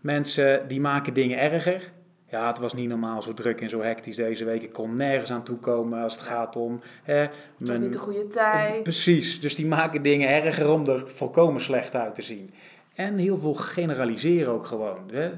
Mensen 0.00 0.68
die 0.68 0.80
maken 0.80 1.14
dingen 1.14 1.38
erger. 1.38 1.92
Ja, 2.30 2.46
het 2.48 2.58
was 2.58 2.74
niet 2.74 2.88
normaal 2.88 3.22
zo 3.22 3.34
druk 3.34 3.60
en 3.60 3.68
zo 3.68 3.80
hectisch 3.80 4.16
deze 4.16 4.44
week. 4.44 4.62
Ik 4.62 4.72
kon 4.72 4.94
nergens 4.94 5.30
aan 5.32 5.42
toekomen 5.44 6.02
als 6.02 6.12
het 6.12 6.22
gaat 6.22 6.56
om... 6.56 6.80
Hè, 7.02 7.26
mijn- 7.56 7.80
niet 7.82 7.92
de 7.92 7.98
goede 7.98 8.28
tijd. 8.28 8.82
Precies, 8.82 9.40
dus 9.40 9.54
die 9.54 9.66
maken 9.66 10.02
dingen 10.02 10.28
erger 10.28 10.68
om 10.70 10.88
er 10.88 11.08
volkomen 11.08 11.60
slecht 11.60 11.94
uit 11.94 12.14
te 12.14 12.22
zien. 12.22 12.50
En 12.94 13.16
heel 13.16 13.38
veel 13.38 13.54
generaliseren 13.54 14.52
ook 14.52 14.66
gewoon. 14.66 15.10
Hè? 15.12 15.30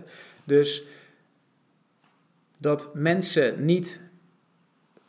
Dus 0.44 0.84
dat 2.58 2.90
mensen 2.94 3.64
niet 3.64 4.00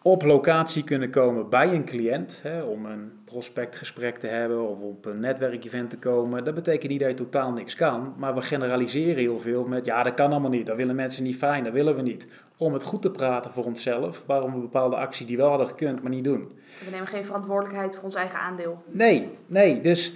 op 0.03 0.23
locatie 0.23 0.83
kunnen 0.83 1.09
komen 1.09 1.49
bij 1.49 1.73
een 1.73 1.85
cliënt 1.85 2.39
hè, 2.43 2.61
om 2.61 2.85
een 2.85 3.11
prospectgesprek 3.25 4.17
te 4.17 4.27
hebben 4.27 4.69
of 4.69 4.79
op 4.79 5.05
een 5.05 5.19
netwerkevent 5.19 5.89
te 5.89 5.97
komen, 5.97 6.43
dat 6.43 6.53
betekent 6.53 6.91
niet 6.91 6.99
dat 6.99 7.09
je 7.09 7.15
totaal 7.15 7.51
niks 7.51 7.75
kan. 7.75 8.13
Maar 8.17 8.35
we 8.35 8.41
generaliseren 8.41 9.23
heel 9.23 9.39
veel 9.39 9.65
met 9.65 9.85
ja, 9.85 10.03
dat 10.03 10.13
kan 10.13 10.31
allemaal 10.31 10.49
niet, 10.49 10.65
dat 10.65 10.77
willen 10.77 10.95
mensen 10.95 11.23
niet 11.23 11.37
fijn, 11.37 11.63
dat 11.63 11.73
willen 11.73 11.95
we 11.95 12.01
niet. 12.01 12.27
Om 12.57 12.73
het 12.73 12.83
goed 12.83 13.01
te 13.01 13.11
praten 13.11 13.53
voor 13.53 13.65
onszelf, 13.65 14.23
waarom 14.25 14.53
we 14.53 14.59
bepaalde 14.59 14.95
acties 14.95 15.25
die 15.25 15.37
wel 15.37 15.49
hadden 15.49 15.67
gekund, 15.67 16.01
maar 16.01 16.11
niet 16.11 16.23
doen. 16.23 16.51
We 16.85 16.91
nemen 16.91 17.07
geen 17.07 17.25
verantwoordelijkheid 17.25 17.95
voor 17.95 18.03
ons 18.03 18.15
eigen 18.15 18.39
aandeel. 18.39 18.83
Nee, 18.87 19.29
nee. 19.47 19.81
Dus 19.81 20.13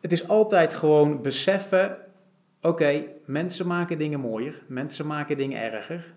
het 0.00 0.12
is 0.12 0.28
altijd 0.28 0.72
gewoon 0.72 1.22
beseffen: 1.22 1.96
oké, 2.62 3.02
mensen 3.24 3.66
maken 3.66 3.98
dingen 3.98 4.20
mooier, 4.20 4.62
mensen 4.66 5.06
maken 5.06 5.36
dingen 5.36 5.62
erger. 5.62 6.14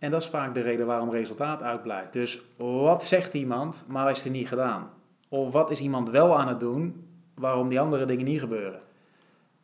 En 0.00 0.10
dat 0.10 0.22
is 0.22 0.28
vaak 0.28 0.54
de 0.54 0.60
reden 0.60 0.86
waarom 0.86 1.10
resultaat 1.10 1.62
uitblijft. 1.62 2.12
Dus 2.12 2.40
wat 2.56 3.04
zegt 3.04 3.34
iemand, 3.34 3.84
maar 3.88 4.10
is 4.10 4.24
er 4.24 4.30
niet 4.30 4.48
gedaan? 4.48 4.90
Of 5.28 5.52
wat 5.52 5.70
is 5.70 5.80
iemand 5.80 6.10
wel 6.10 6.38
aan 6.38 6.48
het 6.48 6.60
doen, 6.60 7.08
waarom 7.34 7.68
die 7.68 7.80
andere 7.80 8.04
dingen 8.04 8.24
niet 8.24 8.40
gebeuren? 8.40 8.80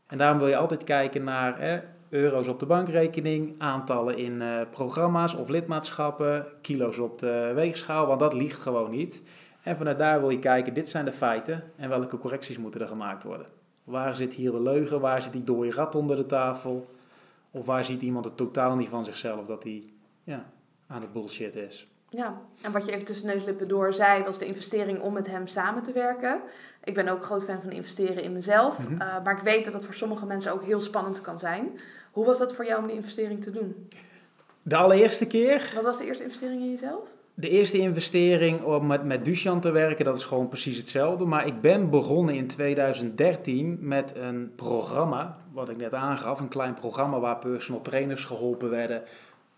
En 0.07 0.19
daarom 0.19 0.39
wil 0.39 0.49
je 0.49 0.57
altijd 0.57 0.85
kijken 0.85 1.25
naar 1.25 1.85
euro's 2.09 2.49
op 2.49 2.61
de 2.61 2.67
bankrekening, 2.67 3.55
aantallen 3.59 4.17
in 4.19 4.43
eh, 4.43 4.61
programma's 4.71 5.35
of 5.35 5.49
lidmaatschappen, 5.49 6.47
kilo's 6.61 6.99
op 6.99 7.19
de 7.19 7.53
weegschaal, 7.55 8.07
want 8.07 8.21
dat 8.21 8.35
liegt 8.35 8.63
gewoon 8.63 8.91
niet. 8.91 9.23
En 9.63 9.77
vanuit 9.77 9.99
daar 9.99 10.21
wil 10.21 10.31
je 10.31 10.39
kijken, 10.39 10.75
dit 10.75 10.89
zijn 10.89 11.05
de 11.05 11.13
feiten 11.13 11.73
en 11.77 11.89
welke 11.89 12.19
correcties 12.19 12.59
moeten 12.59 12.81
er 12.81 12.89
gemaakt 12.89 13.25
worden. 13.25 13.47
Waar 13.85 14.17
zit 14.17 14.35
hier 14.35 14.51
de 14.51 14.63
leugen, 14.63 15.01
waar 15.01 15.23
zit 15.23 15.33
die 15.33 15.45
dode 15.45 15.71
rat 15.71 15.95
onder 15.95 16.17
de 16.17 16.27
tafel? 16.27 16.91
Of 17.51 17.67
waar 17.67 17.85
ziet 17.85 18.03
iemand 18.03 18.25
het 18.25 18.37
totaal 18.37 18.77
niet 18.77 18.89
van 18.89 19.05
zichzelf 19.05 19.47
dat 19.47 19.63
hij 19.63 19.85
ja, 20.27 20.47
aan 20.87 21.01
het 21.01 21.13
bullshit 21.13 21.55
is? 21.55 21.87
Ja, 22.09 22.41
en 22.63 22.73
wat 22.73 22.87
je 22.87 22.93
even 22.93 23.05
tussen 23.05 23.27
neus 23.27 23.39
en 23.39 23.45
lippen 23.45 23.69
door 23.69 23.93
zei, 23.93 24.23
was 24.25 24.39
de 24.39 24.47
investering 24.47 25.01
om 25.01 25.13
met 25.13 25.27
hem 25.27 25.47
samen 25.47 25.83
te 25.83 25.93
werken. 25.93 26.41
Ik 26.85 26.95
ben 26.95 27.09
ook 27.09 27.25
groot 27.25 27.45
fan 27.45 27.61
van 27.63 27.71
investeren 27.73 28.23
in 28.23 28.33
mezelf. 28.33 28.79
Mhm. 28.79 29.01
eh, 29.01 29.25
maar 29.25 29.37
ik 29.37 29.43
weet 29.43 29.65
dat 29.65 29.73
het 29.73 29.85
voor 29.85 29.95
sommige 29.95 30.27
mensen 30.27 30.53
ook 30.53 30.65
heel 30.65 30.81
spannend 30.81 31.21
kan 31.21 31.39
zijn. 31.39 31.81
Hoe 32.11 32.25
was 32.25 32.39
dat 32.39 32.55
voor 32.55 32.67
jou 32.67 32.81
om 32.81 32.87
die 32.87 32.97
investering 32.97 33.43
te 33.43 33.51
doen? 33.51 33.89
De 34.63 34.77
allereerste 34.77 35.27
keer, 35.27 35.73
Wat 35.75 35.85
was 35.85 35.99
de 35.99 36.05
eerste 36.05 36.25
investering 36.25 36.61
in 36.63 36.71
jezelf? 36.71 37.09
de 37.35 37.49
eerste 37.49 37.79
investering 37.79 38.63
om 38.63 38.87
met, 38.87 39.05
met 39.05 39.25
Duchan 39.25 39.61
te 39.61 39.71
werken, 39.71 40.05
dat 40.05 40.17
is 40.17 40.25
gewoon 40.25 40.49
precies 40.49 40.77
hetzelfde. 40.77 41.25
Maar 41.25 41.47
ik 41.47 41.61
ben 41.61 41.91
begonnen 41.91 42.35
in 42.35 42.47
2013 42.47 43.79
met 43.81 44.13
een 44.17 44.53
programma, 44.55 45.39
wat 45.53 45.69
ik 45.69 45.77
net 45.77 45.95
aangaf. 45.95 46.41
Een 46.41 46.49
klein 46.49 46.75
programma 46.75 47.19
waar 47.19 47.39
personal 47.39 47.81
trainers 47.83 48.25
geholpen 48.25 48.71
werden 48.71 49.03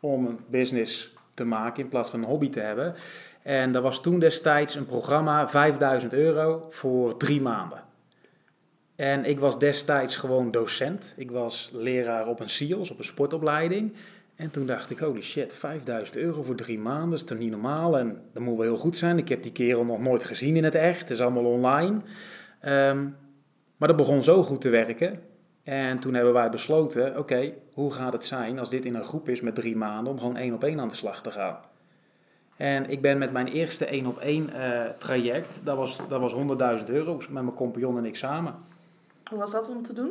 om 0.00 0.26
een 0.26 0.38
business 0.46 1.14
te 1.34 1.44
maken 1.44 1.82
in 1.82 1.88
plaats 1.88 2.10
van 2.10 2.22
een 2.22 2.28
hobby 2.28 2.50
te 2.50 2.60
hebben. 2.60 2.94
En 3.42 3.72
dat 3.72 3.82
was 3.82 4.02
toen 4.02 4.18
destijds 4.18 4.74
een 4.74 4.86
programma, 4.86 5.48
5000 5.48 6.12
euro 6.12 6.66
voor 6.70 7.16
drie 7.16 7.40
maanden. 7.40 7.82
En 8.96 9.24
ik 9.24 9.38
was 9.38 9.58
destijds 9.58 10.16
gewoon 10.16 10.50
docent. 10.50 11.14
Ik 11.16 11.30
was 11.30 11.70
leraar 11.72 12.26
op 12.26 12.40
een 12.40 12.50
SIOS, 12.50 12.90
op 12.90 12.98
een 12.98 13.04
sportopleiding. 13.04 13.92
En 14.36 14.50
toen 14.50 14.66
dacht 14.66 14.90
ik, 14.90 14.98
holy 14.98 15.22
shit, 15.22 15.54
5000 15.54 16.16
euro 16.16 16.42
voor 16.42 16.54
drie 16.54 16.78
maanden, 16.78 17.18
is 17.18 17.24
toch 17.24 17.38
niet 17.38 17.50
normaal? 17.50 17.98
En 17.98 18.22
dat 18.32 18.42
moet 18.42 18.56
wel 18.56 18.66
heel 18.66 18.76
goed 18.76 18.96
zijn. 18.96 19.18
Ik 19.18 19.28
heb 19.28 19.42
die 19.42 19.52
kerel 19.52 19.84
nog 19.84 20.00
nooit 20.00 20.24
gezien 20.24 20.56
in 20.56 20.64
het 20.64 20.74
echt. 20.74 21.00
Het 21.00 21.10
is 21.10 21.20
allemaal 21.20 21.44
online. 21.44 22.00
Ehm, 22.60 23.06
maar 23.76 23.88
dat 23.88 23.96
begon 23.96 24.22
zo 24.22 24.42
goed 24.42 24.60
te 24.60 24.68
werken. 24.68 25.14
En 25.68 25.98
toen 25.98 26.14
hebben 26.14 26.32
wij 26.32 26.50
besloten, 26.50 27.18
oké, 27.18 27.52
hoe 27.72 27.92
gaat 27.92 28.12
het 28.12 28.24
zijn 28.24 28.58
als 28.58 28.70
dit 28.70 28.84
in 28.84 28.94
een 28.94 29.04
groep 29.04 29.28
is 29.28 29.40
met 29.40 29.54
drie 29.54 29.76
maanden 29.76 30.12
om 30.12 30.18
gewoon 30.18 30.36
één 30.36 30.54
op 30.54 30.64
één 30.64 30.80
aan 30.80 30.88
de 30.88 30.94
slag 30.94 31.22
te 31.22 31.30
gaan? 31.30 31.58
En 32.56 32.90
ik 32.90 33.00
ben 33.00 33.18
met 33.18 33.32
mijn 33.32 33.46
eerste 33.46 33.86
één 33.86 34.06
op 34.06 34.18
één 34.18 34.50
eh, 34.50 34.90
traject, 34.98 35.60
dat 35.64 35.76
was, 35.76 36.00
dat 36.08 36.20
was 36.20 36.34
100.000 36.78 36.84
euro 36.86 37.16
met 37.16 37.30
mijn 37.30 37.54
compagnon 37.54 37.98
en 37.98 38.04
ik 38.04 38.16
samen. 38.16 38.54
Hoe 39.30 39.38
was 39.38 39.50
dat 39.50 39.68
om 39.68 39.82
te 39.82 39.92
doen? 39.92 40.10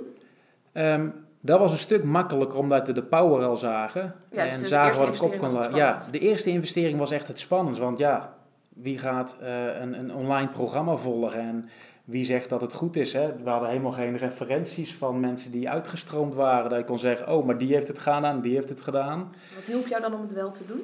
Ehm, 0.71 1.09
dat 1.39 1.59
was 1.59 1.71
een 1.71 1.77
stuk 1.77 2.03
makkelijker 2.03 2.59
omdat 2.59 2.87
we 2.87 2.93
de 2.93 3.03
power 3.03 3.45
al 3.45 3.57
zagen. 3.57 4.15
Ja, 4.31 4.43
dus 4.43 4.57
en 4.57 4.65
zagen 4.65 4.99
wat 4.99 5.15
ik 5.15 5.21
op 5.21 5.37
kon 5.37 5.51
laten. 5.51 5.75
Ja, 5.75 5.87
spannend. 5.87 6.11
de 6.11 6.19
eerste 6.19 6.49
investering 6.49 6.99
was 6.99 7.11
echt 7.11 7.27
het 7.27 7.39
spannendst. 7.39 7.79
Want 7.79 7.97
ja, 7.97 8.33
wie 8.69 8.97
gaat 8.97 9.37
eh, 9.39 9.79
een, 9.79 9.99
een 9.99 10.13
online 10.13 10.49
programma 10.49 10.95
volgen 10.95 11.39
en 11.39 11.69
wie 12.07 12.25
zegt 12.25 12.49
dat 12.49 12.61
het 12.61 12.73
goed 12.73 12.95
is? 12.95 13.13
Hè? 13.13 13.35
We 13.43 13.49
hadden 13.49 13.69
helemaal 13.69 13.91
geen 13.91 14.17
referenties 14.17 14.95
van 14.95 15.19
mensen 15.19 15.51
die 15.51 15.69
uitgestroomd 15.69 16.35
waren. 16.35 16.69
Dat 16.69 16.79
je 16.79 16.85
kon 16.85 16.97
zeggen, 16.97 17.33
oh, 17.33 17.45
maar 17.45 17.57
die 17.57 17.73
heeft 17.73 17.87
het 17.87 17.99
gedaan, 17.99 18.41
die 18.41 18.53
heeft 18.53 18.69
het 18.69 18.81
gedaan. 18.81 19.33
Wat 19.55 19.65
hielp 19.65 19.87
jou 19.87 20.01
dan 20.01 20.13
om 20.13 20.21
het 20.21 20.33
wel 20.33 20.51
te 20.51 20.65
doen? 20.67 20.81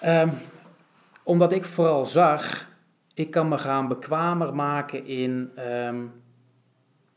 Ehm, 0.00 0.28
omdat 1.22 1.52
ik 1.52 1.64
vooral 1.64 2.04
zag, 2.04 2.68
ik 3.14 3.30
kan 3.30 3.48
me 3.48 3.58
gaan 3.58 3.88
bekwamer 3.88 4.54
maken 4.54 5.06
in 5.06 5.50
ehm, 5.54 6.04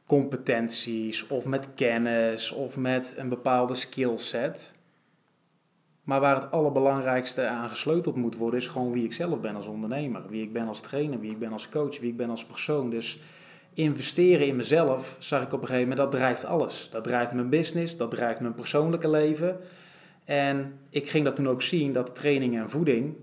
competenties 0.06 1.28
of 1.28 1.46
met 1.46 1.68
kennis 1.76 2.52
of 2.52 2.78
met 2.78 3.14
een 3.18 3.30
bepaalde 3.30 3.76
skillset. 3.76 4.74
Maar 6.08 6.20
waar 6.20 6.36
het 6.36 6.52
allerbelangrijkste 6.52 7.48
aan 7.48 7.70
gesleuteld 7.70 8.16
moet 8.16 8.36
worden, 8.36 8.60
is 8.60 8.68
gewoon 8.68 8.92
wie 8.92 9.04
ik 9.04 9.14
zelf 9.14 9.40
ben 9.40 9.56
als 9.56 9.66
ondernemer. 9.66 10.22
Wie 10.30 10.44
ik 10.44 10.54
ben 10.54 10.68
als 10.68 10.82
trainer, 10.82 11.20
wie 11.20 11.32
ik 11.32 11.40
ben 11.40 11.52
als 11.52 11.70
coach, 11.70 12.00
wie 12.00 12.10
ik 12.10 12.18
ben 12.18 12.30
als 12.30 12.46
persoon. 12.46 12.90
Dus 12.90 13.20
investeren 13.74 14.48
in 14.48 14.56
mezelf, 14.56 15.16
zag 15.20 15.42
ik 15.42 15.54
op 15.54 15.62
een 15.62 15.68
gegeven 15.68 15.90
moment, 15.90 16.12
dat 16.12 16.20
drijft 16.20 16.46
alles. 16.46 16.88
Dat 16.92 17.04
drijft 17.04 17.32
mijn 17.32 17.50
business, 17.50 17.98
dat 17.98 18.12
drijft 18.12 18.40
mijn 18.40 18.54
persoonlijke 18.54 19.10
leven. 19.10 19.60
En 20.26 20.80
ik 20.90 21.10
ging 21.10 21.26
dat 21.26 21.36
toen 21.36 21.48
ook 21.48 21.62
zien, 21.62 21.92
dat 21.92 22.16
training 22.16 22.60
en 22.60 22.70
voeding, 22.70 23.16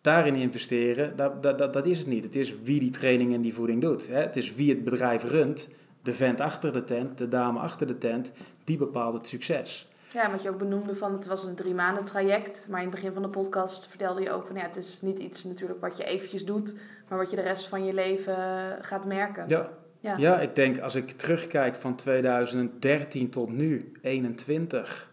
daarin 0.00 0.34
investeren, 0.34 1.16
dat, 1.16 1.42
dat, 1.42 1.58
dat, 1.58 1.72
dat 1.72 1.86
is 1.86 1.98
het 1.98 2.06
niet. 2.06 2.24
Het 2.24 2.36
is 2.36 2.54
wie 2.62 2.80
die 2.80 2.90
training 2.90 3.34
en 3.34 3.40
die 3.40 3.54
voeding 3.54 3.80
doet. 3.80 4.08
Het 4.08 4.36
is 4.36 4.54
wie 4.54 4.70
het 4.70 4.84
bedrijf 4.84 5.30
runt, 5.30 5.68
de 6.02 6.12
vent 6.12 6.40
achter 6.40 6.72
de 6.72 6.84
tent, 6.84 7.18
de 7.18 7.28
dame 7.28 7.58
achter 7.58 7.86
de 7.86 7.98
tent, 7.98 8.32
die 8.64 8.76
bepaalt 8.76 9.14
het 9.14 9.26
succes. 9.26 9.88
Ja, 10.12 10.30
wat 10.30 10.42
je 10.42 10.48
ook 10.48 10.58
benoemde 10.58 10.96
van 10.96 11.12
het 11.12 11.26
was 11.26 11.44
een 11.44 11.54
drie 11.54 11.74
maanden 11.74 12.04
traject. 12.04 12.66
Maar 12.68 12.82
in 12.82 12.86
het 12.86 12.94
begin 12.94 13.12
van 13.12 13.22
de 13.22 13.28
podcast 13.28 13.86
vertelde 13.86 14.22
je 14.22 14.30
ook 14.30 14.46
van 14.46 14.56
ja, 14.56 14.62
het 14.62 14.76
is 14.76 14.98
niet 15.02 15.18
iets 15.18 15.44
natuurlijk 15.44 15.80
wat 15.80 15.96
je 15.96 16.04
eventjes 16.04 16.44
doet, 16.44 16.74
maar 17.08 17.18
wat 17.18 17.30
je 17.30 17.36
de 17.36 17.42
rest 17.42 17.68
van 17.68 17.84
je 17.84 17.94
leven 17.94 18.36
gaat 18.80 19.04
merken. 19.04 19.44
Ja, 19.48 19.70
ja. 20.00 20.16
ja 20.16 20.40
ik 20.40 20.54
denk 20.54 20.78
als 20.78 20.94
ik 20.94 21.10
terugkijk 21.10 21.74
van 21.74 21.96
2013 21.96 23.30
tot 23.30 23.50
nu, 23.50 23.92
21. 24.02 25.10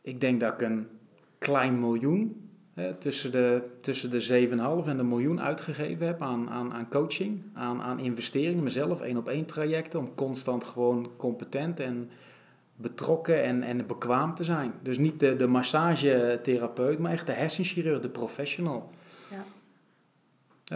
Ik 0.00 0.20
denk 0.20 0.40
dat 0.40 0.52
ik 0.52 0.60
een 0.60 0.88
klein 1.38 1.80
miljoen, 1.80 2.50
hè, 2.74 2.94
tussen 2.94 3.32
de, 3.32 3.62
tussen 3.80 4.10
de 4.10 4.48
7,5 4.82 4.88
en 4.88 4.96
de 4.96 5.02
miljoen 5.02 5.40
uitgegeven 5.40 6.06
heb 6.06 6.22
aan, 6.22 6.50
aan, 6.50 6.72
aan 6.72 6.88
coaching, 6.88 7.42
aan, 7.54 7.82
aan 7.82 7.98
investeringen, 7.98 8.62
mezelf, 8.62 9.00
één 9.00 9.16
op 9.16 9.28
één 9.28 9.46
trajecten, 9.46 9.98
om 9.98 10.14
constant 10.14 10.64
gewoon 10.64 11.10
competent 11.16 11.80
en 11.80 12.10
betrokken 12.80 13.42
en, 13.42 13.62
en 13.62 13.86
bekwaam 13.86 14.34
te 14.34 14.44
zijn. 14.44 14.72
Dus 14.82 14.98
niet 14.98 15.20
de, 15.20 15.36
de 15.36 15.46
massagetherapeut, 15.46 16.98
maar 16.98 17.12
echt 17.12 17.26
de 17.26 17.32
hersenchirurg, 17.32 18.00
de 18.00 18.08
professional. 18.08 18.90
Ja. 19.30 19.44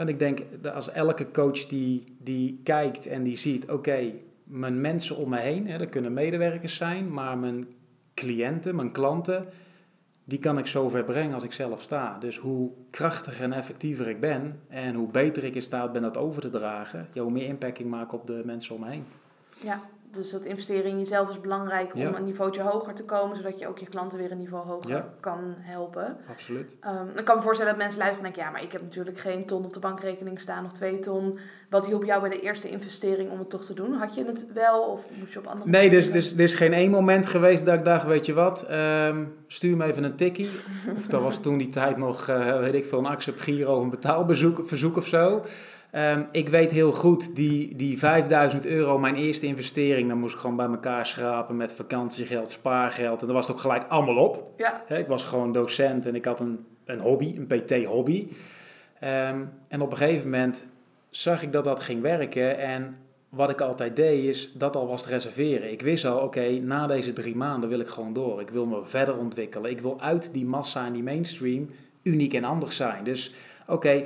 En 0.01 0.09
ik 0.09 0.19
denk 0.19 0.41
dat 0.61 0.75
als 0.75 0.91
elke 0.91 1.31
coach 1.31 1.67
die, 1.67 2.17
die 2.19 2.61
kijkt 2.63 3.07
en 3.07 3.23
die 3.23 3.37
ziet, 3.37 3.71
oké, 3.71 4.13
mijn 4.45 4.81
mensen 4.81 5.17
om 5.17 5.29
me 5.29 5.39
heen, 5.39 5.67
hè, 5.67 5.79
dat 5.79 5.89
kunnen 5.89 6.13
medewerkers 6.13 6.77
zijn, 6.77 7.13
maar 7.13 7.39
mijn 7.39 7.67
cliënten, 8.15 8.77
mijn 8.77 8.93
klanten, 8.93 9.45
die 10.25 10.39
kan 10.39 10.59
ik 10.59 10.67
zover 10.67 11.05
brengen 11.05 11.35
als 11.35 11.45
ik 11.45 11.53
zelf 11.53 11.83
sta. 11.83 12.19
Dus 12.19 12.39
hoe 12.39 12.71
krachtiger 12.91 13.45
en 13.45 13.53
effectiever 13.53 14.09
ik 14.09 14.21
ben 14.21 14.61
en 14.69 14.95
hoe 14.95 15.11
beter 15.11 15.45
ik 15.45 15.55
in 15.55 15.63
staat 15.63 15.93
ben 15.93 16.03
dat 16.03 16.17
over 16.17 16.43
te 16.43 16.51
dragen, 16.51 17.09
ja, 17.13 17.23
hoe 17.23 17.33
meer 17.33 17.47
impact 17.47 17.79
ik 17.79 17.87
maak 17.87 18.13
op 18.13 18.27
de 18.27 18.43
mensen 18.45 18.75
om 18.75 18.81
me 18.81 18.89
heen. 18.89 19.05
Ja, 19.63 19.81
dus 20.13 20.31
dat 20.31 20.45
investeren 20.45 20.85
in 20.85 20.99
jezelf 20.99 21.31
is 21.31 21.41
belangrijk 21.41 21.95
om 21.95 22.15
een 22.15 22.25
niveautje 22.25 22.63
hoger 22.63 22.95
te 22.95 23.05
komen, 23.05 23.37
zodat 23.37 23.59
je 23.59 23.69
ook 23.69 23.79
je 23.79 23.89
klanten 23.89 24.19
weer 24.19 24.31
een 24.31 24.39
niveau 24.39 24.67
hoger 24.67 25.05
kan 25.21 25.55
helpen. 25.59 26.17
Absoluut. 26.31 26.77
Um, 26.87 27.17
ik 27.17 27.25
kan 27.25 27.37
me 27.37 27.43
voorstellen 27.43 27.73
dat 27.73 27.83
mensen 27.83 27.99
luisteren 27.99 28.27
en 28.27 28.33
denken, 28.33 28.43
ja, 28.43 28.51
maar 28.51 28.63
ik 28.63 28.73
heb 28.73 28.83
natuurlijk 28.83 29.19
geen 29.19 29.47
ton 29.47 29.65
op 29.65 29.73
de 29.73 29.81
bankrekening 29.81 30.41
staan 30.41 30.65
of 30.65 30.73
twee 30.73 30.99
ton. 30.99 31.39
Wat 31.71 31.87
hielp 31.87 32.05
jou 32.05 32.21
bij 32.21 32.31
de 32.31 32.41
eerste 32.41 32.69
investering 32.69 33.31
om 33.31 33.39
het 33.39 33.51
toch 33.51 33.65
te 33.65 33.75
doen? 33.75 33.93
Had 33.93 34.15
je 34.15 34.25
het 34.25 34.53
wel 34.53 34.81
of 34.81 35.05
moet 35.19 35.33
je 35.33 35.39
op 35.39 35.47
andere 35.47 35.71
Nee, 35.71 35.91
dus, 35.91 36.11
dus 36.11 36.33
er 36.33 36.41
is 36.41 36.55
geen 36.55 36.73
één 36.73 36.91
moment 36.91 37.27
geweest 37.27 37.65
dat 37.65 37.75
ik 37.75 37.85
dacht, 37.85 38.05
weet 38.05 38.27
je 38.27 38.33
wat, 38.33 38.71
um, 38.71 39.35
stuur 39.47 39.77
me 39.77 39.85
even 39.85 40.05
een 40.05 40.17
tikkie. 40.17 40.51
of 40.97 41.07
dat 41.07 41.23
was 41.23 41.39
toen 41.39 41.59
die 41.59 41.69
tijd 41.69 41.97
nog, 41.97 42.29
uh, 42.29 42.59
weet 42.59 42.75
ik 42.75 42.85
veel, 42.85 42.99
een 42.99 43.07
accept 43.07 43.41
giro 43.41 43.77
of 43.77 43.83
een 43.83 43.91
betaalbezoek 43.91 44.61
verzoek 44.65 44.97
of 44.97 45.07
zo. 45.07 45.43
Um, 45.95 46.29
ik 46.33 46.49
weet 46.49 46.73
heel 46.73 46.93
goed, 46.93 47.37
die, 47.37 47.77
die 47.77 47.99
5000 47.99 48.67
euro, 48.67 48.99
mijn 48.99 49.15
eerste 49.15 49.47
investering, 49.47 50.09
dan 50.09 50.19
moest 50.19 50.35
ik 50.35 50.41
gewoon 50.41 50.57
bij 50.57 50.67
elkaar 50.67 51.07
schrapen 51.07 51.57
met 51.57 51.73
vakantiegeld, 51.73 52.51
spaargeld. 52.51 53.21
En 53.21 53.27
dat 53.27 53.37
was 53.37 53.47
het 53.47 53.57
ook 53.57 53.63
gelijk 53.63 53.85
allemaal 53.89 54.17
op. 54.17 54.53
Ja. 54.57 54.89
ik 54.89 55.07
was 55.07 55.25
gewoon 55.25 55.53
docent 55.53 56.07
en 56.07 56.15
ik 56.15 56.25
had 56.25 56.41
een, 56.41 56.67
een 56.85 57.01
hobby, 57.01 57.35
een 57.37 57.47
PT-hobby. 57.47 58.29
Um, 59.05 59.51
en 59.69 59.81
op 59.81 59.91
een 59.91 59.97
gegeven 59.97 60.31
moment 60.31 60.65
zag 61.11 61.43
ik 61.43 61.53
dat 61.53 61.65
dat 61.65 61.81
ging 61.81 62.01
werken. 62.01 62.59
En 62.59 62.97
wat 63.29 63.51
ik 63.51 63.61
altijd 63.61 63.97
deed, 63.97 64.25
is 64.25 64.53
dat 64.55 64.77
alvast 64.77 65.07
reserveren. 65.07 65.73
Ik 65.73 65.83
wist 65.83 66.05
al, 66.05 66.19
oké, 66.19 66.51
na 66.51 66.87
deze 66.87 67.13
drie 67.13 67.37
maanden 67.37 67.69
wil 67.69 67.81
ik 67.81 67.89
gewoon 67.89 68.13
door. 68.13 68.41
Ik 68.41 68.51
wil 68.51 68.67
me 68.67 68.85
verder 68.85 69.19
ontwikkelen. 69.19 69.71
Ik 69.71 69.81
wil 69.81 70.01
uit 70.01 70.33
die 70.33 70.45
massa 70.45 70.87
en 70.87 70.93
die 70.93 71.03
mainstream 71.03 71.71
uniek 72.03 72.35
en 72.35 72.45
anders 72.45 72.77
zijn. 72.77 73.05
Dus 73.05 73.35
oké, 73.67 74.05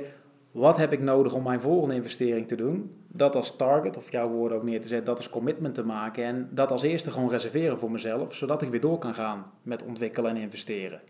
wat 0.57 0.77
heb 0.77 0.91
ik 0.91 1.01
nodig 1.01 1.33
om 1.33 1.43
mijn 1.43 1.61
volgende 1.61 1.95
investering 1.95 2.47
te 2.47 2.55
doen? 2.55 2.91
Dat 3.07 3.35
als 3.35 3.55
target, 3.55 3.97
of 3.97 4.11
jouw 4.11 4.29
woorden 4.29 4.57
ook 4.57 4.63
neer 4.63 4.81
te 4.81 4.87
zetten, 4.87 5.05
dat 5.05 5.17
als 5.17 5.29
commitment 5.29 5.75
te 5.75 5.85
maken. 5.85 6.23
En 6.23 6.49
dat 6.51 6.71
als 6.71 6.81
eerste 6.81 7.11
gewoon 7.11 7.29
reserveren 7.29 7.79
voor 7.79 7.91
mezelf, 7.91 8.33
zodat 8.33 8.61
ik 8.61 8.69
weer 8.69 8.79
door 8.81 8.97
kan 8.97 9.13
gaan 9.13 9.51
met 9.61 9.83
ontwikkelen 9.83 10.31
en 10.31 10.37
investeren. 10.37 11.01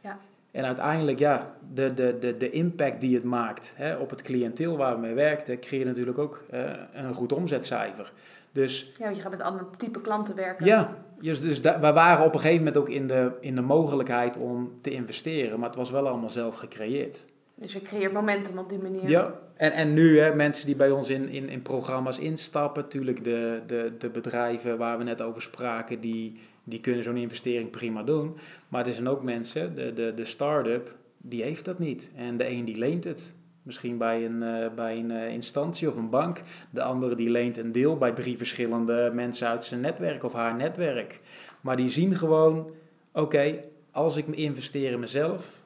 Ja. 0.00 0.18
En 0.50 0.64
uiteindelijk, 0.64 1.18
ja, 1.18 1.56
de, 1.72 1.94
de, 1.94 2.16
de, 2.20 2.36
de 2.36 2.50
impact 2.50 3.00
die 3.00 3.14
het 3.14 3.24
maakt 3.24 3.72
hè, 3.76 3.96
op 3.96 4.10
het 4.10 4.22
cliënteel 4.22 4.76
waar 4.76 4.94
we 4.94 5.00
mee 5.00 5.14
werkten, 5.14 5.60
creëert 5.60 5.86
natuurlijk 5.86 6.18
ook 6.18 6.44
uh, 6.52 6.70
een 6.92 7.14
goed 7.14 7.32
omzetcijfer. 7.32 8.12
Dus, 8.52 8.92
ja, 8.98 9.04
want 9.04 9.16
je 9.16 9.22
gaat 9.22 9.30
met 9.30 9.42
andere 9.42 9.64
type 9.76 10.00
klanten 10.00 10.34
werken. 10.34 10.66
Ja, 10.66 10.96
dus, 11.20 11.40
dus 11.40 11.60
we 11.60 11.92
waren 11.92 12.24
op 12.24 12.34
een 12.34 12.40
gegeven 12.40 12.64
moment 12.64 12.76
ook 12.76 12.88
in 12.88 13.06
de, 13.06 13.32
in 13.40 13.54
de 13.54 13.62
mogelijkheid 13.62 14.36
om 14.36 14.72
te 14.80 14.90
investeren, 14.90 15.58
maar 15.58 15.68
het 15.68 15.78
was 15.78 15.90
wel 15.90 16.08
allemaal 16.08 16.30
zelf 16.30 16.54
gecreëerd. 16.54 17.24
Dus 17.54 17.72
je 17.72 17.82
creëert 17.82 18.12
momentum 18.12 18.58
op 18.58 18.68
die 18.68 18.78
manier. 18.78 19.08
Ja, 19.08 19.40
en, 19.56 19.72
en 19.72 19.94
nu 19.94 20.18
hè, 20.18 20.34
mensen 20.34 20.66
die 20.66 20.76
bij 20.76 20.90
ons 20.90 21.10
in, 21.10 21.28
in, 21.28 21.48
in 21.48 21.62
programma's 21.62 22.18
instappen, 22.18 22.82
natuurlijk 22.82 23.24
de, 23.24 23.60
de, 23.66 23.92
de 23.98 24.08
bedrijven 24.10 24.78
waar 24.78 24.98
we 24.98 25.04
net 25.04 25.22
over 25.22 25.42
spraken, 25.42 26.00
die, 26.00 26.40
die 26.64 26.80
kunnen 26.80 27.02
zo'n 27.02 27.16
investering 27.16 27.70
prima 27.70 28.02
doen. 28.02 28.36
Maar 28.68 28.86
er 28.86 28.92
zijn 28.92 29.08
ook 29.08 29.22
mensen, 29.22 29.74
de, 29.74 29.92
de, 29.92 30.12
de 30.14 30.24
start-up, 30.24 30.94
die 31.16 31.42
heeft 31.42 31.64
dat 31.64 31.78
niet. 31.78 32.10
En 32.16 32.36
de 32.36 32.48
een 32.48 32.64
die 32.64 32.76
leent 32.76 33.04
het. 33.04 33.32
Misschien 33.62 33.98
bij 33.98 34.24
een, 34.24 34.42
uh, 34.42 34.74
bij 34.74 34.98
een 34.98 35.12
uh, 35.12 35.28
instantie 35.28 35.88
of 35.88 35.96
een 35.96 36.10
bank. 36.10 36.40
De 36.70 36.82
andere 36.82 37.14
die 37.14 37.30
leent 37.30 37.58
een 37.58 37.72
deel 37.72 37.96
bij 37.96 38.12
drie 38.12 38.36
verschillende 38.36 39.10
mensen 39.14 39.48
uit 39.48 39.64
zijn 39.64 39.80
netwerk 39.80 40.22
of 40.22 40.32
haar 40.32 40.54
netwerk. 40.54 41.20
Maar 41.60 41.76
die 41.76 41.88
zien 41.88 42.14
gewoon, 42.14 42.70
oké, 43.12 43.60
als 43.90 44.16
ik 44.16 44.26
me 44.26 44.34
investeer 44.34 44.92
in 44.92 45.00
mezelf, 45.00 45.62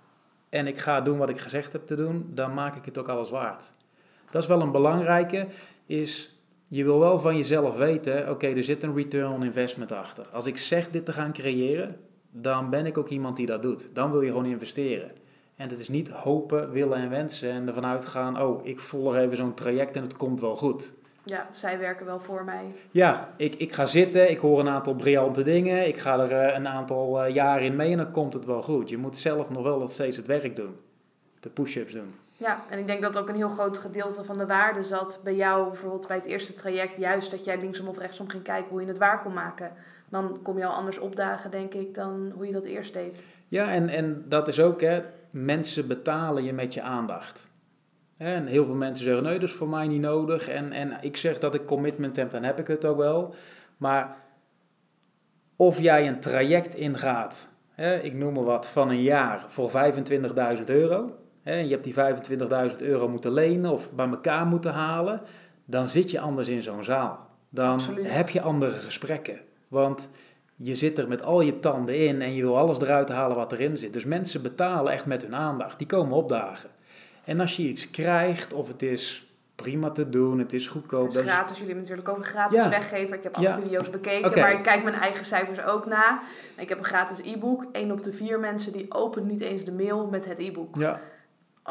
en 0.49 0.67
ik 0.67 0.79
ga 0.79 1.01
doen 1.01 1.19
wat 1.19 1.29
ik 1.29 1.39
gezegd 1.39 1.73
heb 1.73 1.87
te 1.87 1.97
doen, 1.97 2.31
dan 2.35 2.55
maak 2.55 2.77
ik 2.77 2.85
het 2.85 2.99
ook 2.99 3.09
alles 3.09 3.31
waard. 3.31 3.71
Dat 4.31 4.43
is 4.43 4.49
wel 4.49 4.61
een 4.61 4.73
belangrijke, 4.73 5.47
is 5.87 6.39
je 6.69 6.85
wil 6.85 6.99
wel 6.99 7.19
van 7.19 7.37
jezelf 7.37 7.77
weten, 7.77 8.31
oké, 8.31 8.47
er 8.47 8.63
zit 8.63 8.83
een 8.83 8.95
return 8.95 9.33
on 9.33 9.45
investment 9.45 9.93
achter. 9.93 10.29
Als 10.29 10.47
ik 10.47 10.59
zeg 10.59 10.91
dit 10.91 11.05
te 11.05 11.13
gaan 11.13 11.33
creëren, 11.33 11.97
dan 12.31 12.71
ben 12.71 12.87
ik 12.87 12.99
ook 12.99 13.09
iemand 13.09 13.37
die 13.37 13.47
dat 13.47 13.63
doet. 13.63 13.91
Dan 13.93 14.11
wil 14.11 14.21
je 14.21 14.29
gewoon 14.29 14.47
investeren. 14.47 15.11
En 15.57 15.69
het 15.69 15.81
is 15.81 15.89
niet 15.89 16.09
hopen, 16.09 16.71
willen 16.71 16.99
en 16.99 17.11
wensen 17.11 17.51
en 17.51 17.67
ervan 17.67 17.87
uitgaan, 17.87 18.43
oh, 18.43 18.67
ik 18.67 18.79
volg 18.79 19.17
even 19.17 19.37
zo'n 19.37 19.55
traject 19.55 19.97
en 19.97 20.03
het 20.03 20.17
komt 20.17 20.41
wel 20.41 20.57
goed. 20.57 20.98
Ja, 21.29 21.47
zij 21.53 21.79
werken 21.79 22.07
wel 22.07 22.21
voor 22.21 22.45
mij. 22.45 22.67
Ja, 22.91 23.35
ik, 23.37 23.55
ik 23.55 23.73
ga 23.73 23.87
zitten, 23.87 24.31
ik 24.31 24.39
hoor 24.39 24.61
een 24.61 24.69
aantal 24.69 24.95
briljante 24.95 25.43
dingen, 25.43 25.87
ik 25.87 25.99
ga 25.99 26.19
er 26.19 26.49
uh, 26.49 26.55
een 26.57 26.69
aantal 26.69 27.27
uh, 27.27 27.35
jaar 27.35 27.63
in 27.63 27.77
mee 27.77 27.91
en 27.93 27.97
dan 27.97 28.11
komt 28.11 28.35
het 28.35 28.45
wel 28.45 28.63
goed. 28.63 28.89
Je 28.89 28.99
moet 28.99 29.17
zelf 29.17 29.51
nog 29.51 29.63
wel 29.63 29.89
steeds 29.89 30.17
het 30.17 30.27
werk 30.27 30.57
doen, 30.57 30.77
de 31.41 31.49
push-ups 31.49 31.93
doen. 31.93 32.15
Ja, 32.33 32.61
en 32.71 32.79
ik 32.79 32.87
denk 32.87 33.03
dat 33.03 33.19
ook 33.19 33.29
een 33.29 33.35
heel 33.35 33.49
groot 33.49 33.79
gedeelte 33.79 34.25
van 34.25 34.39
de 34.39 34.47
waarde 34.47 34.83
zat 34.83 35.21
bij 35.25 35.35
jou, 35.35 35.69
bijvoorbeeld 35.69 36.07
bij 36.07 36.17
het 36.17 36.27
eerste 36.27 36.55
traject, 36.55 36.97
juist 36.97 37.31
dat 37.31 37.45
jij 37.45 37.59
linksom 37.59 37.89
of 37.89 37.99
rechtsom 37.99 38.29
ging 38.29 38.43
kijken 38.43 38.71
hoe 38.71 38.81
je 38.81 38.87
het 38.87 38.99
waar 38.99 39.23
kon 39.23 39.33
maken. 39.33 39.73
Dan 40.09 40.39
kom 40.43 40.59
je 40.59 40.67
al 40.67 40.75
anders 40.75 40.99
opdagen, 40.99 41.51
denk 41.51 41.75
ik, 41.75 41.95
dan 41.95 42.33
hoe 42.35 42.47
je 42.47 42.53
dat 42.53 42.65
eerst 42.65 42.93
deed. 42.93 43.25
Ja, 43.49 43.71
en, 43.71 43.89
en 43.89 44.25
dat 44.29 44.49
is 44.49 44.61
ook, 44.61 44.81
hè, 44.81 45.01
mensen 45.31 45.87
betalen 45.87 46.45
je 46.45 46.53
met 46.53 46.75
je 46.75 46.83
aandacht. 46.83 47.48
En 48.19 48.47
heel 48.47 48.65
veel 48.65 48.75
mensen 48.75 49.05
zeggen, 49.05 49.23
nee, 49.23 49.39
dat 49.39 49.49
is 49.49 49.55
voor 49.55 49.69
mij 49.69 49.87
niet 49.87 50.01
nodig. 50.01 50.49
En, 50.49 50.73
en 50.73 50.99
ik 51.01 51.17
zeg 51.17 51.39
dat 51.39 51.55
ik 51.55 51.67
commitment 51.67 52.17
heb, 52.17 52.31
dan 52.31 52.43
heb 52.43 52.59
ik 52.59 52.67
het 52.67 52.85
ook 52.85 52.97
wel. 52.97 53.35
Maar 53.77 54.17
of 55.57 55.81
jij 55.81 56.09
een 56.09 56.21
traject 56.21 56.75
ingaat, 56.75 57.49
hè, 57.71 57.97
ik 57.99 58.15
noem 58.15 58.35
maar 58.35 58.45
wat, 58.45 58.69
van 58.69 58.89
een 58.89 59.03
jaar 59.03 59.45
voor 59.47 59.71
25.000 60.59 60.65
euro. 60.65 61.17
Hè, 61.43 61.53
en 61.53 61.69
je 61.69 61.71
hebt 61.71 61.85
die 61.85 61.95
25.000 62.71 62.77
euro 62.77 63.09
moeten 63.09 63.33
lenen 63.33 63.71
of 63.71 63.93
bij 63.93 64.09
elkaar 64.09 64.47
moeten 64.47 64.73
halen. 64.73 65.21
Dan 65.65 65.89
zit 65.89 66.11
je 66.11 66.21
anders 66.21 66.49
in 66.49 66.63
zo'n 66.63 66.85
zaal. 66.85 67.27
Dan 67.51 67.73
Absoluut. 67.73 68.15
heb 68.15 68.29
je 68.29 68.41
andere 68.41 68.73
gesprekken. 68.73 69.41
Want 69.69 70.09
je 70.57 70.75
zit 70.75 70.99
er 70.99 71.09
met 71.09 71.23
al 71.23 71.41
je 71.41 71.59
tanden 71.59 72.07
in 72.07 72.23
en 72.23 72.35
je 72.35 72.43
wil 72.43 72.59
alles 72.59 72.81
eruit 72.81 73.09
halen 73.09 73.37
wat 73.37 73.53
erin 73.53 73.77
zit. 73.77 73.93
Dus 73.93 74.05
mensen 74.05 74.43
betalen 74.43 74.93
echt 74.93 75.07
met 75.07 75.23
hun 75.23 75.37
aandacht. 75.37 75.79
Die 75.79 75.87
komen 75.87 76.17
opdagen. 76.17 76.71
En 77.29 77.41
als 77.41 77.57
je 77.57 77.63
iets 77.63 77.91
krijgt, 77.91 78.53
of 78.53 78.69
het 78.69 78.83
is 78.83 79.33
prima 79.55 79.91
te 79.91 80.09
doen, 80.09 80.39
het 80.39 80.53
is 80.53 80.67
goedkoop. 80.67 81.07
Het 81.07 81.15
is 81.15 81.31
gratis, 81.31 81.59
jullie 81.59 81.75
hebben 81.75 81.83
natuurlijk 81.83 82.09
ook 82.09 82.17
een 82.17 82.25
gratis 82.25 82.69
weggever. 82.69 83.17
Ik 83.17 83.23
heb 83.23 83.37
alle 83.37 83.59
video's 83.63 83.91
bekeken, 83.91 84.41
maar 84.41 84.53
ik 84.53 84.63
kijk 84.63 84.83
mijn 84.83 84.95
eigen 84.95 85.27
cijfers 85.27 85.63
ook 85.63 85.87
na. 85.87 86.21
Ik 86.57 86.69
heb 86.69 86.79
een 86.79 86.85
gratis 86.85 87.19
e-book. 87.19 87.65
Eén 87.73 87.93
op 87.93 88.03
de 88.03 88.13
vier 88.13 88.41
mensen 88.41 88.73
die 88.73 88.95
opent 88.95 89.27
niet 89.27 89.41
eens 89.41 89.65
de 89.65 89.73
mail 89.73 90.07
met 90.07 90.25
het 90.25 90.39
e-book. 90.39 90.77
Ja. 90.77 91.01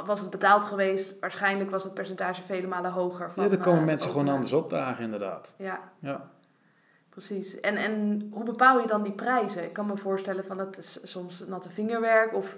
Was 0.06 0.20
het 0.20 0.30
betaald 0.30 0.66
geweest, 0.66 1.20
waarschijnlijk 1.20 1.72
was 1.72 1.84
het 1.84 1.94
percentage 1.94 2.42
vele 2.42 2.68
malen 2.68 2.92
hoger. 2.92 3.32
Van, 3.32 3.44
ja, 3.44 3.50
dan 3.50 3.60
komen 3.60 3.80
uh, 3.80 3.86
mensen 3.86 4.12
gewoon 4.12 4.30
anders 4.30 4.54
opdagen, 4.54 5.04
inderdaad. 5.04 5.56
Ja. 5.58 5.80
ja. 6.00 6.30
Precies. 7.10 7.60
En, 7.60 7.76
en 7.76 8.28
hoe 8.32 8.44
bepaal 8.44 8.80
je 8.80 8.88
dan 8.88 9.04
die 9.04 9.12
prijzen? 9.12 9.64
Ik 9.64 9.74
kan 9.74 9.88
me 9.88 9.98
voorstellen 9.98 10.46
van 10.46 10.58
dat 10.58 10.78
is 10.78 11.00
soms 11.04 11.44
natte 11.48 11.70
vingerwerk 11.70 12.34
of 12.34 12.58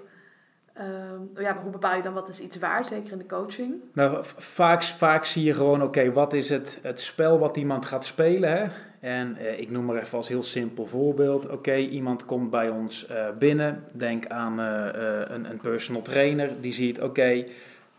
ehm, 0.80 1.42
ja, 1.42 1.60
hoe 1.62 1.70
bepaal 1.70 1.96
je 1.96 2.02
dan 2.02 2.14
wat 2.14 2.28
is 2.28 2.40
iets 2.40 2.58
waard, 2.58 2.86
zeker 2.86 3.12
in 3.12 3.18
de 3.18 3.26
coaching? 3.26 3.74
Nou, 3.92 4.18
vaak, 4.36 4.84
vaak 4.84 5.24
zie 5.24 5.44
je 5.44 5.54
gewoon, 5.54 5.82
oké, 5.82 6.12
wat 6.12 6.32
is 6.32 6.48
het, 6.48 6.78
het 6.82 7.00
spel 7.00 7.38
wat 7.38 7.56
iemand 7.56 7.84
gaat 7.84 8.04
spelen? 8.04 8.50
Hè? 8.56 8.66
En 9.00 9.36
eh, 9.36 9.60
ik 9.60 9.70
noem 9.70 9.84
maar 9.84 9.96
even 9.96 10.16
als 10.16 10.28
heel 10.28 10.42
simpel 10.42 10.86
voorbeeld. 10.86 11.48
Oké, 11.48 11.76
iemand 11.76 12.24
komt 12.24 12.50
bij 12.50 12.68
ons 12.68 13.06
eh, 13.06 13.26
binnen. 13.38 13.84
Denk 13.92 14.26
aan 14.26 14.60
eh, 14.60 14.88
eh, 14.88 15.30
een, 15.30 15.50
een 15.50 15.60
personal 15.60 16.02
trainer. 16.02 16.60
Die 16.60 16.72
ziet, 16.72 17.00
oké, 17.00 17.44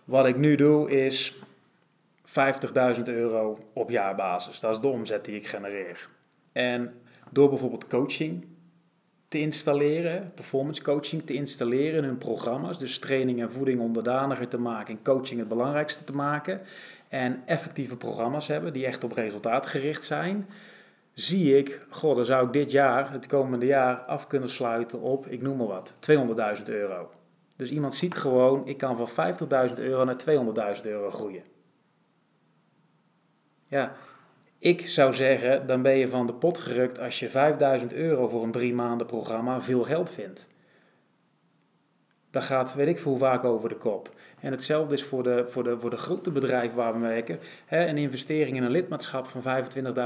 wat 0.05 0.25
ik 0.25 0.37
nu 0.37 0.55
doe 0.55 0.91
is 0.91 1.35
50.000 2.25 3.03
euro 3.03 3.57
op 3.73 3.89
jaarbasis. 3.89 4.59
Dat 4.59 4.73
is 4.73 4.79
de 4.79 4.87
omzet 4.87 5.25
die 5.25 5.35
ik 5.35 5.47
genereer. 5.47 6.09
En 6.51 6.93
door 7.29 7.49
bijvoorbeeld 7.49 7.87
coaching 7.87 8.45
te 9.31 9.39
installeren, 9.39 10.31
performance 10.35 10.83
coaching 10.83 11.25
te 11.25 11.33
installeren 11.33 11.97
in 11.97 12.03
hun 12.03 12.17
programma's, 12.17 12.79
dus 12.79 12.99
training 12.99 13.41
en 13.41 13.51
voeding 13.51 13.79
onderdaniger 13.79 14.47
te 14.47 14.57
maken 14.57 14.95
en 14.95 15.03
coaching 15.03 15.39
het 15.39 15.49
belangrijkste 15.49 16.03
te 16.03 16.11
maken, 16.11 16.61
en 17.07 17.41
effectieve 17.45 17.95
programma's 17.95 18.47
hebben 18.47 18.73
die 18.73 18.85
echt 18.85 19.03
op 19.03 19.11
resultaat 19.11 19.65
gericht 19.65 20.05
zijn, 20.05 20.47
zie 21.13 21.57
ik, 21.57 21.85
goh, 21.89 22.15
dan 22.15 22.25
zou 22.25 22.45
ik 22.45 22.53
dit 22.53 22.71
jaar, 22.71 23.11
het 23.11 23.27
komende 23.27 23.65
jaar, 23.65 23.95
af 23.95 24.27
kunnen 24.27 24.49
sluiten 24.49 25.01
op, 25.01 25.27
ik 25.27 25.41
noem 25.41 25.57
maar 25.57 25.67
wat, 25.67 25.93
200.000 26.57 26.63
euro. 26.63 27.09
Dus 27.55 27.71
iemand 27.71 27.93
ziet 27.93 28.15
gewoon, 28.15 28.67
ik 28.67 28.77
kan 28.77 29.07
van 29.07 29.35
50.000 29.69 29.73
euro 29.75 30.03
naar 30.03 30.75
200.000 30.77 30.81
euro 30.83 31.09
groeien. 31.09 31.43
Ja, 33.67 33.95
ik 34.61 34.87
zou 34.87 35.13
zeggen, 35.13 35.67
dan 35.67 35.81
ben 35.81 35.97
je 35.97 36.07
van 36.07 36.25
de 36.25 36.33
pot 36.33 36.57
gerukt 36.57 36.99
als 36.99 37.19
je 37.19 37.29
5000 37.29 37.93
euro 37.93 38.27
voor 38.27 38.43
een 38.43 38.51
drie 38.51 38.73
maanden 38.73 39.07
programma 39.07 39.61
veel 39.61 39.83
geld 39.83 40.09
vindt. 40.09 40.47
Dat 42.29 42.43
gaat, 42.43 42.73
weet 42.73 42.87
ik 42.87 42.99
veel 42.99 43.17
vaak 43.17 43.43
over 43.43 43.69
de 43.69 43.75
kop. 43.75 44.09
En 44.39 44.51
hetzelfde 44.51 44.93
is 44.93 45.03
voor 45.03 45.23
de, 45.23 45.43
voor 45.47 45.63
de, 45.63 45.79
voor 45.79 45.89
de 45.89 45.97
grote 45.97 46.31
bedrijven 46.31 46.75
waar 46.75 46.93
we 46.93 46.99
werken. 46.99 47.39
Hè, 47.65 47.87
een 47.87 47.97
investering 47.97 48.57
in 48.57 48.63
een 48.63 48.71
lidmaatschap 48.71 49.27
van 49.27 49.65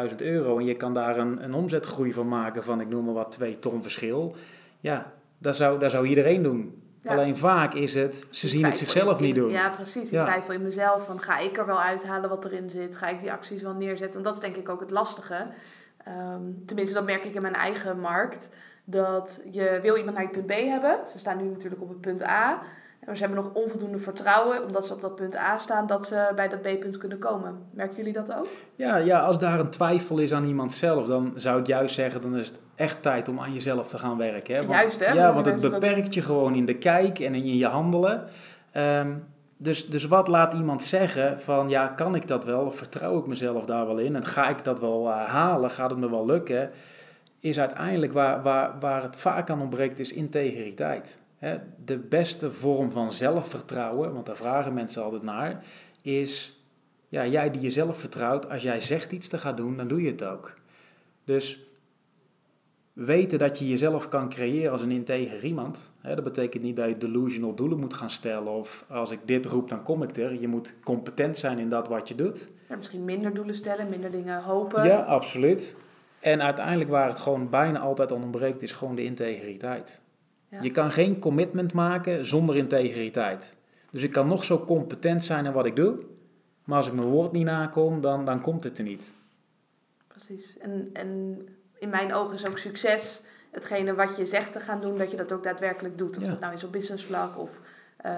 25.000 0.09 0.15
euro 0.15 0.57
en 0.57 0.65
je 0.65 0.75
kan 0.75 0.93
daar 0.93 1.17
een, 1.17 1.43
een 1.43 1.53
omzetgroei 1.53 2.13
van 2.13 2.27
maken 2.27 2.63
van, 2.63 2.81
ik 2.81 2.89
noem 2.89 3.05
maar 3.05 3.13
wat, 3.13 3.31
2 3.31 3.59
ton 3.59 3.81
verschil. 3.81 4.35
Ja, 4.79 5.13
dat 5.37 5.55
zou, 5.55 5.79
dat 5.79 5.91
zou 5.91 6.07
iedereen 6.07 6.43
doen. 6.43 6.83
Ja. 7.05 7.11
Alleen 7.11 7.35
vaak 7.37 7.73
is 7.73 7.93
het, 7.93 8.25
ze 8.29 8.47
zien 8.47 8.65
het 8.65 8.77
zichzelf 8.77 9.17
in- 9.19 9.25
niet 9.25 9.35
doen. 9.35 9.49
Ja, 9.51 9.69
precies. 9.69 10.09
Ja. 10.09 10.23
twijfel 10.23 10.53
in 10.53 10.61
mezelf. 10.63 11.05
Van, 11.05 11.19
ga 11.21 11.37
ik 11.39 11.57
er 11.57 11.65
wel 11.65 11.81
uithalen 11.81 12.29
wat 12.29 12.45
erin 12.45 12.69
zit? 12.69 12.95
Ga 12.95 13.07
ik 13.07 13.19
die 13.19 13.31
acties 13.31 13.61
wel 13.61 13.73
neerzetten? 13.73 14.17
En 14.17 14.23
dat 14.23 14.33
is 14.35 14.39
denk 14.41 14.55
ik 14.55 14.69
ook 14.69 14.79
het 14.79 14.91
lastige. 14.91 15.47
Ehm, 16.03 16.41
tenminste, 16.65 16.93
dat 16.95 17.05
merk 17.05 17.23
ik 17.23 17.35
in 17.35 17.41
mijn 17.41 17.53
eigen 17.55 17.99
markt. 17.99 18.49
Dat 18.83 19.41
je 19.51 19.79
wil 19.81 19.95
iemand 19.97 20.15
naar 20.17 20.25
je 20.25 20.31
punt 20.31 20.45
B 20.47 20.51
hebben. 20.51 20.99
Ze 21.11 21.19
staan 21.19 21.37
nu 21.37 21.43
natuurlijk 21.49 21.81
op 21.81 21.89
het 21.89 22.01
punt 22.01 22.23
A. 22.27 22.61
Maar 23.05 23.17
ze 23.17 23.23
hebben 23.23 23.43
nog 23.43 23.53
onvoldoende 23.53 23.97
vertrouwen, 23.97 24.63
omdat 24.63 24.85
ze 24.85 24.93
op 24.93 25.01
dat 25.01 25.15
punt 25.15 25.35
A 25.35 25.57
staan, 25.57 25.87
dat 25.87 26.07
ze 26.07 26.31
bij 26.35 26.47
dat 26.47 26.61
B-punt 26.61 26.97
kunnen 26.97 27.19
komen. 27.19 27.57
Merken 27.71 27.95
jullie 27.95 28.13
dat 28.13 28.33
ook? 28.33 28.47
Ja, 28.75 28.97
ja, 28.97 29.19
als 29.19 29.39
daar 29.39 29.59
een 29.59 29.69
twijfel 29.69 30.17
is 30.17 30.33
aan 30.33 30.45
iemand 30.45 30.73
zelf, 30.73 31.07
dan 31.07 31.31
zou 31.35 31.59
ik 31.59 31.67
juist 31.67 31.95
zeggen, 31.95 32.21
dan 32.21 32.37
is 32.37 32.47
het 32.47 32.59
echt 32.75 33.01
tijd 33.01 33.29
om 33.29 33.39
aan 33.39 33.53
jezelf 33.53 33.87
te 33.87 33.97
gaan 33.97 34.17
werken. 34.17 34.55
Hè? 34.55 34.65
Want, 34.65 34.79
Juist, 34.79 35.05
hè? 35.05 35.13
Ja, 35.13 35.33
Want 35.33 35.45
het 35.45 35.61
dat 35.61 35.71
beperkt 35.71 36.13
je 36.13 36.21
gewoon 36.21 36.55
in 36.55 36.65
de 36.65 36.77
kijk 36.77 37.19
en 37.19 37.35
in 37.35 37.57
je 37.57 37.67
handelen. 37.67 38.23
Ehm, 38.71 39.11
dus, 39.57 39.87
dus 39.89 40.05
wat 40.05 40.27
laat 40.27 40.53
iemand 40.53 40.83
zeggen 40.83 41.39
van, 41.39 41.69
ja, 41.69 41.87
kan 41.87 42.15
ik 42.15 42.27
dat 42.27 42.45
wel? 42.45 42.65
Of 42.65 42.75
vertrouw 42.75 43.17
ik 43.17 43.27
mezelf 43.27 43.65
daar 43.65 43.85
wel 43.85 43.97
in? 43.97 44.15
En 44.15 44.25
ga 44.25 44.49
ik 44.49 44.63
dat 44.63 44.79
wel 44.79 45.09
eh, 45.09 45.25
halen? 45.25 45.71
Gaat 45.71 45.89
het 45.89 45.99
me 45.99 46.09
wel 46.09 46.25
lukken? 46.25 46.71
Is 47.39 47.59
uiteindelijk 47.59 48.13
waar, 48.13 48.41
waar, 48.41 48.79
waar 48.79 49.03
het 49.03 49.15
vaak 49.15 49.49
aan 49.49 49.61
ontbreekt, 49.61 49.99
is 49.99 50.13
integriteit. 50.13 51.23
De 51.85 51.97
beste 51.97 52.51
vorm 52.51 52.91
van 52.91 53.11
zelfvertrouwen, 53.11 54.13
want 54.13 54.25
daar 54.25 54.35
vragen 54.35 54.73
mensen 54.73 55.03
altijd 55.03 55.23
naar, 55.23 55.63
is 56.01 56.59
ja, 57.09 57.25
jij 57.25 57.51
die 57.51 57.61
jezelf 57.61 57.97
vertrouwt, 57.97 58.49
als 58.49 58.63
jij 58.63 58.79
zegt 58.79 59.11
iets 59.11 59.27
te 59.27 59.37
gaan 59.37 59.55
doen, 59.55 59.77
dan 59.77 59.87
doe 59.87 60.01
je 60.01 60.11
het 60.11 60.23
ook. 60.23 60.53
Dus 61.23 61.59
weten 62.93 63.39
dat 63.39 63.59
je 63.59 63.67
jezelf 63.67 64.07
kan 64.07 64.29
creëren 64.29 64.71
als 64.71 64.81
een 64.81 64.91
integer 64.91 65.43
iemand, 65.43 65.91
hè, 66.01 66.15
dat 66.15 66.23
betekent 66.23 66.63
niet 66.63 66.75
dat 66.75 66.87
je 66.87 66.97
delusional 66.97 67.55
doelen 67.55 67.79
moet 67.79 67.93
gaan 67.93 68.09
stellen 68.09 68.51
of 68.51 68.85
als 68.89 69.11
ik 69.11 69.19
dit 69.25 69.45
roep, 69.45 69.69
dan 69.69 69.83
kom 69.83 70.03
ik 70.03 70.17
er. 70.17 70.39
Je 70.39 70.47
moet 70.47 70.73
competent 70.83 71.37
zijn 71.37 71.59
in 71.59 71.69
dat 71.69 71.87
wat 71.87 72.07
je 72.07 72.15
doet. 72.15 72.49
Ja, 72.69 72.75
misschien 72.75 73.05
minder 73.05 73.33
doelen 73.33 73.55
stellen, 73.55 73.89
minder 73.89 74.11
dingen 74.11 74.43
hopen. 74.43 74.83
Ja, 74.83 75.01
absoluut. 75.01 75.75
En 76.19 76.41
uiteindelijk 76.41 76.89
waar 76.89 77.07
het 77.07 77.19
gewoon 77.19 77.49
bijna 77.49 77.79
altijd 77.79 78.11
aan 78.11 78.23
ontbreekt, 78.23 78.61
is 78.61 78.71
gewoon 78.71 78.95
de 78.95 79.03
integriteit. 79.03 80.01
Ja. 80.55 80.61
Je 80.61 80.71
kan 80.71 80.91
geen 80.91 81.19
commitment 81.19 81.73
maken 81.73 82.25
zonder 82.25 82.57
integriteit. 82.57 83.55
Dus 83.91 84.03
ik 84.03 84.11
kan 84.11 84.27
nog 84.27 84.43
zo 84.43 84.65
competent 84.65 85.23
zijn 85.23 85.45
in 85.45 85.53
wat 85.53 85.65
ik 85.65 85.75
doe, 85.75 86.03
maar 86.63 86.77
als 86.77 86.87
ik 86.87 86.93
mijn 86.93 87.07
woord 87.07 87.31
niet 87.31 87.45
nakom, 87.45 88.01
dan, 88.01 88.25
dan 88.25 88.41
komt 88.41 88.63
het 88.63 88.77
er 88.77 88.83
niet. 88.83 89.13
Precies. 90.07 90.57
En, 90.57 90.89
en 90.93 91.39
in 91.79 91.89
mijn 91.89 92.13
ogen 92.13 92.35
is 92.35 92.47
ook 92.47 92.57
succes 92.57 93.21
hetgene 93.51 93.93
wat 93.95 94.17
je 94.17 94.25
zegt 94.25 94.51
te 94.51 94.59
gaan 94.59 94.81
doen, 94.81 94.97
dat 94.97 95.11
je 95.11 95.17
dat 95.17 95.31
ook 95.31 95.43
daadwerkelijk 95.43 95.97
doet. 95.97 96.17
Of 96.17 96.23
Ja. 96.23 96.29
dat 96.29 96.39
nou 96.39 96.53
is 96.53 96.63
op 96.63 96.71
business 96.71 97.05
vlak 97.05 97.37
of 97.39 97.49
eh, 97.97 98.11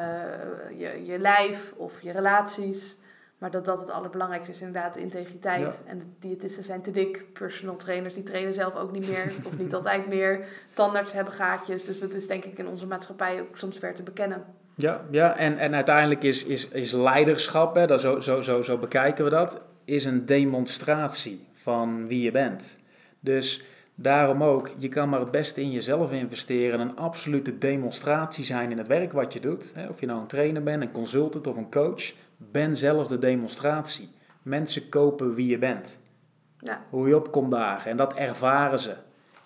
je, 0.78 1.06
je 1.06 1.20
lijf 1.20 1.74
of 1.78 2.02
je 2.02 2.12
relaties. 2.12 2.98
Maar 3.38 3.52
dat 3.52 3.66
dat 3.66 3.80
het 3.80 3.90
allerbelangrijkste 3.90 4.52
is, 4.52 4.62
inderdaad, 4.62 4.94
de 4.94 5.00
integriteit. 5.00 5.60
Ja. 5.60 5.72
En 5.86 6.00
de 6.00 6.28
diëtisten 6.28 6.64
zijn 6.64 6.82
te 6.82 6.92
dik, 6.92 7.34
personal 7.34 7.76
trainers 7.76 8.14
die 8.14 8.24
trainen 8.24 8.54
zelf 8.54 8.76
ook 8.76 8.92
niet 8.92 9.08
meer, 9.10 9.26
of 9.46 9.58
niet 9.58 9.74
altijd 9.74 10.08
meer. 10.08 10.46
Tandarts 10.74 11.14
hebben 11.14 11.34
gaatjes, 11.34 11.86
dus 11.86 12.00
dat 12.00 12.12
is 12.12 12.28
denk 12.28 12.44
ik 12.44 12.58
in 12.58 12.68
onze 12.68 12.88
maatschappij 12.88 13.42
ook 13.42 13.58
soms 13.58 13.78
ver 13.78 13.94
te 13.94 14.04
bekennen. 14.04 14.46
Ja, 14.76 15.06
ja 15.12 15.38
en, 15.38 15.58
en 15.58 15.76
uiteindelijk 15.76 16.24
is, 16.24 16.46
is, 16.46 16.68
is 16.68 16.92
leiderschap, 16.92 17.76
hè, 17.76 17.88
dat 17.88 18.02
zo, 18.02 18.20
zo, 18.20 18.42
zo, 18.42 18.62
zo 18.62 18.78
bekijken 18.78 19.24
we 19.24 19.30
dat, 19.30 19.62
is 19.86 20.06
een 20.06 20.26
demonstratie 20.26 21.48
van 21.54 22.08
wie 22.08 22.22
je 22.22 22.32
bent. 22.32 22.78
Dus 23.20 23.64
daarom 23.96 24.44
ook, 24.44 24.72
je 24.78 24.88
kan 24.88 25.10
maar 25.10 25.20
het 25.20 25.32
beste 25.32 25.62
in 25.62 25.72
jezelf 25.72 26.12
investeren 26.12 26.80
en 26.80 26.88
een 26.88 26.98
absolute 26.98 27.58
demonstratie 27.58 28.46
zijn 28.46 28.72
in 28.72 28.78
het 28.78 28.88
werk 28.88 29.12
wat 29.12 29.34
je 29.34 29.40
doet. 29.40 29.72
Hè, 29.74 29.88
of 29.88 30.00
je 30.00 30.06
nou 30.06 30.22
een 30.22 30.28
trainer 30.28 30.64
bent, 30.64 30.84
een 30.84 30.92
consultant 30.92 31.48
of 31.48 31.58
een 31.58 31.72
coach, 31.72 32.14
ben 32.38 32.78
zelf 32.78 33.08
de 33.08 33.18
demonstratie. 33.18 34.10
Mensen 34.42 34.90
kopen 34.90 35.34
wie 35.34 35.48
je 35.48 35.58
bent. 35.58 36.00
Ja. 36.60 36.82
Hoe 36.90 37.08
je 37.08 37.16
opkomt 37.16 37.52
dagen. 37.52 37.92
En 37.92 37.98
dat 37.98 38.14
ervaren 38.14 38.80
ze. 38.80 38.96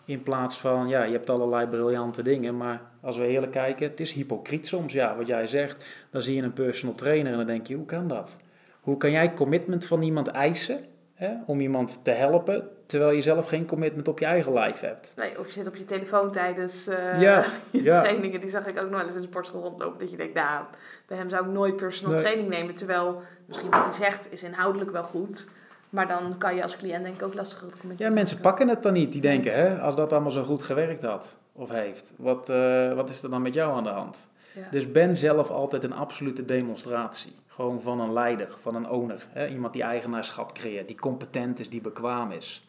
In 0.06 0.24
plaats 0.24 0.58
van, 0.58 0.88
ja, 0.88 1.04
je 1.04 1.12
hebt 1.12 1.30
allerlei 1.30 1.68
briljante 1.68 2.24
dingen, 2.24 2.58
maar 2.58 2.82
als 3.02 3.18
we 3.18 3.28
eerlijk 3.28 3.52
kijken, 3.52 3.90
het 3.90 4.00
is 4.00 4.14
hypocriet 4.14 4.68
soms. 4.68 4.94
Ja, 4.94 5.16
wat 5.16 5.28
jij 5.28 5.48
zegt, 5.48 5.86
dan 6.10 6.22
zie 6.22 6.36
je 6.36 6.42
een 6.42 6.54
personal 6.54 6.96
trainer 6.96 7.32
en 7.32 7.38
dan 7.38 7.48
denk 7.48 7.68
je, 7.68 7.76
hoe 7.76 7.86
kan 7.86 8.08
dat? 8.08 8.38
Hoe 8.82 8.98
kan 8.98 9.12
jij 9.12 9.34
commitment 9.34 9.86
van 9.86 10.02
iemand 10.02 10.28
eisen 10.28 10.86
hè, 11.14 11.34
om 11.46 11.60
iemand 11.60 12.04
te 12.04 12.12
helpen, 12.12 12.70
terwijl 12.92 13.12
je 13.12 13.22
zelf 13.22 13.48
geen 13.48 13.66
commitment 13.66 14.08
op 14.08 14.20
je 14.20 14.26
eigen 14.26 14.54
lijf 14.54 14.80
hebt? 14.80 15.14
Nee, 15.16 15.40
of 15.40 15.46
je 15.46 15.52
zit 15.52 15.68
op 15.68 15.76
je 15.76 15.86
telefoon 15.86 16.32
tijdens 16.32 16.88
eh, 16.88 17.22
Ja, 17.22 17.44
je 17.72 17.84
ja. 17.84 18.02
trainingen. 18.02 18.40
Die 18.40 18.50
zag 18.50 18.66
ik 18.68 18.78
ook 18.78 18.90
nog 18.90 18.98
wel 19.00 19.06
eens 19.06 19.16
in 19.16 19.22
de 19.22 19.28
sportschool 19.28 19.62
rondlopen. 19.62 20.00
Dat 20.00 20.12
je 20.12 20.18
denkt, 20.18 20.34
nou, 20.34 20.64
bij 21.08 21.18
hem 21.18 21.30
zou 21.30 21.46
ik 21.46 21.52
nooit 21.52 21.76
personal 21.76 22.14
Nee. 22.14 22.22
training 22.22 22.50
nemen. 22.50 22.76
Terwijl 22.76 23.22
misschien 23.46 23.70
wat 23.70 23.86
hij 23.86 23.94
zegt 23.94 24.32
is 24.34 24.44
inhoudelijk 24.44 24.92
wel 24.92 25.04
goed. 25.04 25.48
Maar 25.90 26.08
dan 26.08 26.38
kan 26.38 26.56
je 26.56 26.64
als 26.64 26.78
cliënt 26.78 27.04
denk 27.04 27.16
ik 27.16 27.24
ook 27.24 27.34
lastig 27.34 27.60
commitment 27.60 28.00
Ja, 28.00 28.10
mensen 28.10 28.36
maken. 28.38 28.50
pakken 28.50 28.68
het 28.68 28.84
dan 28.84 28.94
niet. 28.94 29.12
Die 29.12 29.22
denken, 29.22 29.54
hè, 29.54 29.80
als 29.80 29.96
dat 29.96 30.12
allemaal 30.12 30.32
zo 30.32 30.44
goed 30.44 30.62
gewerkt 30.64 31.02
had 31.02 31.38
of 31.54 31.70
heeft, 31.70 32.14
wat, 32.18 32.50
eh, 32.50 32.94
wat 32.94 33.10
is 33.10 33.24
er 33.24 33.30
dan 33.30 33.42
met 33.42 33.54
jou 33.54 33.76
aan 33.78 33.84
de 33.84 33.90
hand? 33.90 34.30
Ja. 34.56 34.62
Dus 34.72 34.92
ben 34.92 35.16
zelf 35.16 35.50
altijd 35.50 35.84
een 35.84 35.94
absolute 35.94 36.46
demonstratie. 36.46 37.36
Gewoon 37.48 37.82
van 37.82 38.00
een 38.00 38.14
leider, 38.14 38.48
van 38.62 38.76
een 38.76 38.90
owner. 38.90 39.28
Hè? 39.30 39.48
Iemand 39.48 39.74
die 39.74 39.84
eigenaarschap 39.84 40.54
creëert, 40.54 40.88
die 40.88 41.00
competent 41.00 41.60
is, 41.60 41.70
die 41.70 41.82
bekwaam 41.82 42.32
is. 42.32 42.68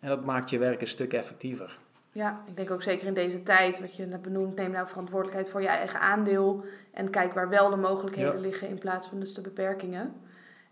En 0.00 0.08
dat 0.08 0.24
maakt 0.24 0.50
je 0.50 0.58
werk 0.58 0.80
een 0.80 0.86
stuk 0.86 1.12
effectiever. 1.12 1.76
Ja, 2.12 2.40
ik 2.46 2.56
denk 2.56 2.70
ook 2.70 2.82
zeker 2.82 3.06
in 3.06 3.14
deze 3.14 3.42
tijd, 3.42 3.80
wat 3.80 3.96
je 3.96 4.06
net 4.06 4.22
benoemt, 4.22 4.56
neem 4.56 4.70
nou 4.70 4.88
verantwoordelijkheid 4.88 5.50
voor 5.50 5.60
je 5.60 5.68
eigen 5.68 6.00
aandeel. 6.00 6.64
En 6.90 7.10
kijk 7.10 7.34
waar 7.34 7.48
wel 7.48 7.70
de 7.70 7.76
mogelijkheden 7.76 8.34
Ja. 8.34 8.40
liggen 8.40 8.68
in 8.68 8.78
plaats 8.78 9.06
van 9.06 9.20
dus 9.20 9.34
de 9.34 9.40
beperkingen. 9.40 10.12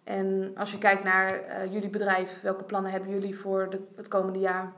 En 0.04 0.52
als 0.56 0.70
je 0.70 0.78
kijkt 0.78 1.04
naar 1.04 1.30
eh, 1.30 1.72
jullie 1.72 1.88
bedrijf, 1.88 2.40
welke 2.42 2.64
plannen 2.64 2.90
hebben 2.90 3.10
jullie 3.10 3.38
voor 3.38 3.70
de, 3.70 3.78
het 3.96 4.08
komende 4.08 4.38
jaar? 4.38 4.72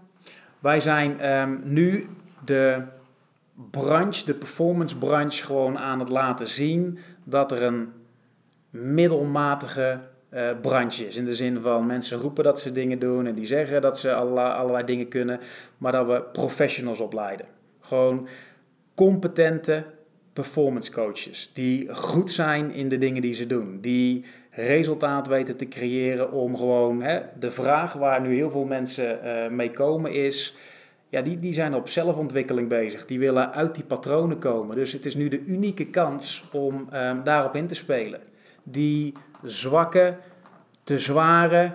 Wij 0.59 0.81
zijn 0.81 1.21
ehm, 1.21 1.57
nu 1.63 2.09
de 2.45 2.83
branche, 3.71 4.25
de 4.25 4.35
performance 4.35 4.99
branche, 4.99 5.45
gewoon 5.45 5.79
aan 5.79 5.99
het 5.99 6.09
laten 6.09 6.47
zien 6.47 6.99
dat 7.25 7.53
er 7.53 7.63
een 7.63 7.93
middelmatige 8.71 10.01
eh, 10.29 10.51
branche 10.61 11.07
is. 11.07 11.17
In 11.17 11.25
de 11.25 11.35
zin 11.35 11.61
van 11.61 11.87
mensen 11.87 12.19
roepen 12.19 12.45
dat 12.45 12.61
ze 12.61 12.73
dingen 12.73 12.99
doen 12.99 13.27
en 13.27 13.35
die 13.35 13.47
zeggen 13.47 13.83
dat 13.83 13.99
ze 13.99 14.15
allerlei, 14.15 14.53
allerlei 14.53 14.85
dingen 14.85 15.09
kunnen, 15.09 15.41
maar 15.79 15.93
dat 15.93 16.07
we 16.07 16.23
professionals 16.33 17.01
opleiden. 17.01 17.47
Gewoon 17.81 18.29
competente 18.95 19.85
performance 20.33 20.93
coaches 20.93 21.51
die 21.53 21.95
goed 21.95 22.31
zijn 22.31 22.73
in 22.73 22.89
de 22.89 22.99
dingen 22.99 23.23
die 23.23 23.35
ze 23.35 23.47
doen, 23.47 23.81
die 23.81 24.25
resultaat 24.51 25.27
weten 25.27 25.57
te 25.57 25.69
creëren 25.69 26.33
om 26.33 26.57
gewoon 26.57 27.03
hè, 27.03 27.21
de 27.39 27.51
vraag 27.51 27.93
waar 27.93 28.21
nu 28.21 28.35
heel 28.35 28.51
veel 28.51 28.65
mensen 28.65 29.19
uh, 29.25 29.49
mee 29.49 29.71
komen 29.71 30.13
is, 30.13 30.57
ja, 31.09 31.23
die, 31.23 31.39
die 31.39 31.53
zijn 31.53 31.75
op 31.75 31.89
zelfontwikkeling 31.89 32.69
bezig. 32.69 33.07
Die 33.07 33.19
willen 33.19 33.53
uit 33.53 33.75
die 33.75 33.85
patronen 33.85 34.39
komen. 34.39 34.77
Dus 34.77 34.93
het 34.93 35.07
is 35.07 35.15
nu 35.15 35.29
de 35.29 35.45
unieke 35.45 35.87
kans 35.87 36.45
om 36.53 36.89
um, 36.95 37.25
daarop 37.25 37.55
in 37.57 37.67
te 37.67 37.75
spelen. 37.75 38.21
Die 38.71 39.15
zwakke, 39.43 40.17
te 40.83 40.99
zware, 40.99 41.75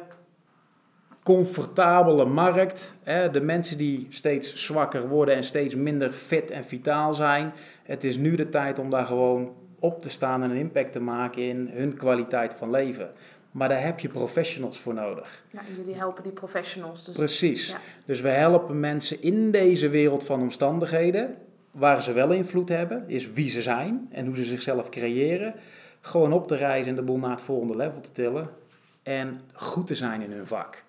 comfortabele 1.24 2.26
markt. 2.26 2.94
Hè, 3.04 3.30
de 3.30 3.42
mensen 3.42 3.78
die 3.78 4.08
steeds 4.10 4.56
zwakker 4.56 5.08
worden 5.08 5.36
en 5.36 5.44
steeds 5.44 5.76
minder 5.76 6.12
fit 6.12 6.52
en 6.52 6.64
vitaal 6.64 7.14
zijn. 7.14 7.54
Het 7.84 8.04
is 8.04 8.18
nu 8.18 8.36
de 8.36 8.50
tijd 8.50 8.80
om 8.80 8.90
daar 8.90 9.06
gewoon 9.06 9.52
op 9.80 10.02
te 10.02 10.10
staan 10.10 10.44
en 10.44 10.50
een 10.50 10.58
impact 10.58 10.92
te 10.92 11.00
maken 11.00 11.42
in 11.42 11.70
hun 11.74 11.96
kwaliteit 11.96 12.56
van 12.56 12.70
leven. 12.70 13.10
Maar 13.52 13.70
daar 13.70 13.84
heb 13.84 14.00
je 14.00 14.08
professionals 14.08 14.80
voor 14.80 14.94
nodig. 14.94 15.44
Ja, 15.52 15.60
en 15.60 15.76
jullie 15.76 15.96
helpen 15.96 16.24
die 16.24 16.32
professionals. 16.32 17.06
Dus, 17.06 17.16
Precies. 17.16 17.70
Ja. 17.70 17.78
Dus 18.06 18.22
we 18.22 18.30
helpen 18.30 18.80
mensen 18.80 19.22
in 19.22 19.52
deze 19.52 19.90
wereld 19.90 20.26
van 20.26 20.42
omstandigheden, 20.42 21.36
waar 21.72 22.04
ze 22.04 22.14
wel 22.14 22.32
invloed 22.32 22.70
hebben, 22.70 23.04
is 23.08 23.32
wie 23.32 23.50
ze 23.50 23.62
zijn 23.62 24.08
en 24.12 24.26
hoe 24.26 24.36
ze 24.36 24.46
zichzelf 24.46 24.90
creëren, 24.90 25.56
gewoon 26.06 26.34
op 26.34 26.48
te 26.48 26.56
reizen 26.56 26.90
en 26.90 26.96
de 26.96 27.02
boel 27.02 27.18
naar 27.18 27.32
het 27.32 27.42
volgende 27.42 27.76
level 27.76 28.02
te 28.02 28.12
tillen 28.12 28.50
en 29.04 29.42
goed 29.54 29.88
te 29.88 29.96
zijn 29.96 30.22
in 30.22 30.32
hun 30.32 30.48
vak. 30.48 30.82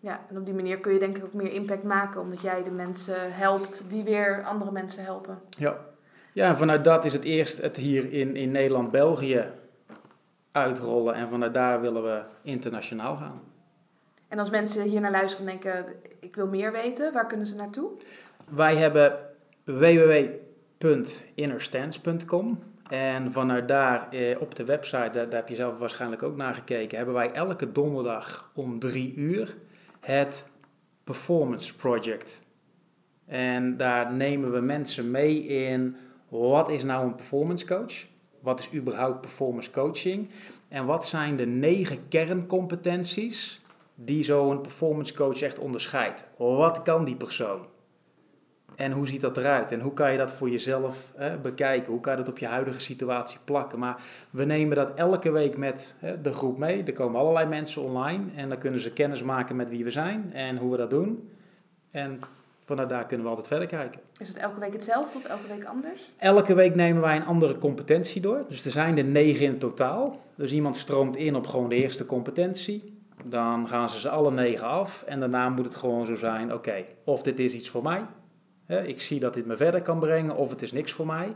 Ja, 0.00 0.20
en 0.28 0.38
op 0.38 0.44
die 0.44 0.54
manier 0.54 0.78
kun 0.78 0.92
je 0.92 0.98
denk 0.98 1.16
ik 1.16 1.24
ook 1.24 1.32
meer 1.32 1.52
impact 1.52 1.82
maken, 1.82 2.20
omdat 2.20 2.40
jij 2.40 2.62
de 2.62 2.70
mensen 2.70 3.32
helpt 3.32 3.82
die 3.88 4.02
weer 4.02 4.44
andere 4.44 4.72
mensen 4.72 5.04
helpen. 5.04 5.38
Ja, 5.48 5.76
ja 6.32 6.48
en 6.48 6.56
vanuit 6.56 6.84
dat 6.84 7.04
is 7.04 7.12
het 7.12 7.24
eerst 7.24 7.60
het 7.60 7.76
hier 7.76 8.12
in, 8.12 8.36
in 8.36 8.50
Nederland-België 8.50 9.44
uitrollen 10.52 11.14
en 11.14 11.28
vanuit 11.28 11.54
daar 11.54 11.80
willen 11.80 12.02
we 12.02 12.22
internationaal 12.42 13.16
gaan. 13.16 13.40
En 14.28 14.38
als 14.38 14.50
mensen 14.50 14.82
hier 14.82 15.00
naar 15.00 15.10
luisteren 15.10 15.48
en 15.48 15.58
denken, 15.58 15.84
ik 16.20 16.36
wil 16.36 16.46
meer 16.46 16.72
weten, 16.72 17.12
waar 17.12 17.26
kunnen 17.26 17.46
ze 17.46 17.54
naartoe? 17.54 17.90
Wij 18.48 18.76
hebben 18.76 19.18
www.innerstance.com 19.64 22.58
en 22.90 23.32
vanuit 23.32 23.68
daar 23.68 24.08
eh, 24.10 24.40
op 24.40 24.54
de 24.54 24.64
website, 24.64 25.10
daar, 25.12 25.28
daar, 25.28 25.40
heb 25.40 25.48
je 25.48 25.54
zelf 25.54 25.78
waarschijnlijk 25.78 26.22
ook 26.22 26.36
naar 26.36 26.54
gekeken, 26.54 26.96
hebben 26.96 27.14
wij 27.14 27.32
elke 27.32 27.72
donderdag 27.72 28.50
om 28.54 28.78
drie 28.78 29.14
uur 29.14 29.56
het 30.00 30.50
Performance 31.04 31.74
Project. 31.74 32.42
En 33.26 33.76
daar 33.76 34.12
nemen 34.12 34.52
we 34.52 34.60
mensen 34.60 35.10
mee 35.10 35.46
in 35.46 35.96
wat 36.28 36.68
is 36.68 36.84
nou 36.84 37.04
een 37.04 37.14
performance 37.14 37.66
coach? 37.66 38.06
Wat 38.40 38.60
is 38.60 38.72
überhaupt 38.74 39.20
performance 39.20 39.70
coaching? 39.70 40.30
En 40.68 40.86
wat 40.86 41.06
zijn 41.06 41.36
de 41.36 41.46
negen 41.46 42.08
kerncompetenties 42.08 43.60
die 43.94 44.24
zo'n 44.24 44.60
performance 44.60 45.14
coach 45.14 45.40
echt 45.42 45.58
onderscheidt? 45.58 46.28
Wat 46.36 46.82
kan 46.82 47.04
die 47.04 47.16
persoon? 47.16 47.66
En 48.76 48.92
hoe 48.92 49.08
ziet 49.08 49.20
dat 49.20 49.36
eruit? 49.36 49.72
En 49.72 49.80
hoe 49.80 49.92
kan 49.92 50.12
je 50.12 50.18
dat 50.18 50.32
voor 50.32 50.50
jezelf 50.50 51.12
hè, 51.16 51.36
bekijken? 51.36 51.92
Hoe 51.92 52.00
kan 52.00 52.12
je 52.12 52.18
dat 52.18 52.28
op 52.28 52.38
je 52.38 52.46
huidige 52.46 52.80
situatie 52.80 53.38
plakken? 53.44 53.78
Maar 53.78 54.02
we 54.30 54.44
nemen 54.44 54.76
dat 54.76 54.94
elke 54.94 55.30
week 55.30 55.56
met 55.56 55.94
hè, 55.98 56.20
de 56.20 56.32
groep 56.32 56.58
mee. 56.58 56.82
Er 56.84 56.92
komen 56.92 57.20
allerlei 57.20 57.48
mensen 57.48 57.82
online 57.82 58.24
en 58.36 58.48
dan 58.48 58.58
kunnen 58.58 58.80
ze 58.80 58.92
kennis 58.92 59.22
maken 59.22 59.56
met 59.56 59.70
wie 59.70 59.84
we 59.84 59.90
zijn 59.90 60.30
en 60.32 60.56
hoe 60.56 60.70
we 60.70 60.76
dat 60.76 60.90
doen. 60.90 61.30
En 61.90 62.20
vanuit 62.64 62.88
daar 62.88 63.06
kunnen 63.06 63.24
we 63.24 63.30
altijd 63.30 63.48
verder 63.48 63.68
kijken. 63.68 64.00
Is 64.18 64.28
het 64.28 64.36
elke 64.36 64.60
week 64.60 64.72
hetzelfde 64.72 65.18
of 65.18 65.24
elke 65.24 65.46
week 65.48 65.64
anders? 65.64 66.10
Elke 66.18 66.54
week 66.54 66.74
nemen 66.74 67.02
wij 67.02 67.16
een 67.16 67.24
andere 67.24 67.58
competentie 67.58 68.20
door. 68.20 68.44
Dus 68.48 68.64
er 68.64 68.72
zijn 68.72 68.98
er 68.98 69.04
negen 69.04 69.46
in 69.46 69.58
totaal. 69.58 70.18
Dus 70.34 70.52
iemand 70.52 70.76
stroomt 70.76 71.16
in 71.16 71.36
op 71.36 71.46
gewoon 71.46 71.68
de 71.68 71.74
eerste 71.74 72.04
competentie. 72.04 72.98
Dan 73.24 73.68
gaan 73.68 73.88
ze 73.88 73.98
ze 73.98 74.08
alle 74.08 74.30
negen 74.30 74.66
af. 74.66 75.02
En 75.02 75.20
daarna 75.20 75.48
moet 75.48 75.64
het 75.64 75.74
gewoon 75.74 76.06
zo 76.06 76.14
zijn: 76.14 76.54
oké, 76.54 76.84
of 77.04 77.22
dit 77.22 77.38
is 77.38 77.54
iets 77.54 77.68
voor 77.70 77.82
mij. 77.82 78.02
Ik 78.78 79.00
zie 79.00 79.20
dat 79.20 79.34
dit 79.34 79.46
me 79.46 79.56
verder 79.56 79.82
kan 79.82 79.98
brengen, 79.98 80.36
of 80.36 80.50
het 80.50 80.62
is 80.62 80.72
niks 80.72 80.92
voor 80.92 81.06
mij. 81.06 81.32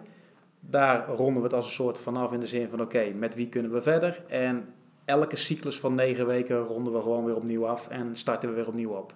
Daar 0.60 1.08
ronden 1.08 1.36
we 1.36 1.42
het 1.42 1.52
als 1.52 1.66
een 1.66 1.72
soort 1.72 2.00
vanaf 2.00 2.32
in 2.32 2.40
de 2.40 2.46
zin 2.46 2.68
van: 2.68 2.80
oké, 2.80 3.12
met 3.14 3.34
wie 3.34 3.48
kunnen 3.48 3.72
we 3.72 3.82
verder? 3.82 4.22
En 4.28 4.74
elke 5.04 5.36
cyclus 5.36 5.78
van 5.78 5.94
negen 5.94 6.26
weken 6.26 6.58
ronden 6.58 6.92
we 6.92 7.02
gewoon 7.02 7.24
weer 7.24 7.36
opnieuw 7.36 7.66
af 7.66 7.88
en 7.88 8.14
starten 8.14 8.48
we 8.48 8.54
weer 8.54 8.68
opnieuw 8.68 8.90
op. 8.90 9.14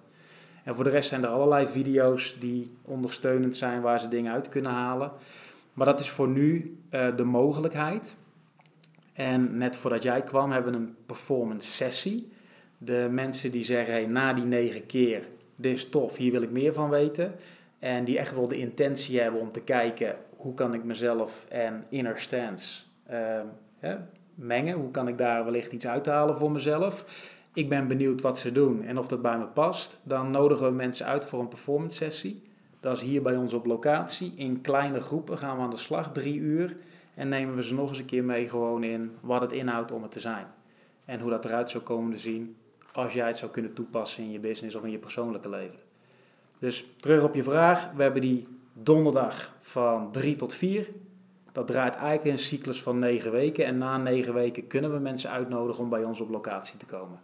En 0.63 0.75
voor 0.75 0.83
de 0.83 0.89
rest 0.89 1.09
zijn 1.09 1.23
er 1.23 1.29
allerlei 1.29 1.67
video's 1.67 2.35
die 2.39 2.71
ondersteunend 2.81 3.55
zijn 3.55 3.81
waar 3.81 3.99
ze 3.99 4.07
dingen 4.07 4.31
uit 4.33 4.49
kunnen 4.49 4.71
halen. 4.71 5.11
Maar 5.73 5.85
dat 5.85 5.99
is 5.99 6.09
voor 6.09 6.27
nu 6.27 6.77
uh, 6.91 7.15
de 7.15 7.23
mogelijkheid. 7.23 8.15
En 9.13 9.57
net 9.57 9.75
voordat 9.75 10.03
jij 10.03 10.21
kwam 10.21 10.51
hebben 10.51 10.71
we 10.71 10.77
een 10.77 10.95
performance 11.05 11.71
sessie. 11.71 12.31
De 12.77 13.07
mensen 13.11 13.51
die 13.51 13.63
zeggen, 13.63 13.93
hey, 13.93 14.05
na 14.05 14.33
die 14.33 14.43
negen 14.43 14.85
keer, 14.85 15.27
dit 15.55 15.73
is 15.73 15.89
tof, 15.89 16.17
hier 16.17 16.31
wil 16.31 16.41
ik 16.41 16.51
meer 16.51 16.73
van 16.73 16.89
weten. 16.89 17.31
En 17.79 18.03
die 18.03 18.17
echt 18.17 18.35
wel 18.35 18.47
de 18.47 18.57
intentie 18.57 19.19
hebben 19.19 19.41
om 19.41 19.51
te 19.51 19.63
kijken, 19.63 20.15
hoe 20.35 20.53
kan 20.53 20.73
ik 20.73 20.83
mezelf 20.83 21.45
en 21.49 21.85
inner 21.89 22.19
stance 22.19 22.83
uh, 23.11 23.93
mengen? 24.35 24.75
Hoe 24.75 24.91
kan 24.91 25.07
ik 25.07 25.17
daar 25.17 25.43
wellicht 25.43 25.71
iets 25.71 25.87
uithalen 25.87 26.37
voor 26.37 26.51
mezelf? 26.51 27.05
ik 27.53 27.69
ben 27.69 27.87
benieuwd 27.87 28.21
wat 28.21 28.37
ze 28.37 28.51
doen 28.51 28.83
en 28.83 28.97
of 28.97 29.07
dat 29.07 29.21
bij 29.21 29.37
me 29.37 29.45
past, 29.45 29.97
dan 30.03 30.31
nodigen 30.31 30.65
we 30.65 30.71
mensen 30.71 31.05
uit 31.05 31.25
voor 31.25 31.39
een 31.39 31.47
performance 31.47 31.97
sessie. 31.97 32.41
Dat 32.79 32.97
is 32.97 33.03
hier 33.03 33.21
bij 33.21 33.35
ons 33.35 33.53
op 33.53 33.65
locatie. 33.65 34.33
In 34.35 34.61
kleine 34.61 35.01
groepen 35.01 35.37
gaan 35.37 35.57
we 35.57 35.63
aan 35.63 35.69
de 35.69 35.77
slag, 35.77 36.11
drie 36.11 36.37
uur. 36.39 36.75
En 37.15 37.29
nemen 37.29 37.55
we 37.55 37.63
ze 37.63 37.73
nog 37.73 37.89
eens 37.89 37.99
een 37.99 38.05
keer 38.05 38.23
mee 38.23 38.49
gewoon 38.49 38.83
in 38.83 39.11
wat 39.21 39.41
het 39.41 39.51
inhoudt 39.51 39.91
om 39.91 40.01
het 40.01 40.11
te 40.11 40.19
zijn. 40.19 40.47
En 41.05 41.19
hoe 41.19 41.29
dat 41.29 41.45
eruit 41.45 41.69
zou 41.69 41.83
komen 41.83 42.13
te 42.13 42.19
zien 42.19 42.55
als 42.91 43.13
jij 43.13 43.27
het 43.27 43.37
zou 43.37 43.51
kunnen 43.51 43.73
toepassen 43.73 44.23
in 44.23 44.31
je 44.31 44.39
business 44.39 44.75
of 44.75 44.83
in 44.83 44.91
je 44.91 44.97
persoonlijke 44.97 45.49
leven. 45.49 45.88
Dus 46.59 46.85
terug 46.99 47.23
op 47.23 47.35
je 47.35 47.43
vraag. 47.43 47.91
We 47.95 48.01
hebben 48.01 48.21
die 48.21 48.47
donderdag 48.73 49.53
van 49.59 50.11
3 50.11 50.35
tot 50.35 50.53
4. 50.53 50.87
Dat 51.51 51.67
draait 51.67 51.95
eigenlijk 51.95 52.25
in 52.25 52.31
een 52.31 52.39
cyclus 52.39 52.81
van 52.81 52.99
9 52.99 53.31
weken. 53.31 53.65
En 53.65 53.77
na 53.77 53.97
9 53.97 54.33
weken 54.33 54.67
kunnen 54.67 54.93
we 54.93 54.99
mensen 54.99 55.29
uitnodigen 55.29 55.83
om 55.83 55.89
bij 55.89 56.03
ons 56.03 56.19
op 56.19 56.29
locatie 56.29 56.77
te 56.77 56.85
komen 56.85 57.19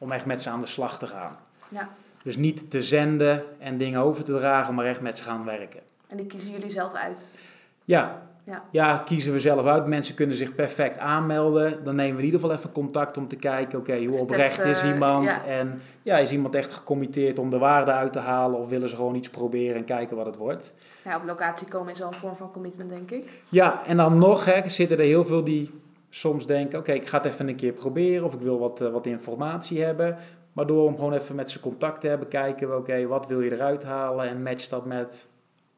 om 0.00 0.12
echt 0.12 0.26
met 0.26 0.40
ze 0.40 0.50
aan 0.50 0.60
de 0.60 0.66
slag 0.66 0.98
te 0.98 1.06
gaan. 1.06 1.36
Ja. 1.68 1.88
Dus 2.22 2.36
niet 2.36 2.70
te 2.70 2.82
zenden 2.82 3.44
en 3.60 3.76
dingen 3.76 4.00
over 4.00 4.24
te 4.24 4.32
dragen, 4.32 4.74
maar 4.74 4.84
echt 4.84 5.00
met 5.00 5.18
ze 5.18 5.24
gaan 5.24 5.44
werken. 5.44 5.80
En 6.06 6.16
die 6.16 6.26
kiezen 6.26 6.50
jullie 6.50 6.70
zelf 6.70 6.92
uit? 6.94 7.26
Ja. 7.84 8.22
Ja. 8.44 8.62
ja, 8.70 8.98
kiezen 8.98 9.32
we 9.32 9.40
zelf 9.40 9.66
uit. 9.66 9.86
Mensen 9.86 10.14
kunnen 10.14 10.36
zich 10.36 10.54
perfect 10.54 10.98
aanmelden. 10.98 11.84
Dan 11.84 11.94
nemen 11.94 12.12
we 12.12 12.18
in 12.18 12.24
ieder 12.24 12.40
geval 12.40 12.56
even 12.56 12.72
contact 12.72 13.16
om 13.16 13.28
te 13.28 13.36
kijken, 13.36 13.78
oké, 13.78 14.04
hoe 14.04 14.18
oprecht 14.18 14.64
is 14.64 14.84
iemand? 14.84 15.40
En 15.46 15.80
ja, 16.02 16.18
is 16.18 16.32
iemand 16.32 16.54
echt 16.54 16.72
gecommitteerd 16.72 17.38
om 17.38 17.50
de 17.50 17.58
waarde 17.58 17.92
uit 17.92 18.12
te 18.12 18.18
halen 18.18 18.58
of 18.58 18.68
willen 18.68 18.88
ze 18.88 18.96
gewoon 18.96 19.14
iets 19.14 19.30
proberen 19.30 19.76
en 19.76 19.84
kijken 19.84 20.16
wat 20.16 20.26
het 20.26 20.36
wordt? 20.36 20.72
Ja, 21.04 21.16
op 21.16 21.24
locatie 21.24 21.66
komen 21.66 21.92
is 21.92 22.02
al 22.02 22.12
een 22.12 22.18
vorm 22.18 22.36
van 22.36 22.50
commitment, 22.52 22.90
denk 22.90 23.10
ik. 23.10 23.28
Ja, 23.48 23.86
en 23.86 23.96
dan 23.96 24.18
nog 24.18 24.44
hè, 24.44 24.68
zitten 24.68 24.98
er 24.98 25.04
heel 25.04 25.24
veel 25.24 25.44
die 25.44 25.70
soms 26.10 26.46
denken, 26.46 26.78
oké, 26.78 26.92
ik 26.92 27.06
ga 27.06 27.16
het 27.16 27.26
even 27.26 27.48
een 27.48 27.56
keer 27.56 27.72
proberen 27.72 28.24
of 28.24 28.34
ik 28.34 28.40
wil 28.40 28.58
wat, 28.58 28.80
uh, 28.80 28.90
wat 28.92 29.06
informatie 29.06 29.82
hebben. 29.82 30.16
Maar 30.52 30.66
door 30.66 30.86
om 30.86 30.96
gewoon 30.96 31.12
even 31.12 31.34
met 31.34 31.50
ze 31.50 31.60
contact 31.60 32.00
te 32.00 32.08
hebben, 32.08 32.28
kijken 32.28 32.68
we, 32.68 32.76
oké, 32.76 33.06
wat 33.06 33.26
wil 33.26 33.40
je 33.40 33.52
eruit 33.52 33.84
halen 33.84 34.28
en 34.28 34.42
match 34.42 34.68
dat 34.68 34.86
met 34.86 35.26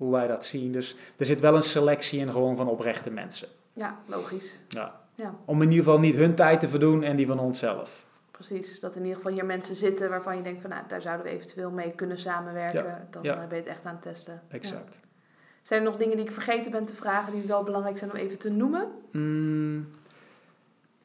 hoe 0.02 0.12
wij 0.12 0.26
dat 0.26 0.44
zien. 0.44 0.72
Dus 0.72 0.96
er 1.16 1.26
zit 1.26 1.40
wel 1.40 1.54
een 1.54 1.62
selectie 1.62 2.20
in 2.20 2.30
gewoon 2.30 2.56
van 2.56 2.68
oprechte 2.68 3.10
mensen. 3.10 3.48
Ja, 3.72 3.98
logisch. 4.06 4.58
Ja. 4.68 5.00
ja. 5.14 5.34
Om 5.44 5.62
in 5.62 5.68
ieder 5.70 5.84
geval 5.84 6.00
niet 6.00 6.14
hun 6.14 6.34
tijd 6.34 6.60
te 6.60 6.68
verdoen 6.68 7.02
en 7.02 7.16
die 7.16 7.26
van 7.26 7.38
onszelf. 7.38 8.06
Precies, 8.30 8.80
dat 8.80 8.96
in 8.96 9.02
ieder 9.02 9.16
geval 9.16 9.32
hier 9.32 9.44
mensen 9.44 9.76
zitten 9.76 10.10
waarvan 10.10 10.36
je 10.36 10.42
denkt 10.42 10.60
van 10.60 10.70
nou, 10.70 10.82
daar 10.88 11.02
zouden 11.02 11.26
we 11.26 11.32
eventueel 11.32 11.70
mee 11.70 11.92
kunnen 11.92 12.18
samenwerken. 12.18 13.06
Dan 13.10 13.22
ja. 13.22 13.34
ben 13.34 13.48
je 13.48 13.54
het 13.54 13.66
echt 13.66 13.84
aan 13.84 13.94
het 13.94 14.02
testen. 14.02 14.42
Exact. 14.48 15.00
Zijn 15.62 15.80
er 15.80 15.86
nog 15.86 15.96
dingen 15.96 16.16
die 16.16 16.26
ik 16.26 16.32
vergeten 16.32 16.70
ben 16.70 16.84
te 16.84 16.94
vragen 16.94 17.32
die 17.32 17.42
wel 17.42 17.62
belangrijk 17.62 17.98
zijn 17.98 18.10
om 18.10 18.16
even 18.16 18.38
te 18.38 18.50
noemen? 18.50 18.88
Mm, 19.10 19.86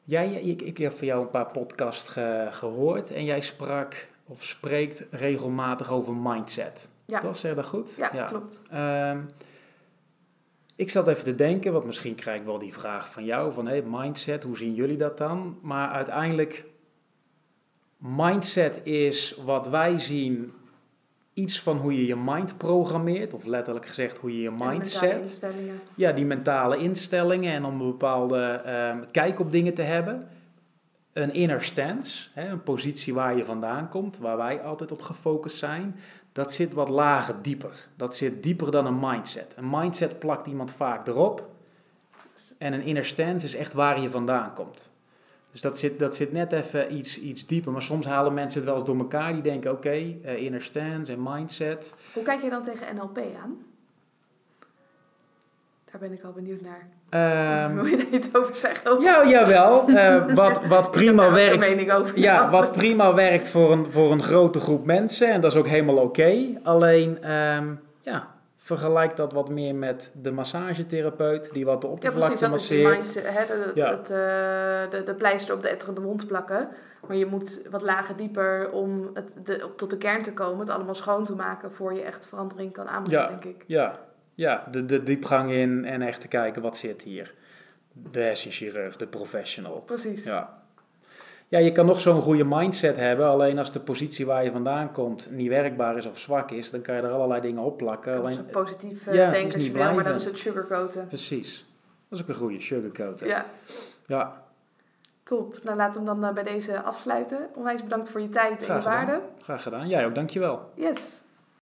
Jij, 0.04 0.32
ik, 0.32 0.62
ik 0.62 0.78
heb 0.78 0.92
van 0.92 1.06
jou 1.06 1.22
een 1.22 1.30
paar 1.30 1.50
podcasts 1.50 2.08
gehoord 2.50 3.12
en 3.12 3.24
jij 3.24 3.40
sprak 3.40 4.06
of 4.24 4.44
spreekt 4.44 5.02
regelmatig 5.10 5.90
over 5.90 6.14
mindset. 6.14 6.88
Ja. 7.10 7.18
Toch? 7.18 7.36
Zeg 7.36 7.54
dat 7.54 7.66
goed? 7.66 7.94
Ja, 7.96 8.24
klopt. 8.24 8.60
Um, 8.74 9.26
ik 10.76 10.90
zat 10.90 11.08
even 11.08 11.24
te 11.24 11.34
denken, 11.34 11.72
want 11.72 11.84
misschien 11.84 12.14
krijg 12.14 12.38
ik 12.40 12.46
wel 12.46 12.58
die 12.58 12.72
vraag 12.72 13.12
van 13.12 13.24
jou, 13.24 13.52
van 13.52 13.66
hey, 13.66 13.82
mindset, 13.82 14.44
hoe 14.44 14.56
zien 14.56 14.74
jullie 14.74 14.96
dat 14.96 15.18
dan? 15.18 15.58
Maar 15.62 15.88
uiteindelijk, 15.88 16.64
mindset 17.96 18.80
is 18.84 19.36
wat 19.44 19.68
wij 19.68 19.98
zien 19.98 20.52
iets 21.32 21.60
van 21.60 21.76
hoe 21.76 21.94
je 21.94 22.06
je 22.06 22.16
mind 22.16 22.58
programmeert, 22.58 23.34
of 23.34 23.44
letterlijk 23.44 23.86
gezegd 23.86 24.18
hoe 24.18 24.36
je 24.36 24.42
je 24.42 24.50
mindset. 24.50 25.46
Ja, 25.94 26.12
die 26.12 26.26
mentale 26.26 26.76
instellingen 26.76 27.52
en 27.52 27.64
om 27.64 27.80
een 27.80 27.90
bepaalde 27.90 28.42
ehm, 28.64 29.04
kijk 29.10 29.38
op 29.40 29.52
dingen 29.52 29.74
te 29.74 29.82
hebben. 29.82 30.28
Een 31.12 31.32
inner 31.32 31.62
stance, 31.62 32.28
hè, 32.32 32.48
een 32.48 32.62
positie 32.62 33.14
waar 33.14 33.36
je 33.36 33.44
vandaan 33.44 33.88
komt, 33.88 34.18
waar 34.18 34.36
wij 34.36 34.62
altijd 34.62 34.92
op 34.92 35.02
gefocust 35.02 35.56
zijn, 35.56 35.96
dat 36.38 36.52
zit 36.52 36.74
wat 36.74 36.88
lager, 36.88 37.42
dieper. 37.42 37.88
Dat 37.96 38.16
zit 38.16 38.42
dieper 38.42 38.70
dan 38.70 38.86
een 38.86 38.98
mindset. 39.00 39.54
Een 39.56 39.70
mindset 39.70 40.18
plakt 40.18 40.46
iemand 40.46 40.72
vaak 40.72 41.06
erop. 41.06 41.48
En 42.58 42.72
een 42.72 42.82
inner 42.82 43.04
stance 43.04 43.46
is 43.46 43.54
echt 43.54 43.72
waar 43.72 44.00
je 44.00 44.10
vandaan 44.10 44.54
komt. 44.54 44.92
Dus 45.50 45.60
dat 45.60 45.78
zit, 45.78 45.98
dat 45.98 46.16
zit 46.16 46.32
net 46.32 46.52
even 46.52 46.96
iets, 46.96 47.20
iets 47.20 47.46
dieper. 47.46 47.72
Maar 47.72 47.82
soms 47.82 48.06
halen 48.06 48.34
mensen 48.34 48.60
het 48.60 48.68
wel 48.68 48.78
eens 48.78 48.88
door 48.88 48.98
elkaar. 48.98 49.32
Die 49.32 49.42
denken, 49.42 49.72
oké, 49.72 49.90
eh, 49.90 50.42
inner 50.42 50.62
stance 50.62 51.12
en 51.12 51.22
mindset. 51.22 51.94
Hoe 52.14 52.22
kijk 52.22 52.42
je 52.42 52.50
dan 52.50 52.64
tegen 52.64 52.96
NLP 52.96 53.18
aan? 53.18 53.66
Daar 55.90 56.00
ben 56.00 56.12
ik 56.12 56.22
al 56.22 56.32
benieuwd 56.32 56.60
naar. 56.60 56.88
Ehm, 57.10 57.74
Wil 57.74 57.84
je 57.84 57.96
daar 57.96 58.06
iets 58.10 58.28
over 58.32 58.56
zeggen? 58.56 59.00
Ja, 59.02 59.26
jawel. 59.28 59.88
Eh, 59.88 60.34
wat, 60.34 60.60
wat 60.66 60.90
prima 60.90 61.32
werkt 61.32 61.92
over. 61.92 62.18
Ja, 62.18 62.50
wat 62.50 62.72
prima 62.72 63.14
werkt 63.14 63.50
voor 63.50 63.72
een, 63.72 63.86
voor 63.92 64.12
een 64.12 64.22
grote 64.22 64.60
groep 64.60 64.86
mensen. 64.86 65.28
En 65.32 65.40
dat 65.40 65.52
is 65.52 65.58
ook 65.58 65.66
helemaal 65.66 65.96
oké. 65.96 66.34
Alleen, 66.62 67.22
ehm, 67.22 67.66
ja, 68.00 68.26
vergelijk 68.58 69.16
dat 69.16 69.32
wat 69.32 69.48
meer 69.48 69.74
met 69.74 70.10
de 70.22 70.30
massagetherapeut. 70.30 71.50
Die 71.52 71.64
wat 71.64 71.80
de 71.80 71.86
Ja, 71.88 71.92
precies. 71.94 72.10
oppervlakte 72.18 72.50
Dat 72.50 72.54
is 72.60 72.68
masseert. 72.70 72.90
mindset, 72.92 73.24
hè, 73.26 73.44
Ja. 73.74 73.90
het, 73.90 74.10
eh, 74.10 74.90
de, 74.98 75.02
de 75.04 75.14
pleister 75.14 75.54
op 75.54 75.62
de 75.62 75.68
etterende 75.68 76.00
wond 76.00 76.26
plakken. 76.26 76.68
Maar 77.06 77.16
je 77.16 77.26
moet 77.30 77.60
wat 77.70 77.82
lagen 77.82 78.16
dieper 78.16 78.70
om 78.70 79.10
het, 79.14 79.26
de, 79.44 79.66
tot 79.76 79.90
de 79.90 79.96
kern 79.96 80.22
te 80.22 80.32
komen. 80.32 80.58
Het 80.58 80.68
allemaal 80.70 80.94
schoon 80.94 81.24
te 81.24 81.34
maken 81.34 81.72
voor 81.72 81.94
je 81.94 82.00
echt 82.02 82.26
verandering 82.26 82.72
kan 82.72 82.88
aanbrengen, 82.88 83.22
Ja. 83.22 83.28
denk 83.28 83.44
ik. 83.44 83.64
Ja, 83.66 83.92
ja 84.38 84.64
de, 84.70 84.84
de 84.84 85.02
diepgang 85.02 85.50
in 85.50 85.84
en 85.84 86.02
echt 86.02 86.20
te 86.20 86.28
kijken 86.28 86.62
wat 86.62 86.76
zit 86.76 87.02
hier. 87.02 87.34
De 87.92 88.20
hersenchirurg, 88.20 88.96
de 88.96 89.06
professional. 89.06 89.80
Precies. 89.80 90.24
Ja. 90.24 90.62
Ja, 91.48 91.58
je 91.58 91.72
kan 91.72 91.86
nog 91.86 92.00
zo'n 92.00 92.22
goede 92.22 92.44
mindset 92.44 92.96
hebben. 92.96 93.26
Alleen 93.26 93.58
als 93.58 93.72
de 93.72 93.80
positie 93.80 94.26
waar 94.26 94.44
je 94.44 94.50
vandaan 94.52 94.92
komt 94.92 95.30
niet 95.30 95.48
werkbaar 95.48 95.96
is 95.96 96.06
of 96.06 96.18
zwak 96.18 96.50
is, 96.50 96.70
dan 96.70 96.80
kan 96.80 96.94
je 96.94 97.02
er 97.02 97.10
allerlei 97.10 97.40
dingen 97.40 97.62
op 97.62 97.76
plakken. 97.76 98.12
Alleen, 98.12 98.38
Alleen, 98.38 98.50
positief 98.50 99.04
ja, 99.12 99.30
denken 99.30 99.54
als 99.54 99.68
wil, 99.68 99.94
maar 99.94 100.04
dan 100.04 100.14
is 100.14 100.24
het 100.24 100.38
sugarcoaten. 100.38 101.06
precies. 101.06 101.66
Dat 102.08 102.18
is 102.18 102.24
ook 102.24 102.30
een 102.30 102.34
goede 102.40 102.60
sugarcoat. 102.60 103.20
Ja, 103.20 103.46
ja. 104.06 104.42
top. 105.22 105.58
Nou, 105.62 105.76
we 105.76 105.82
hem 105.82 106.04
dan 106.04 106.24
eh, 106.24 106.32
bij 106.32 106.44
deze 106.44 106.82
afsluiten. 106.82 107.48
Onwijs 107.54 107.82
bedankt 107.82 108.08
voor 108.08 108.20
je 108.20 108.28
tijd 108.28 108.50
en 108.50 108.58
je 108.58 108.64
gedaan. 108.64 108.82
waarde. 108.82 109.20
Graag 109.42 109.62
gedaan. 109.62 109.88
Jij 109.88 110.06
ook, 110.06 110.14
dankjewel. 110.14 110.70
Yes. 110.74 111.22